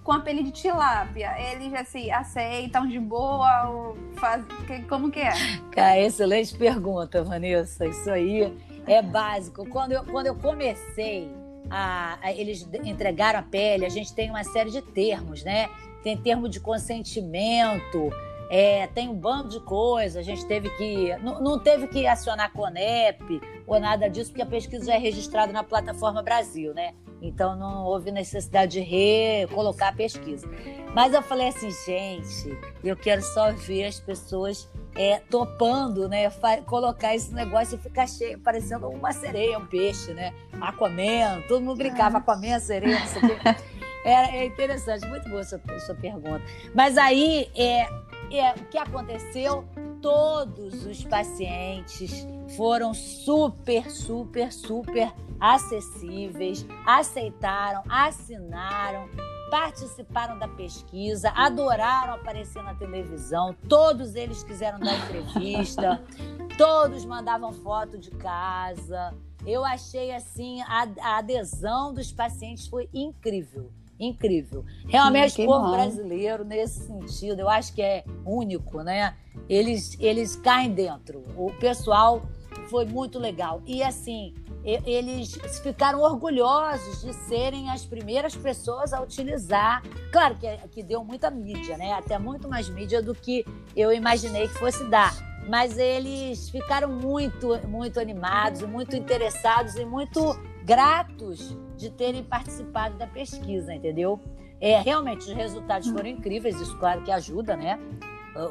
com 0.03 0.13
a 0.13 0.19
pele 0.21 0.43
de 0.43 0.51
tilápia? 0.51 1.35
Eles 1.37 1.71
já 1.71 1.83
se 1.83 2.09
aceitam 2.09 2.87
de 2.87 2.99
boa 2.99 3.67
ou 3.67 3.97
faz... 4.15 4.45
como 4.87 5.11
que 5.11 5.19
é? 5.19 5.33
Cara, 5.71 5.99
excelente 5.99 6.57
pergunta, 6.57 7.21
Vanessa. 7.23 7.85
Isso 7.85 8.09
aí 8.09 8.57
é 8.87 9.01
básico. 9.01 9.67
Quando 9.67 9.91
eu, 9.91 10.05
quando 10.05 10.27
eu 10.27 10.35
comecei, 10.35 11.29
a, 11.69 12.17
a, 12.21 12.31
eles 12.31 12.67
entregaram 12.83 13.39
a 13.39 13.43
pele, 13.43 13.85
a 13.85 13.89
gente 13.89 14.13
tem 14.13 14.29
uma 14.29 14.43
série 14.43 14.71
de 14.71 14.81
termos, 14.81 15.43
né? 15.43 15.69
Tem 16.03 16.15
termo 16.15 16.47
de 16.47 16.59
consentimento, 16.59 18.11
é, 18.49 18.87
tem 18.87 19.09
um 19.09 19.15
bando 19.15 19.49
de 19.49 19.59
coisas, 19.59 20.17
a 20.17 20.21
gente 20.21 20.45
teve 20.45 20.69
que. 20.77 21.15
Não, 21.17 21.41
não, 21.41 21.59
teve 21.59 21.87
que 21.87 22.05
acionar 22.05 22.45
a 22.45 22.49
CONEP 22.49 23.41
ou 23.65 23.79
nada 23.79 24.07
disso, 24.07 24.29
porque 24.29 24.43
a 24.43 24.45
pesquisa 24.45 24.85
já 24.85 24.95
é 24.95 24.99
registrada 24.99 25.51
na 25.51 25.63
plataforma 25.63 26.21
Brasil, 26.21 26.73
né? 26.73 26.93
Então 27.21 27.55
não 27.55 27.85
houve 27.85 28.11
necessidade 28.11 28.73
de 28.73 28.81
recolocar 28.81 29.89
a 29.89 29.95
pesquisa. 29.95 30.47
Mas 30.93 31.13
eu 31.13 31.21
falei 31.23 31.47
assim, 31.47 31.71
gente, 31.85 32.57
eu 32.83 32.95
quero 32.95 33.21
só 33.21 33.51
ver 33.51 33.85
as 33.85 33.99
pessoas 33.99 34.69
é, 34.95 35.19
topando, 35.29 36.07
né? 36.07 36.29
Colocar 36.65 37.13
esse 37.15 37.33
negócio 37.33 37.75
e 37.75 37.77
ficar 37.77 38.07
cheio, 38.07 38.39
parecendo 38.39 38.87
uma 38.87 39.11
sereia, 39.11 39.57
um 39.59 39.65
peixe, 39.65 40.13
né? 40.13 40.33
Aquaman, 40.59 41.41
todo 41.47 41.61
mundo 41.63 41.77
brincava, 41.77 42.17
Aquaman, 42.19 42.59
sereia, 42.59 42.99
não 42.99 43.07
sei 43.07 43.21
o 43.21 43.27
quê. 43.27 43.55
É, 44.05 44.37
é 44.37 44.45
interessante, 44.45 45.03
muito 45.07 45.27
boa 45.27 45.41
a 45.41 45.43
sua, 45.43 45.59
sua 45.79 45.95
pergunta. 45.95 46.43
Mas 46.75 46.95
aí, 46.95 47.49
é, 47.55 47.89
é, 48.31 48.51
o 48.51 48.65
que 48.65 48.77
aconteceu? 48.77 49.65
Todos 49.99 50.85
os 50.85 51.03
pacientes 51.03 52.27
foram 52.55 52.93
super, 52.93 53.89
super, 53.89 54.53
super 54.53 55.11
acessíveis, 55.39 56.67
aceitaram, 56.85 57.81
assinaram, 57.89 59.09
participaram 59.49 60.37
da 60.37 60.47
pesquisa, 60.47 61.31
adoraram 61.35 62.15
aparecer 62.15 62.61
na 62.63 62.73
televisão, 62.75 63.55
todos 63.67 64.15
eles 64.15 64.43
quiseram 64.43 64.79
dar 64.79 64.95
entrevista, 64.97 66.01
todos 66.57 67.05
mandavam 67.05 67.51
foto 67.53 67.97
de 67.97 68.11
casa. 68.11 69.13
eu 69.45 69.63
achei 69.63 70.13
assim, 70.13 70.61
a, 70.61 70.87
a 71.01 71.17
adesão 71.17 71.93
dos 71.93 72.11
pacientes 72.11 72.67
foi 72.67 72.89
incrível 72.93 73.71
incrível. 73.99 74.65
Realmente, 74.87 75.41
o 75.41 75.45
povo 75.45 75.71
brasileiro, 75.71 76.43
nesse 76.43 76.85
sentido, 76.85 77.39
eu 77.39 77.49
acho 77.49 77.73
que 77.73 77.81
é 77.81 78.03
único, 78.25 78.81
né? 78.81 79.15
Eles, 79.47 79.97
eles 79.99 80.35
caem 80.35 80.71
dentro. 80.71 81.23
O 81.37 81.51
pessoal 81.59 82.21
foi 82.69 82.85
muito 82.85 83.19
legal. 83.19 83.61
E 83.65 83.83
assim, 83.83 84.33
eles 84.65 85.37
ficaram 85.61 86.01
orgulhosos 86.01 87.01
de 87.01 87.13
serem 87.13 87.69
as 87.69 87.85
primeiras 87.85 88.35
pessoas 88.35 88.93
a 88.93 89.01
utilizar. 89.01 89.83
Claro 90.11 90.35
que, 90.35 90.47
que 90.69 90.81
deu 90.81 91.03
muita 91.03 91.29
mídia, 91.29 91.77
né? 91.77 91.93
Até 91.93 92.17
muito 92.17 92.49
mais 92.49 92.67
mídia 92.67 93.01
do 93.01 93.13
que 93.13 93.45
eu 93.75 93.93
imaginei 93.93 94.47
que 94.47 94.55
fosse 94.55 94.83
dar. 94.85 95.13
Mas 95.47 95.77
eles 95.77 96.49
ficaram 96.49 96.89
muito, 96.89 97.59
muito 97.67 97.99
animados, 97.99 98.63
muito 98.63 98.95
interessados 98.95 99.75
e 99.75 99.85
muito 99.85 100.19
gratos 100.63 101.55
de 101.77 101.91
terem 101.91 102.23
participado 102.23 102.97
da 102.97 103.05
pesquisa, 103.05 103.71
entendeu? 103.71 104.19
É, 104.59 104.81
realmente, 104.81 105.29
os 105.29 105.33
resultados 105.33 105.87
foram 105.89 106.09
incríveis, 106.09 106.59
isso 106.59 106.75
claro 106.79 107.03
que 107.03 107.11
ajuda, 107.11 107.55
né? 107.55 107.79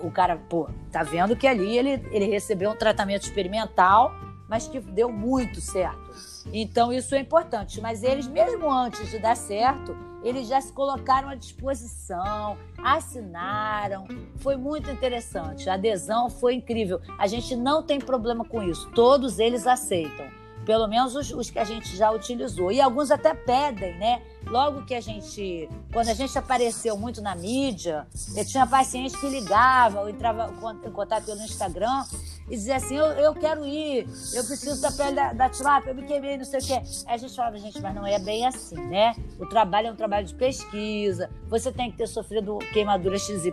O 0.03 0.11
cara, 0.13 0.37
pô, 0.37 0.69
tá 0.93 1.03
vendo 1.03 1.37
que 1.37 1.47
ali 1.47 1.77
ele, 1.77 2.07
ele 2.13 2.27
recebeu 2.27 2.71
um 2.71 2.77
tratamento 2.77 3.23
experimental 3.23 4.15
mas 4.49 4.67
que 4.67 4.81
deu 4.81 5.11
muito 5.11 5.61
certo. 5.61 6.13
Então 6.53 6.93
isso 6.93 7.15
é 7.15 7.21
importante. 7.21 7.81
Mas 7.81 8.03
eles, 8.03 8.27
mesmo 8.27 8.71
antes 8.71 9.11
de 9.11 9.19
dar 9.19 9.37
certo, 9.37 9.97
eles 10.23 10.49
já 10.49 10.61
se 10.61 10.73
colocaram 10.73 11.29
à 11.29 11.35
disposição, 11.35 12.57
assinaram. 12.83 14.07
Foi 14.37 14.57
muito 14.57 14.91
interessante. 14.91 15.69
A 15.69 15.75
adesão 15.75 16.31
foi 16.31 16.55
incrível. 16.55 17.01
A 17.19 17.27
gente 17.27 17.55
não 17.55 17.83
tem 17.83 17.99
problema 17.99 18.45
com 18.45 18.63
isso. 18.63 18.91
Todos 18.91 19.39
eles 19.39 19.67
aceitam. 19.67 20.27
Pelo 20.65 20.89
menos 20.89 21.15
os, 21.15 21.31
os 21.31 21.51
que 21.51 21.59
a 21.59 21.65
gente 21.65 21.95
já 21.95 22.11
utilizou. 22.11 22.73
E 22.73 22.81
alguns 22.81 23.11
até 23.11 23.35
pedem, 23.35 23.99
né? 23.99 24.23
Logo 24.47 24.87
que 24.87 24.95
a 24.95 25.01
gente, 25.01 25.69
quando 25.93 26.09
a 26.09 26.15
gente 26.15 26.39
apareceu 26.39 26.97
muito 26.97 27.21
na 27.21 27.35
mídia, 27.35 28.07
eu 28.35 28.45
tinha 28.47 28.67
paciente 28.67 29.17
que 29.19 29.29
ligava, 29.29 30.01
ou 30.01 30.09
entrava 30.09 30.51
em 30.87 30.91
contato 30.91 31.27
pelo 31.27 31.41
Instagram 31.41 32.05
e 32.49 32.57
dizia 32.57 32.77
assim: 32.77 32.97
eu, 32.97 33.07
eu 33.07 33.35
quero 33.35 33.65
ir, 33.65 34.07
eu 34.35 34.45
preciso 34.45 34.81
da 34.81 34.93
pele 34.93 35.15
da, 35.15 35.33
da 35.33 35.49
tilápia, 35.49 35.91
eu 35.91 35.95
me 35.95 36.03
queimei, 36.03 36.37
não 36.37 36.45
sei 36.45 36.61
o 36.61 36.63
quê. 36.63 36.75
Aí 37.07 37.15
a 37.15 37.17
gente 37.17 37.35
falava, 37.35 37.59
gente, 37.59 37.81
mas 37.81 37.95
não 37.95 38.07
é 38.07 38.19
bem 38.19 38.47
assim, 38.47 38.77
né? 38.77 39.15
O 39.39 39.47
trabalho 39.47 39.89
é 39.89 39.93
um 39.93 39.97
trabalho 39.97 40.27
de 40.27 40.35
pesquisa, 40.35 41.31
você 41.49 41.73
tem 41.73 41.91
que 41.91 41.97
ter 41.97 42.07
sofrido 42.07 42.59
queimadura 42.73 43.19
XYZ. 43.19 43.53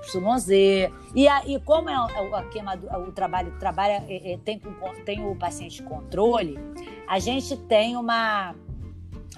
E, 1.15 1.27
a, 1.27 1.45
e 1.45 1.59
como 1.59 1.89
é 1.89 1.95
a, 1.95 2.05
a 2.39 2.43
queimadura, 2.45 2.99
o 2.99 3.11
trabalho 3.11 3.57
trabalha, 3.59 4.03
é, 4.07 4.33
é, 4.33 4.37
tem, 4.37 4.61
tem 5.05 5.25
o 5.25 5.35
paciente 5.35 5.81
controle, 5.83 6.59
a 7.07 7.19
gente 7.19 7.55
tem 7.57 7.95
uma 7.95 8.53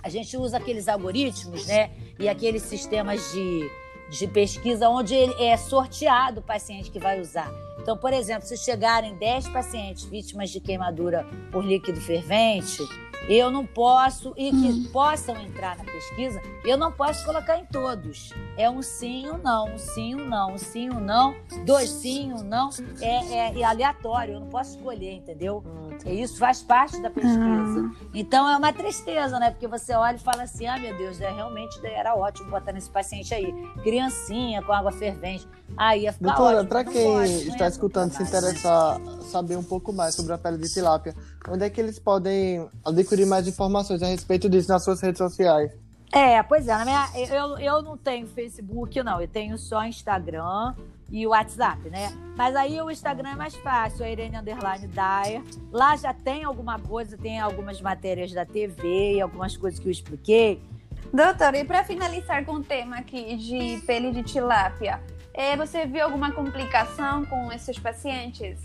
a 0.02 0.10
gente 0.10 0.36
usa 0.36 0.58
aqueles 0.58 0.90
algoritmos, 0.90 1.66
né? 1.66 1.92
E 2.20 2.28
aqueles 2.28 2.64
sistemas 2.64 3.32
de, 3.32 3.72
de 4.10 4.28
pesquisa 4.28 4.90
onde 4.90 5.16
ele 5.16 5.34
é 5.42 5.56
sorteado 5.56 6.42
o 6.42 6.44
paciente 6.44 6.92
que 6.92 7.00
vai 7.00 7.22
usar. 7.22 7.50
Então, 7.84 7.98
por 7.98 8.14
exemplo, 8.14 8.48
se 8.48 8.56
chegarem 8.56 9.14
10 9.18 9.50
pacientes 9.50 10.06
vítimas 10.06 10.50
de 10.50 10.62
queimadura 10.62 11.28
por 11.52 11.66
líquido 11.66 12.00
fervente, 12.00 12.82
eu 13.28 13.52
não 13.52 13.66
posso, 13.66 14.34
e 14.38 14.52
que 14.52 14.56
hum. 14.56 14.90
possam 14.92 15.36
entrar 15.40 15.78
na 15.78 15.84
pesquisa, 15.84 16.42
eu 16.64 16.78
não 16.78 16.94
posso 16.94 17.26
colocar 17.26 17.58
em 17.58 17.66
todos. 17.66 18.34
É 18.58 18.70
um 18.70 18.82
sim 18.82 19.28
ou 19.28 19.38
não, 19.38 19.74
um 19.74 19.78
sim 19.78 20.16
ou 20.16 20.26
não, 20.26 20.54
um 20.54 20.58
sim 20.58 20.90
ou 20.90 21.00
não, 21.00 21.36
dois 21.66 21.90
sim 21.90 22.32
ou 22.32 22.42
não. 22.42 22.70
É, 23.02 23.50
é, 23.50 23.60
é 23.60 23.64
aleatório, 23.64 24.36
eu 24.36 24.40
não 24.40 24.48
posso 24.48 24.78
escolher, 24.78 25.14
entendeu? 25.14 25.62
E 26.06 26.22
isso 26.22 26.38
faz 26.38 26.62
parte 26.62 27.02
da 27.02 27.10
pesquisa. 27.10 27.40
Hum. 27.40 27.96
Então 28.14 28.50
é 28.50 28.58
uma 28.58 28.74
tristeza, 28.74 29.40
né? 29.40 29.52
Porque 29.52 29.68
você 29.68 29.94
olha 29.94 30.16
e 30.16 30.20
fala 30.20 30.44
assim: 30.44 30.66
ah, 30.66 30.78
meu 30.78 30.96
Deus, 30.98 31.20
é, 31.22 31.32
realmente 31.32 31.80
era 31.86 32.16
ótimo 32.16 32.50
botar 32.50 32.72
nesse 32.72 32.90
paciente 32.90 33.34
aí. 33.34 33.54
Criancinha 33.84 34.62
com 34.62 34.72
água 34.72 34.92
fervente. 34.92 35.48
Aí 35.76 36.04
ia 36.04 36.14
ficar 36.14 36.36
Doutora, 36.36 36.64
para 36.66 36.84
quem 36.84 37.24
está 37.24 37.68
escutando, 37.68 38.12
se 38.12 38.24
interessar 38.24 39.00
saber 39.24 39.58
um 39.58 39.64
pouco 39.64 39.92
mais 39.92 40.14
sobre 40.14 40.34
a 40.34 40.38
pele 40.38 40.58
de 40.58 40.72
tilápia, 40.72 41.16
onde 41.50 41.66
é 41.66 41.70
que 41.70 41.82
eles 41.82 41.98
podem 41.98 42.68
adquirir 42.86 43.26
mais 43.26 43.48
informações 43.48 44.04
a 44.04 44.08
respeito 44.08 44.48
disso 44.48 44.70
nas 44.70 44.84
suas 44.84 45.02
redes 45.02 45.18
sociais? 45.18 45.72
É, 46.12 46.44
pois 46.44 46.68
é, 46.68 46.86
minha, 46.86 47.10
eu, 47.16 47.58
eu 47.58 47.82
não 47.82 47.98
tenho 47.98 48.28
Facebook, 48.28 49.02
não, 49.02 49.20
eu 49.20 49.28
tenho 49.28 49.58
só 49.58 49.84
Instagram 49.84 50.76
e 51.14 51.28
o 51.28 51.30
WhatsApp, 51.30 51.88
né? 51.92 52.12
Mas 52.36 52.56
aí 52.56 52.82
o 52.82 52.90
Instagram 52.90 53.30
é 53.30 53.36
mais 53.36 53.56
fácil, 53.56 54.04
a 54.04 54.10
Irene 54.10 54.36
Underline 54.36 54.88
Dyer. 54.88 55.44
Lá 55.72 55.96
já 55.96 56.12
tem 56.12 56.44
alguma 56.44 56.80
coisa, 56.80 57.16
tem 57.16 57.40
algumas 57.40 57.80
matérias 57.80 58.34
da 58.34 58.44
TV 58.44 59.14
e 59.14 59.22
algumas 59.22 59.56
coisas 59.56 59.80
que 59.80 59.88
eu 59.88 59.92
expliquei. 59.92 60.60
Doutora, 61.14 61.60
e 61.60 61.64
para 61.64 61.84
finalizar 61.84 62.44
com 62.44 62.54
o 62.54 62.64
tema 62.64 62.98
aqui 62.98 63.36
de 63.36 63.80
pele 63.86 64.12
de 64.12 64.24
tilápia, 64.24 65.00
é, 65.36 65.56
você 65.56 65.86
viu 65.86 66.04
alguma 66.04 66.32
complicação 66.32 67.24
com 67.26 67.52
esses 67.52 67.78
pacientes? 67.78 68.60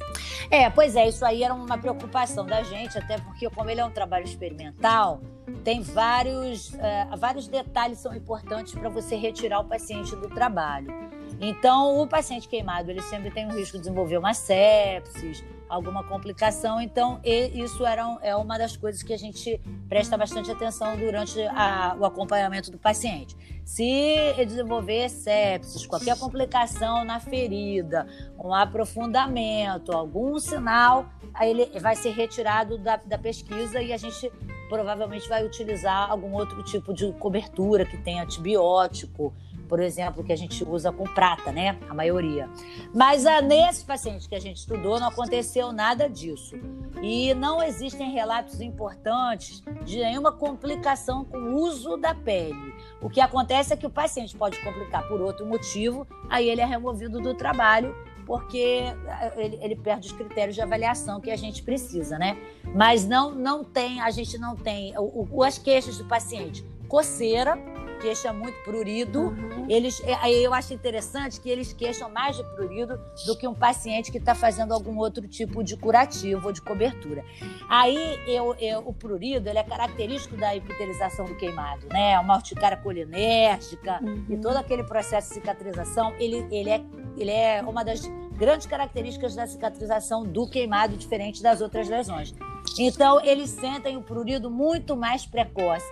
É, 0.51 0.71
pois 0.71 0.97
é, 0.97 1.09
isso 1.09 1.25
aí 1.27 1.43
era 1.43 1.53
uma 1.53 1.77
preocupação 1.77 2.47
da 2.47 2.63
gente, 2.63 2.97
até 2.97 3.19
porque, 3.19 3.49
como 3.51 3.69
ele 3.69 3.81
é 3.81 3.85
um 3.85 3.91
trabalho 3.91 4.25
experimental, 4.25 5.21
tem 5.65 5.83
vários, 5.83 6.73
uh, 6.75 7.17
vários 7.19 7.49
detalhes 7.49 7.99
são 7.99 8.15
importantes 8.15 8.75
para 8.75 8.89
você 8.89 9.17
retirar 9.17 9.61
o 9.61 9.65
paciente 9.65 10.15
do 10.17 10.29
trabalho. 10.29 10.93
Então, 11.41 12.01
o 12.01 12.07
paciente 12.07 12.49
queimado, 12.49 12.91
ele 12.91 13.03
sempre 13.03 13.31
tem 13.31 13.47
o 13.47 13.55
risco 13.55 13.77
de 13.77 13.85
desenvolver 13.85 14.19
uma 14.19 14.35
sepsis, 14.35 15.45
alguma 15.69 16.03
complicação. 16.03 16.81
Então, 16.81 17.21
isso 17.23 17.87
era, 17.87 18.19
é 18.23 18.35
uma 18.35 18.59
das 18.59 18.77
coisas 18.77 19.03
que 19.03 19.13
a 19.13 19.17
gente 19.17 19.61
presta 19.89 20.17
bastante 20.17 20.51
atenção 20.51 20.97
durante 20.97 21.41
a, 21.49 21.97
o 21.99 22.05
acompanhamento 22.05 22.71
do 22.71 22.79
paciente. 22.79 23.37
Se 23.65 23.85
ele 23.85 24.47
desenvolver 24.47 25.09
sepsis, 25.09 25.87
qualquer 25.87 26.19
complicação 26.19 27.05
na 27.05 27.21
ferida, 27.21 28.07
um 28.37 28.53
aprofundamento, 28.53 29.93
algum 29.93 30.39
sinal, 30.41 31.07
ele 31.41 31.67
vai 31.79 31.95
ser 31.95 32.11
retirado 32.11 32.79
da, 32.79 32.97
da 32.97 33.19
pesquisa 33.19 33.81
e 33.81 33.93
a 33.93 33.97
gente 33.97 34.33
provavelmente 34.69 35.29
vai 35.29 35.45
utilizar 35.45 36.11
algum 36.11 36.33
outro 36.33 36.63
tipo 36.65 36.93
de 36.93 37.13
cobertura 37.15 37.85
que 37.85 37.97
tem 37.97 38.21
antibiótico, 38.21 39.33
por 39.69 39.81
exemplo, 39.81 40.25
que 40.25 40.33
a 40.33 40.37
gente 40.37 40.65
usa 40.65 40.91
com 40.91 41.05
prata, 41.05 41.53
né? 41.53 41.79
A 41.89 41.95
maioria. 41.95 42.49
Mas 42.95 43.27
ah, 43.27 43.43
nesse 43.43 43.85
paciente 43.85 44.29
que 44.29 44.35
a 44.35 44.41
gente 44.41 44.57
estudou, 44.57 44.99
não 44.99 45.09
aconteceu 45.09 45.73
nada 45.73 46.09
disso. 46.09 46.57
E 47.03 47.35
não 47.35 47.63
existem 47.63 48.11
relatos 48.11 48.61
importantes 48.61 49.63
de 49.85 49.99
nenhuma 49.99 50.33
complicação 50.33 51.25
com 51.25 51.39
o 51.39 51.55
uso 51.57 51.97
da 51.97 52.15
pele. 52.15 52.75
O 53.01 53.09
que 53.09 53.21
acontece 53.21 53.73
é 53.73 53.77
que 53.77 53.87
o 53.87 53.91
paciente 53.91 54.37
pode 54.37 54.59
complicar 54.61 55.07
por 55.07 55.21
outro 55.21 55.47
motivo, 55.47 56.07
aí 56.29 56.49
ele 56.49 56.61
é 56.61 56.65
removido 56.65 57.21
do 57.21 57.35
trabalho 57.35 57.95
porque 58.29 58.85
ah, 59.09 59.33
ele, 59.39 59.59
ele, 59.63 59.75
perde 59.75 60.09
os 60.09 60.13
critérios 60.13 60.55
de 60.55 60.61
avaliação 60.61 61.19
que 61.19 61.31
a 61.31 61.37
gente 61.37 61.63
precisa, 61.63 62.19
né? 62.19 62.37
Mas 62.75 63.07
não, 63.07 63.35
não 63.35 63.65
tem, 63.65 64.03
a 64.03 64.11
gente 64.11 64.37
não 64.37 64.55
tem 64.55 64.93
o, 64.99 65.27
o, 65.31 65.43
as 65.43 65.57
queixas 65.57 65.97
do 65.97 66.05
paciente, 66.05 66.63
coceira, 66.89 67.59
queixa 67.99 68.33
muito 68.33 68.57
prurido. 68.63 69.29
Uhum. 69.29 69.67
Eles, 69.69 70.01
é, 70.05 70.31
eu 70.33 70.55
acho 70.55 70.73
interessante 70.73 71.41
que 71.41 71.51
eles 71.51 71.73
queixam 71.73 72.09
mais 72.09 72.37
de 72.37 72.45
prurido 72.55 72.99
do 73.27 73.37
que 73.37 73.47
um 73.47 73.55
paciente 73.55 74.11
que 74.11 74.19
está 74.19 74.35
fazendo 74.35 74.73
algum 74.73 74.97
outro 74.99 75.27
tipo 75.27 75.63
de 75.63 75.77
curativo 75.77 76.47
ou 76.47 76.53
de 76.53 76.63
cobertura. 76.63 77.25
Aí 77.69 78.19
eu, 78.27 78.55
eu, 78.61 78.81
o 78.87 78.93
prurido 78.93 79.49
ele 79.49 79.59
é 79.59 79.63
característico 79.63 80.37
da 80.37 80.55
epitelização 80.55 81.27
do 81.27 81.35
queimado, 81.37 81.87
né? 81.89 82.19
Uma 82.21 82.37
urticária 82.37 82.77
colinérgica 82.77 84.01
uhum. 84.03 84.25
e 84.29 84.37
todo 84.37 84.57
aquele 84.57 84.85
processo 84.85 85.29
de 85.29 85.35
cicatrização, 85.35 86.15
ele, 86.19 86.47
ele, 86.51 86.71
é, 86.71 86.83
ele 87.17 87.31
é 87.31 87.63
uma 87.63 87.85
das 87.85 88.03
grandes 88.39 88.67
características 88.67 89.35
da 89.35 89.47
cicatrização 89.47 90.25
do 90.25 90.49
queimado, 90.49 90.97
diferente 90.97 91.43
das 91.43 91.61
outras 91.61 91.89
lesões. 91.89 92.33
Então, 92.79 93.21
eles 93.25 93.51
sentem 93.51 93.97
o 93.97 94.03
prurido 94.03 94.51
muito 94.51 94.97
mais 94.97 95.27
precoce. 95.27 95.87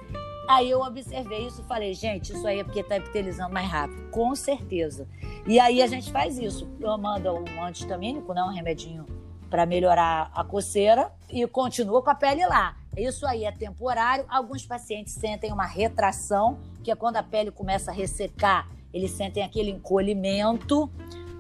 Aí 0.49 0.70
eu 0.70 0.80
observei 0.80 1.47
isso 1.47 1.61
e 1.61 1.64
falei, 1.64 1.92
gente, 1.92 2.32
isso 2.32 2.47
aí 2.47 2.61
é 2.61 2.64
porque 2.64 2.80
está 2.80 2.97
epitelizando 2.97 3.53
mais 3.53 3.68
rápido. 3.68 4.11
Com 4.11 4.34
certeza. 4.34 5.09
E 5.47 5.59
aí 5.59 5.82
a 5.82 5.86
gente 5.86 6.11
faz 6.12 6.38
isso. 6.38 6.68
Eu 6.80 6.97
mando 6.97 7.32
um 7.32 7.64
antihistamínico, 7.64 8.32
né, 8.32 8.42
um 8.42 8.53
remedinho 8.53 9.05
para 9.51 9.66
melhorar 9.66 10.30
a 10.34 10.44
coceira 10.44 11.11
e 11.30 11.47
continua 11.47 12.03
com 12.03 12.11
a 12.11 12.14
pele 12.14 12.47
lá. 12.47 12.76
Isso 12.97 13.26
aí 13.26 13.44
é 13.44 13.53
temporário. 13.53 14.24
Alguns 14.28 14.64
pacientes 14.64 15.14
sentem 15.14 15.53
uma 15.53 15.66
retração, 15.66 16.59
que 16.82 16.90
é 16.90 16.97
quando 16.97 17.16
a 17.16 17.22
pele 17.22 17.51
começa 17.51 17.90
a 17.90 17.94
ressecar, 17.94 18.68
eles 18.92 19.11
sentem 19.11 19.42
aquele 19.42 19.70
encolhimento. 19.70 20.90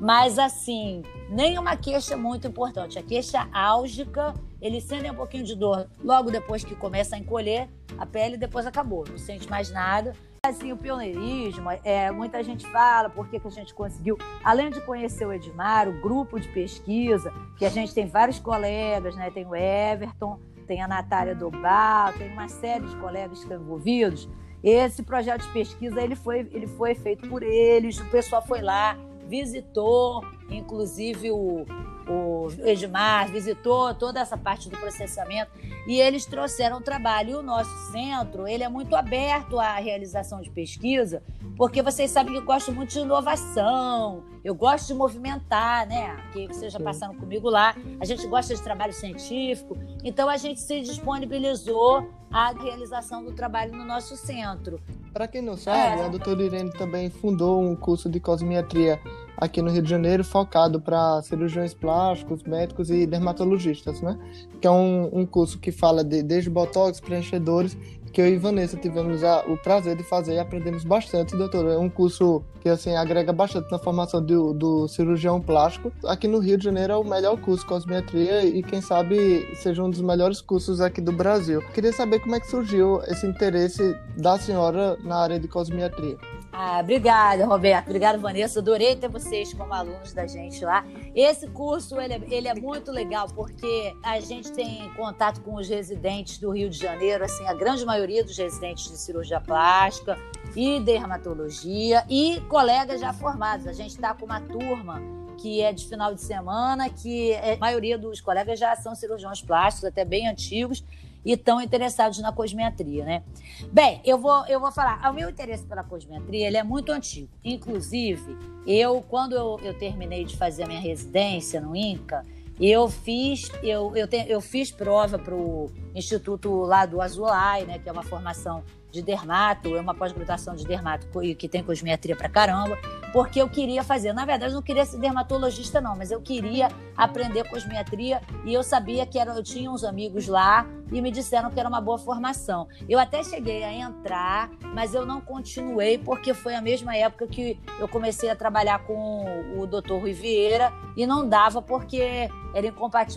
Mas 0.00 0.38
assim, 0.38 1.02
nenhuma 1.28 1.76
queixa 1.76 2.16
muito 2.16 2.46
importante. 2.46 2.98
A 2.98 3.02
queixa 3.02 3.48
álgica, 3.52 4.34
eles 4.60 4.84
sentem 4.84 5.10
um 5.10 5.14
pouquinho 5.14 5.44
de 5.44 5.54
dor 5.54 5.88
logo 6.02 6.30
depois 6.30 6.64
que 6.64 6.74
começa 6.74 7.16
a 7.16 7.18
encolher 7.18 7.68
a 7.98 8.04
pele, 8.04 8.36
depois 8.36 8.66
acabou, 8.66 9.04
não 9.08 9.16
sente 9.16 9.48
mais 9.48 9.70
nada. 9.70 10.12
Assim, 10.44 10.70
o 10.70 10.76
pioneirismo, 10.76 11.68
é, 11.82 12.10
muita 12.12 12.42
gente 12.44 12.66
fala 12.68 13.10
por 13.10 13.28
que 13.28 13.40
a 13.44 13.50
gente 13.50 13.74
conseguiu, 13.74 14.16
além 14.44 14.70
de 14.70 14.80
conhecer 14.80 15.26
o 15.26 15.32
Edmar, 15.32 15.88
o 15.88 16.00
grupo 16.00 16.38
de 16.38 16.46
pesquisa, 16.48 17.32
que 17.58 17.64
a 17.64 17.68
gente 17.68 17.92
tem 17.92 18.06
vários 18.06 18.38
colegas, 18.38 19.16
né? 19.16 19.30
Tem 19.30 19.44
o 19.44 19.56
Everton, 19.56 20.38
tem 20.66 20.82
a 20.82 20.86
Natália 20.86 21.34
Dobal, 21.34 22.12
tem 22.12 22.30
uma 22.32 22.48
série 22.48 22.86
de 22.86 22.94
colegas 22.96 23.38
que 23.38 23.44
estão 23.44 23.60
envolvidos. 23.60 24.28
Esse 24.62 25.02
projeto 25.02 25.42
de 25.42 25.52
pesquisa 25.52 26.00
ele 26.00 26.14
foi, 26.14 26.40
ele 26.52 26.66
foi 26.66 26.94
feito 26.94 27.28
por 27.28 27.42
eles, 27.42 27.98
o 27.98 28.06
pessoal 28.06 28.44
foi 28.44 28.60
lá, 28.60 28.96
visitou, 29.28 30.24
inclusive 30.50 31.30
o, 31.30 31.66
o 32.08 32.48
Edmar 32.64 33.30
visitou 33.30 33.94
toda 33.94 34.20
essa 34.20 34.36
parte 34.36 34.68
do 34.68 34.76
processamento 34.76 35.50
e 35.86 36.00
eles 36.00 36.24
trouxeram 36.24 36.78
o 36.78 36.80
trabalho. 36.80 37.30
E 37.30 37.34
o 37.34 37.42
nosso 37.42 37.70
centro, 37.90 38.46
ele 38.46 38.62
é 38.62 38.68
muito 38.68 38.94
aberto 38.94 39.58
à 39.58 39.74
realização 39.74 40.40
de 40.40 40.50
pesquisa, 40.50 41.22
porque 41.56 41.82
vocês 41.82 42.10
sabem 42.10 42.32
que 42.32 42.38
eu 42.38 42.44
gosto 42.44 42.72
muito 42.72 42.90
de 42.90 43.00
inovação, 43.00 44.24
eu 44.44 44.54
gosto 44.54 44.86
de 44.86 44.94
movimentar, 44.94 45.86
né? 45.88 46.16
Que 46.32 46.46
vocês 46.46 46.72
já 46.72 46.78
passaram 46.78 47.14
comigo 47.14 47.50
lá. 47.50 47.74
A 48.00 48.04
gente 48.04 48.26
gosta 48.26 48.54
de 48.54 48.62
trabalho 48.62 48.92
científico, 48.92 49.76
então 50.04 50.28
a 50.28 50.36
gente 50.36 50.60
se 50.60 50.80
disponibilizou 50.80 52.08
à 52.36 52.52
realização 52.52 53.24
do 53.24 53.32
trabalho 53.32 53.74
no 53.74 53.82
nosso 53.82 54.14
centro. 54.14 54.78
Para 55.10 55.26
quem 55.26 55.40
não 55.40 55.56
sabe, 55.56 56.02
é. 56.02 56.04
a 56.04 56.08
doutora 56.08 56.42
Irene 56.42 56.70
também 56.70 57.08
fundou 57.08 57.62
um 57.62 57.74
curso 57.74 58.10
de 58.10 58.20
cosmiatria 58.20 59.00
aqui 59.38 59.62
no 59.62 59.70
Rio 59.70 59.80
de 59.80 59.88
Janeiro 59.88 60.22
focado 60.22 60.78
para 60.78 61.22
cirurgiões 61.22 61.72
plásticos, 61.72 62.42
médicos 62.42 62.90
e 62.90 63.06
dermatologistas, 63.06 64.02
né? 64.02 64.18
Que 64.60 64.66
é 64.66 64.70
um, 64.70 65.08
um 65.20 65.24
curso 65.24 65.58
que 65.58 65.72
fala 65.72 66.04
de, 66.04 66.22
desde 66.22 66.50
botox, 66.50 67.00
preenchedores, 67.00 67.74
que 68.16 68.22
eu 68.22 68.28
e 68.28 68.38
Vanessa 68.38 68.78
tivemos 68.78 69.22
a, 69.22 69.44
o 69.46 69.58
prazer 69.58 69.94
de 69.94 70.02
fazer 70.02 70.36
e 70.36 70.38
aprendemos 70.38 70.84
bastante, 70.84 71.36
doutora. 71.36 71.74
É 71.74 71.78
um 71.78 71.90
curso 71.90 72.42
que 72.62 72.68
assim 72.70 72.96
agrega 72.96 73.30
bastante 73.30 73.70
na 73.70 73.78
formação 73.78 74.24
do, 74.24 74.54
do 74.54 74.88
cirurgião 74.88 75.38
plástico. 75.38 75.92
Aqui 76.02 76.26
no 76.26 76.38
Rio 76.38 76.56
de 76.56 76.64
Janeiro 76.64 76.94
é 76.94 76.96
o 76.96 77.04
melhor 77.04 77.38
curso 77.38 77.66
cosmetria 77.66 78.42
e 78.42 78.62
quem 78.62 78.80
sabe 78.80 79.46
seja 79.56 79.82
um 79.82 79.90
dos 79.90 80.00
melhores 80.00 80.40
cursos 80.40 80.80
aqui 80.80 80.98
do 80.98 81.12
Brasil. 81.12 81.60
Queria 81.74 81.92
saber 81.92 82.20
como 82.20 82.34
é 82.34 82.40
que 82.40 82.48
surgiu 82.48 83.02
esse 83.02 83.26
interesse 83.26 83.94
da 84.16 84.38
senhora 84.38 84.96
na 85.04 85.16
área 85.18 85.38
de 85.38 85.46
cosmetria. 85.46 86.16
Ah, 86.58 86.80
obrigada, 86.80 87.44
Roberto. 87.44 87.88
Obrigada, 87.88 88.16
Vanessa. 88.16 88.60
Adorei 88.60 88.96
ter 88.96 89.08
vocês 89.08 89.52
como 89.52 89.74
alunos 89.74 90.14
da 90.14 90.26
gente 90.26 90.64
lá. 90.64 90.86
Esse 91.14 91.46
curso 91.48 92.00
ele 92.00 92.14
é, 92.14 92.20
ele 92.30 92.48
é, 92.48 92.54
muito 92.54 92.90
legal 92.90 93.28
porque 93.28 93.94
a 94.02 94.18
gente 94.20 94.50
tem 94.52 94.90
contato 94.94 95.42
com 95.42 95.56
os 95.56 95.68
residentes 95.68 96.38
do 96.38 96.50
Rio 96.50 96.70
de 96.70 96.78
Janeiro, 96.78 97.22
assim, 97.22 97.46
a 97.46 97.52
grande 97.52 97.84
maioria 97.84 98.24
dos 98.24 98.38
residentes 98.38 98.90
de 98.90 98.96
cirurgia 98.96 99.38
plástica 99.38 100.18
e 100.56 100.80
dermatologia 100.80 102.06
e 102.08 102.40
colegas 102.48 103.02
já 103.02 103.12
formados. 103.12 103.66
A 103.66 103.74
gente 103.74 103.90
está 103.90 104.14
com 104.14 104.24
uma 104.24 104.40
turma 104.40 105.02
que 105.36 105.60
é 105.60 105.74
de 105.74 105.86
final 105.86 106.14
de 106.14 106.22
semana, 106.22 106.88
que 106.88 107.32
é, 107.32 107.52
a 107.52 107.58
maioria 107.58 107.98
dos 107.98 108.22
colegas 108.22 108.58
já 108.58 108.74
são 108.76 108.94
cirurgiões 108.94 109.42
plásticos, 109.42 109.84
até 109.84 110.06
bem 110.06 110.26
antigos, 110.26 110.82
e 111.26 111.32
estão 111.32 111.60
interessados 111.60 112.20
na 112.20 112.30
cosmetria, 112.30 113.04
né? 113.04 113.24
Bem, 113.72 114.00
eu 114.04 114.16
vou, 114.16 114.46
eu 114.46 114.60
vou 114.60 114.70
falar. 114.70 115.10
O 115.10 115.12
meu 115.12 115.28
interesse 115.28 115.64
pela 115.64 115.82
cosmetria 115.82 116.46
ele 116.46 116.56
é 116.56 116.62
muito 116.62 116.92
antigo. 116.92 117.28
Inclusive, 117.44 118.38
eu, 118.64 119.04
quando 119.08 119.34
eu, 119.34 119.58
eu 119.64 119.76
terminei 119.76 120.24
de 120.24 120.36
fazer 120.36 120.62
a 120.62 120.66
minha 120.68 120.80
residência 120.80 121.60
no 121.60 121.74
INCA, 121.74 122.24
eu 122.60 122.88
fiz, 122.88 123.50
eu, 123.60 123.94
eu, 123.96 124.06
te, 124.06 124.24
eu 124.28 124.40
fiz 124.40 124.70
prova 124.70 125.18
para 125.18 125.34
o 125.34 125.68
Instituto 125.96 126.62
lá 126.62 126.86
do 126.86 127.02
Azulay, 127.02 127.66
né, 127.66 127.80
que 127.80 127.88
é 127.88 127.92
uma 127.92 128.04
formação 128.04 128.62
de 128.96 129.02
dermato, 129.02 129.76
é 129.76 129.80
uma 129.80 129.94
pós-graduação 129.94 130.56
de 130.56 130.64
dermato 130.64 131.06
que 131.38 131.48
tem 131.48 131.62
cosmetria 131.62 132.16
pra 132.16 132.28
caramba, 132.28 132.78
porque 133.12 133.40
eu 133.40 133.48
queria 133.48 133.82
fazer. 133.82 134.12
Na 134.12 134.24
verdade, 134.24 134.52
eu 134.52 134.56
não 134.56 134.62
queria 134.62 134.84
ser 134.84 134.98
dermatologista, 134.98 135.80
não, 135.80 135.96
mas 135.96 136.10
eu 136.10 136.20
queria 136.20 136.68
aprender 136.96 137.48
cosmetria 137.48 138.20
e 138.44 138.54
eu 138.54 138.62
sabia 138.62 139.06
que 139.06 139.18
era, 139.18 139.32
eu 139.32 139.42
tinha 139.42 139.70
uns 139.70 139.84
amigos 139.84 140.26
lá 140.26 140.66
e 140.90 141.00
me 141.02 141.10
disseram 141.10 141.50
que 141.50 141.58
era 141.58 141.68
uma 141.68 141.80
boa 141.80 141.98
formação. 141.98 142.68
Eu 142.88 142.98
até 142.98 143.22
cheguei 143.22 143.64
a 143.64 143.72
entrar, 143.72 144.50
mas 144.74 144.94
eu 144.94 145.04
não 145.04 145.20
continuei 145.20 145.98
porque 145.98 146.32
foi 146.32 146.54
a 146.54 146.62
mesma 146.62 146.96
época 146.96 147.26
que 147.26 147.60
eu 147.78 147.88
comecei 147.88 148.30
a 148.30 148.36
trabalhar 148.36 148.78
com 148.86 149.24
o 149.58 149.66
Dr. 149.66 149.94
Rui 149.94 150.12
Vieira 150.12 150.72
e 150.96 151.06
não 151.06 151.28
dava 151.28 151.60
porque 151.60 152.30
era 152.54 152.72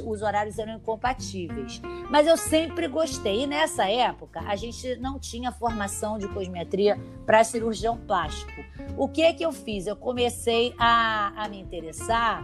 os 0.05 0.21
horários 0.21 0.59
eram 0.59 0.73
incompatíveis. 0.73 1.81
Mas 2.09 2.27
eu 2.27 2.35
sempre 2.35 2.87
gostei. 2.87 3.43
E 3.43 3.47
nessa 3.47 3.89
época, 3.89 4.41
a 4.41 4.55
gente 4.55 4.97
não 4.97 5.17
tinha 5.17 5.51
formação 5.51 5.68
de 6.17 6.27
cosmetria 6.29 6.99
para 7.25 7.43
cirurgião 7.43 7.97
plástico. 7.97 8.63
O 8.97 9.07
que 9.07 9.33
que 9.33 9.45
eu 9.45 9.51
fiz? 9.51 9.87
Eu 9.87 9.95
comecei 9.95 10.73
a, 10.77 11.33
a 11.35 11.47
me 11.47 11.59
interessar 11.59 12.43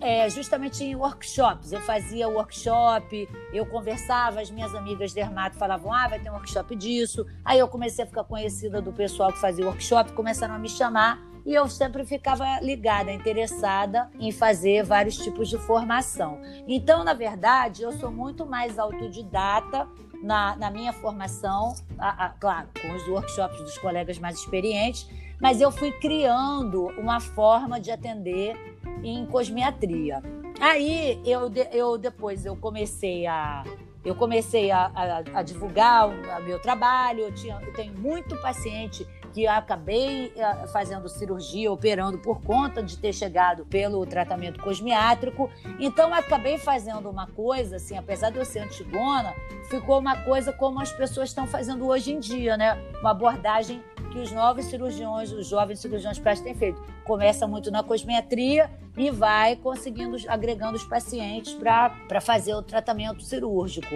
é, 0.00 0.28
justamente 0.28 0.84
em 0.84 0.94
workshops. 0.94 1.72
Eu 1.72 1.80
fazia 1.80 2.28
workshop, 2.28 3.28
eu 3.52 3.64
conversava, 3.66 4.40
as 4.40 4.50
minhas 4.50 4.74
amigas 4.74 5.12
dermato 5.12 5.56
falavam: 5.56 5.92
ah, 5.92 6.08
vai 6.08 6.18
ter 6.18 6.30
um 6.30 6.34
workshop 6.34 6.74
disso. 6.76 7.26
Aí 7.44 7.58
eu 7.58 7.68
comecei 7.68 8.04
a 8.04 8.06
ficar 8.06 8.24
conhecida 8.24 8.80
do 8.80 8.92
pessoal 8.92 9.32
que 9.32 9.38
fazia 9.38 9.64
workshop, 9.64 10.12
começaram 10.12 10.54
a 10.54 10.58
me 10.58 10.68
chamar 10.68 11.30
e 11.44 11.54
eu 11.54 11.68
sempre 11.68 12.04
ficava 12.04 12.60
ligada, 12.60 13.10
interessada 13.10 14.10
em 14.18 14.30
fazer 14.30 14.84
vários 14.84 15.16
tipos 15.16 15.48
de 15.48 15.58
formação. 15.58 16.40
Então, 16.66 17.02
na 17.02 17.14
verdade, 17.14 17.82
eu 17.82 17.92
sou 17.92 18.10
muito 18.10 18.44
mais 18.44 18.78
autodidata 18.78 19.88
na, 20.22 20.56
na 20.56 20.70
minha 20.70 20.92
formação, 20.92 21.74
a, 21.98 22.26
a, 22.26 22.28
claro, 22.30 22.68
com 22.80 22.92
os 22.94 23.06
workshops 23.08 23.60
dos 23.60 23.78
colegas 23.78 24.18
mais 24.18 24.38
experientes, 24.38 25.08
mas 25.40 25.60
eu 25.60 25.70
fui 25.72 25.90
criando 25.92 26.88
uma 26.98 27.20
forma 27.20 27.80
de 27.80 27.90
atender 27.90 28.54
em 29.02 29.24
cosmiatria. 29.26 30.22
Aí 30.60 31.20
eu, 31.24 31.50
eu 31.72 31.96
depois 31.96 32.44
eu 32.44 32.54
comecei 32.54 33.26
a 33.26 33.64
eu 34.04 34.14
comecei 34.14 34.70
a, 34.70 34.90
a, 34.94 35.38
a 35.40 35.42
divulgar 35.42 36.08
o 36.08 36.42
meu 36.42 36.58
trabalho. 36.58 37.20
Eu, 37.20 37.34
tinha, 37.34 37.58
eu 37.60 37.72
tenho 37.72 37.92
muito 37.98 38.36
paciente 38.40 39.06
que 39.32 39.46
acabei 39.46 40.32
eh, 40.36 40.66
fazendo 40.72 41.08
cirurgia, 41.08 41.70
operando 41.70 42.18
por 42.18 42.42
conta 42.42 42.82
de 42.82 42.96
ter 42.98 43.12
chegado 43.12 43.64
pelo 43.66 44.04
tratamento 44.04 44.60
cosmiátrico. 44.60 45.50
Então, 45.78 46.12
acabei 46.12 46.58
fazendo 46.58 47.08
uma 47.08 47.26
coisa, 47.28 47.76
assim, 47.76 47.96
apesar 47.96 48.30
de 48.30 48.38
eu 48.38 48.44
ser 48.44 48.60
antigona, 48.60 49.34
ficou 49.68 49.98
uma 49.98 50.16
coisa 50.24 50.52
como 50.52 50.80
as 50.80 50.92
pessoas 50.92 51.28
estão 51.28 51.46
fazendo 51.46 51.86
hoje 51.86 52.12
em 52.12 52.18
dia, 52.18 52.56
né? 52.56 52.76
Uma 53.00 53.12
abordagem 53.12 53.82
que 54.10 54.18
os 54.18 54.32
novos 54.32 54.66
cirurgiões, 54.66 55.32
os 55.32 55.46
jovens 55.46 55.78
cirurgiões 55.78 56.18
plásticos 56.18 56.50
têm 56.50 56.58
feito. 56.58 56.82
Começa 57.04 57.46
muito 57.46 57.70
na 57.70 57.82
cosmetria 57.82 58.70
e 58.96 59.10
vai 59.10 59.56
conseguindo, 59.56 60.16
agregando 60.28 60.76
os 60.76 60.84
pacientes 60.84 61.54
para 61.54 62.20
fazer 62.20 62.54
o 62.54 62.62
tratamento 62.62 63.22
cirúrgico. 63.22 63.94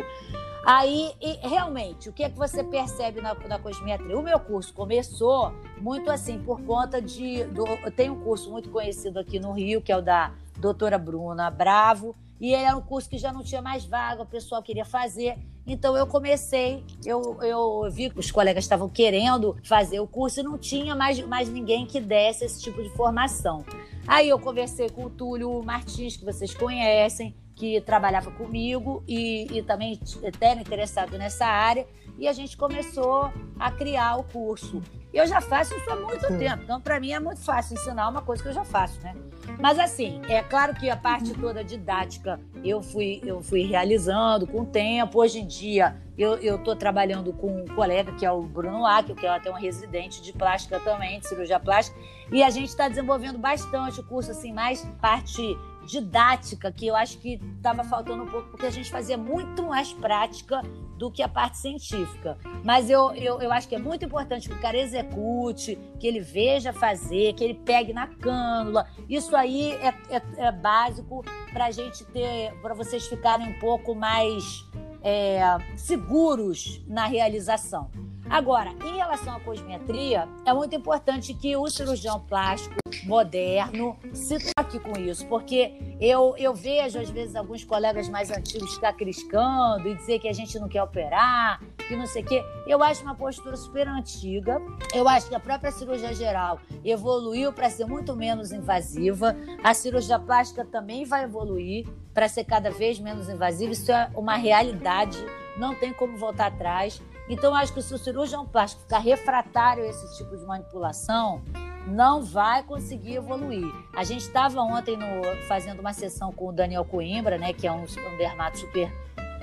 Aí, 0.65 1.13
realmente, 1.43 2.09
o 2.09 2.13
que 2.13 2.23
é 2.23 2.31
que 2.31 2.39
você 2.39 2.65
percebe 2.65 3.21
na, 3.21 3.35
na 3.35 3.59
cosmetria? 3.59 4.19
O 4.19 4.23
meu 4.23 4.41
curso 4.41 4.73
começou 4.73 5.53
muito 5.79 6.11
assim, 6.11 6.39
por 6.39 6.63
conta 6.63 7.03
de. 7.03 7.45
Do, 7.45 7.65
tem 7.91 8.09
um 8.09 8.19
curso 8.23 8.51
muito 8.51 8.71
conhecido 8.71 9.19
aqui 9.19 9.39
no 9.39 9.53
Rio, 9.53 9.83
que 9.83 9.93
é 9.93 9.97
o 9.97 10.01
da 10.01 10.33
doutora 10.59 10.97
Bruna 10.97 11.51
Bravo, 11.51 12.17
e 12.41 12.55
era 12.55 12.75
um 12.75 12.81
curso 12.81 13.11
que 13.11 13.19
já 13.19 13.31
não 13.31 13.43
tinha 13.43 13.61
mais 13.61 13.85
vaga, 13.85 14.23
o 14.23 14.27
pessoal 14.27 14.63
queria 14.63 14.87
fazer. 14.87 15.39
Então 15.67 15.97
eu 15.97 16.07
comecei, 16.07 16.85
eu, 17.07 17.39
eu 17.43 17.91
vi 17.91 18.11
que 18.11 18.21
os 18.21 18.31
colegas 18.31 18.65
estavam 18.65 18.89
querendo 18.89 19.57
fazer 19.65 19.99
o 19.99 20.07
curso 20.07 20.41
e 20.41 20.43
não 20.43 20.59
tinha 20.59 20.95
mais, 20.95 21.19
mais 21.27 21.49
ninguém 21.49 21.87
que 21.87 22.01
desse 22.01 22.45
esse 22.45 22.61
tipo 22.61 22.83
de 22.83 22.91
formação. 22.91 23.65
Aí 24.07 24.29
eu 24.29 24.39
conversei 24.39 24.91
com 24.91 25.05
o 25.05 25.11
Túlio 25.11 25.63
Martins, 25.63 26.17
que 26.17 26.25
vocês 26.25 26.53
conhecem, 26.53 27.35
que 27.55 27.81
trabalhava 27.81 28.31
comigo 28.31 29.03
e, 29.07 29.47
e 29.57 29.63
também 29.63 30.01
era 30.41 30.61
interessado 30.61 31.17
nessa 31.17 31.47
área, 31.47 31.87
e 32.19 32.29
a 32.29 32.33
gente 32.33 32.57
começou 32.57 33.33
a 33.59 33.71
criar 33.71 34.17
o 34.17 34.25
curso. 34.25 34.81
Eu 35.13 35.27
já 35.27 35.41
faço 35.41 35.75
isso 35.75 35.91
há 35.91 35.97
muito 35.97 36.27
Sim. 36.27 36.39
tempo, 36.39 36.63
então 36.65 36.81
para 36.81 36.99
mim 36.99 37.13
é 37.13 37.21
muito 37.21 37.41
fácil 37.41 37.75
ensinar 37.75 38.09
uma 38.09 38.23
coisa 38.23 38.43
que 38.43 38.49
eu 38.49 38.53
já 38.53 38.65
faço, 38.65 39.01
né? 39.01 39.15
Mas 39.61 39.79
assim, 39.79 40.21
é 40.29 40.43
claro 40.43 40.75
que 40.75 40.91
a 40.91 40.97
parte 40.97 41.33
toda 41.35 41.63
didática 41.63 42.41
eu 42.65 42.83
fui, 42.83 43.21
eu 43.25 43.43
fui 43.43 43.63
realizando 43.63 44.47
com 44.47 44.63
o 44.63 44.67
tempo. 44.67 45.21
Hoje 45.21 45.41
em 45.41 45.47
dia 45.47 45.97
eu 46.17 46.57
estou 46.57 46.75
trabalhando 46.75 47.33
com 47.33 47.63
um 47.63 47.67
colega 47.67 48.13
que 48.13 48.25
é 48.25 48.31
o 48.31 48.43
Bruno 48.43 48.87
Ack, 48.87 49.15
que 49.15 49.27
é 49.27 49.29
até 49.29 49.51
um 49.51 49.55
residente 49.55 50.23
de 50.23 50.33
plástica 50.33 50.81
também, 50.81 51.21
de 51.21 51.29
cirurgia 51.29 51.61
plástica, 51.61 51.99
e 52.33 52.43
a 52.43 52.51
gente 52.51 52.69
está 52.69 52.89
desenvolvendo 52.89 53.39
bastante 53.39 54.01
o 54.01 54.05
curso, 54.05 54.31
assim, 54.31 54.53
mais 54.53 54.85
parte 55.01 55.57
didática, 55.85 56.73
que 56.73 56.87
eu 56.87 56.97
acho 56.97 57.19
que 57.19 57.41
estava 57.57 57.85
faltando 57.85 58.25
um 58.25 58.27
pouco, 58.27 58.51
porque 58.51 58.67
a 58.67 58.71
gente 58.71 58.91
fazia 58.91 59.17
muito 59.17 59.63
mais 59.65 59.93
prática 59.93 60.63
do 60.97 61.11
que 61.11 61.23
a 61.23 61.29
parte 61.29 61.59
científica. 61.59 62.39
Mas 62.63 62.89
eu, 62.89 63.13
eu, 63.15 63.41
eu 63.41 63.53
acho 63.53 63.69
que 63.69 63.75
é 63.75 63.79
muito 63.79 64.05
importante 64.05 64.49
que 64.49 64.55
o 64.55 64.61
cara 64.61 64.77
execute, 64.77 65.79
que 65.99 66.07
ele 66.07 66.21
veja 66.21 66.73
fazer, 66.73 67.35
que 67.35 67.45
ele 67.45 67.55
pegue 67.55 67.93
na 67.93 68.07
cânula. 68.07 68.87
Isso 69.09 69.37
aí 69.37 69.73
é, 69.73 69.89
é, 70.09 70.23
é 70.39 70.53
básico 70.53 71.25
para 71.53 71.67
a 71.67 71.71
gente 71.71 72.05
ter, 72.07 72.53
para 72.63 72.75
vocês 72.75 73.07
ficarem 73.07 73.49
um 73.49 73.59
pouco 73.59 73.95
mais 73.95 74.65
é, 75.05 75.41
seguros 75.77 76.83
na 76.89 77.07
realização. 77.07 77.91
Agora, 78.29 78.71
em 78.85 78.97
relação 78.97 79.37
à 79.37 79.41
cosmetria, 79.41 80.27
é 80.47 80.53
muito 80.53 80.75
importante 80.75 81.35
que 81.35 81.55
o 81.57 81.69
cirurgião 81.69 82.21
plástico 82.21 82.75
moderno 83.05 83.99
se 84.15 84.39
toque 84.55 84.79
com 84.79 84.99
isso, 84.99 85.27
porque 85.27 85.75
eu, 86.01 86.35
eu 86.39 86.55
vejo, 86.55 86.99
às 86.99 87.11
vezes, 87.11 87.37
alguns 87.37 87.65
colegas 87.65 88.09
mais 88.09 88.31
antigos 88.31 88.75
ficar 88.75 88.95
criscando 88.95 89.87
e 89.87 89.95
dizer 89.95 90.21
que 90.21 90.29
a 90.29 90.33
gente 90.33 90.59
não 90.59 90.69
quer 90.69 90.83
operar, 90.83 91.61
que 91.87 91.95
não 91.95 92.07
sei 92.07 92.23
o 92.23 92.27
quê. 92.27 92.43
Eu 92.67 92.83
acho 92.83 93.03
uma 93.03 93.15
postura 93.15 93.57
super 93.57 93.87
antiga. 93.87 94.61
Eu 94.95 95.07
acho 95.07 95.29
que 95.29 95.35
a 95.35 95.41
própria 95.41 95.71
cirurgia 95.71 96.15
geral 96.15 96.59
evoluiu 96.83 97.53
para 97.53 97.69
ser 97.69 97.87
muito 97.87 98.17
menos 98.17 98.53
invasiva. 98.53 99.37
A 99.63 99.75
cirurgia 99.75 100.19
plástica 100.19 100.65
também 100.65 101.05
vai 101.05 101.25
evoluir 101.25 101.87
para 102.15 102.29
ser 102.29 102.45
cada 102.45 102.71
vez 102.71 102.99
menos 102.99 103.29
invasiva. 103.29 103.73
Isso 103.73 103.93
é 103.93 104.09
uma 104.15 104.37
realidade, 104.37 105.19
não 105.59 105.75
tem 105.75 105.93
como 105.93 106.17
voltar 106.17 106.47
atrás. 106.47 107.03
Então, 107.29 107.55
acho 107.55 107.75
que 107.75 107.83
se 107.83 107.93
o 107.93 107.99
cirurgião 107.99 108.47
plástico 108.47 108.83
ficar 108.83 109.01
refratário 109.01 109.83
a 109.83 109.87
esse 109.89 110.17
tipo 110.17 110.37
de 110.37 110.45
manipulação, 110.45 111.43
não 111.87 112.23
vai 112.23 112.63
conseguir 112.63 113.17
evoluir. 113.17 113.71
A 113.95 114.05
gente 114.05 114.23
estava 114.23 114.61
ontem 114.61 114.97
no, 114.97 115.07
fazendo 115.47 115.81
uma 115.81 115.93
sessão 115.93 116.33
com 116.33 116.49
o 116.49 116.53
Daniel 116.53 116.85
Coimbra, 116.85 117.37
né, 117.37 117.53
que 117.53 117.67
é 117.67 117.73
um, 117.73 117.83
um 117.83 118.17
dermato 118.17 118.59
super 118.59 118.91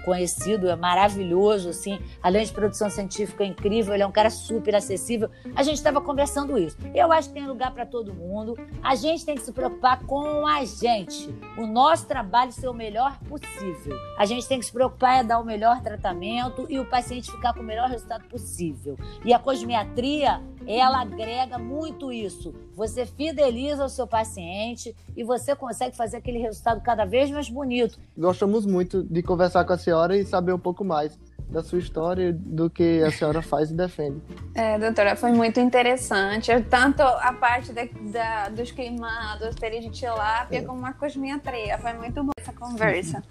conhecido, 0.04 0.70
é 0.70 0.76
maravilhoso, 0.76 1.70
assim, 1.70 2.00
além 2.22 2.46
de 2.46 2.52
produção 2.52 2.90
científica 2.90 3.44
incrível, 3.44 3.94
ele 3.94 4.04
é 4.04 4.08
um 4.08 4.12
cara 4.12 4.30
super 4.30 4.76
acessível. 4.76 5.30
A 5.56 5.64
gente 5.64 5.76
estava 5.76 6.02
conversando 6.02 6.58
isso. 6.58 6.78
Eu 6.94 7.12
acho 7.12 7.30
que 7.30 7.36
tem 7.36 7.48
lugar 7.48 7.72
para 7.74 7.86
todo 7.86 8.14
mundo. 8.14 8.58
A 8.84 8.96
gente 8.96 9.26
tem 9.26 9.36
que 9.36 9.42
se 9.42 9.52
preocupar 9.52 10.04
com 10.06 10.46
a 10.48 10.64
gente. 10.66 11.34
O 11.58 11.66
nosso 11.66 12.06
trabalho 12.08 12.52
ser 12.52 12.68
o 12.68 12.74
melhor 12.74 13.18
possível. 13.30 13.96
A 14.18 14.26
gente 14.26 14.48
tem 14.48 14.60
que 14.60 14.66
se 14.66 14.72
preocupar 14.72 15.24
em 15.24 15.28
dar 15.28 15.40
o 15.40 15.46
melhor 15.46 15.82
tratamento 15.82 16.66
e 16.70 16.80
o 16.80 16.86
paciente 16.86 17.32
ficar 17.32 17.54
com 17.54 17.62
o 17.62 17.64
melhor 17.64 17.90
resultado 17.90 18.28
possível. 18.28 18.98
E 19.24 19.34
a 19.34 19.40
cosmetria, 19.40 20.42
ela 20.66 21.02
agrega 21.02 21.58
muito 21.58 22.12
isso. 22.12 22.54
Você 22.76 23.06
fideliza 23.06 23.86
o 23.86 23.90
seu 23.90 24.08
paciente 24.08 24.96
e 25.16 25.24
você 25.24 25.56
consegue 25.56 25.96
fazer 25.96 26.18
aquele 26.18 26.40
resultado 26.40 26.82
cada 26.82 27.06
vez 27.06 27.30
mais 27.30 27.50
bonito. 27.50 28.00
Gostamos 28.18 28.66
muito 28.66 29.04
de 29.04 29.22
conversar 29.22 29.66
com 29.66 29.74
a 29.74 29.78
senhora 29.78 29.91
e 30.18 30.26
saber 30.26 30.54
um 30.54 30.60
pouco 30.60 30.84
mais 30.84 31.18
da 31.52 31.62
sua 31.62 31.80
história 31.80 32.32
do 32.34 32.70
que 32.70 33.04
a 33.04 33.12
senhora 33.12 33.42
faz 33.44 33.70
e 33.72 33.74
defende. 33.74 34.22
É, 34.56 34.80
doutora, 34.80 35.16
foi 35.16 35.32
muito 35.32 35.60
interessante. 35.60 36.50
Tanto 36.70 37.02
a 37.02 37.34
parte 37.34 37.74
da, 37.74 37.84
da 38.12 38.50
dos 38.50 38.72
queimados, 38.72 39.56
pele 39.56 39.82
de 39.82 39.90
tilápia, 39.90 40.60
é. 40.60 40.62
como 40.62 40.86
a 40.86 40.94
cosmetria. 40.94 41.78
Foi 41.78 41.94
muito 41.94 42.24
boa 42.24 42.34
essa 42.38 42.54
conversa. 42.54 43.22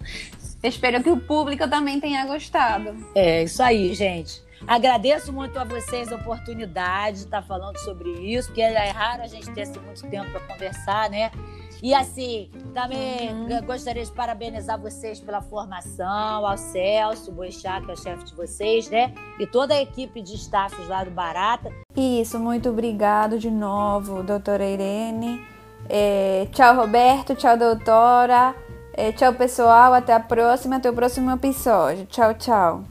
Espero 0.63 1.01
que 1.01 1.09
o 1.09 1.17
público 1.17 1.67
também 1.67 1.99
tenha 1.99 2.25
gostado. 2.25 2.95
É, 3.15 3.43
isso 3.43 3.63
aí, 3.63 3.93
gente. 3.95 4.43
Agradeço 4.67 5.33
muito 5.33 5.57
a 5.57 5.63
vocês 5.63 6.11
a 6.11 6.15
oportunidade 6.15 7.17
de 7.17 7.23
estar 7.23 7.41
falando 7.41 7.77
sobre 7.79 8.09
isso, 8.11 8.49
porque 8.49 8.61
é 8.61 8.89
raro 8.91 9.23
a 9.23 9.27
gente 9.27 9.49
ter 9.51 9.63
assim, 9.63 9.79
muito 9.79 10.07
tempo 10.07 10.29
para 10.29 10.39
conversar, 10.41 11.09
né? 11.09 11.31
E 11.81 11.93
assim, 11.93 12.49
também 12.73 13.33
uhum. 13.33 13.65
gostaria 13.65 14.03
de 14.03 14.11
parabenizar 14.11 14.79
vocês 14.79 15.19
pela 15.19 15.41
formação, 15.41 16.45
ao 16.45 16.57
Celso 16.57 17.31
Boixá, 17.31 17.81
que 17.81 17.89
é 17.89 17.93
o 17.93 17.97
chefe 17.97 18.25
de 18.25 18.35
vocês, 18.35 18.89
né? 18.89 19.13
E 19.39 19.47
toda 19.47 19.73
a 19.73 19.81
equipe 19.81 20.21
de 20.21 20.35
staffs 20.35 20.87
lá 20.87 21.03
do 21.03 21.11
Barata. 21.11 21.71
Isso, 21.95 22.39
muito 22.39 22.69
obrigado 22.69 23.39
de 23.39 23.49
novo, 23.49 24.21
doutora 24.21 24.65
Irene. 24.65 25.41
É, 25.89 26.47
tchau, 26.51 26.75
Roberto. 26.75 27.35
Tchau, 27.35 27.57
doutora. 27.57 28.55
É, 28.93 29.11
tchau, 29.11 29.33
pessoal. 29.33 29.93
Até 29.93 30.13
a 30.13 30.19
próxima, 30.19 30.77
até 30.77 30.89
o 30.89 30.93
próximo 30.93 31.31
episódio. 31.31 32.05
Tchau, 32.05 32.33
tchau. 32.35 32.83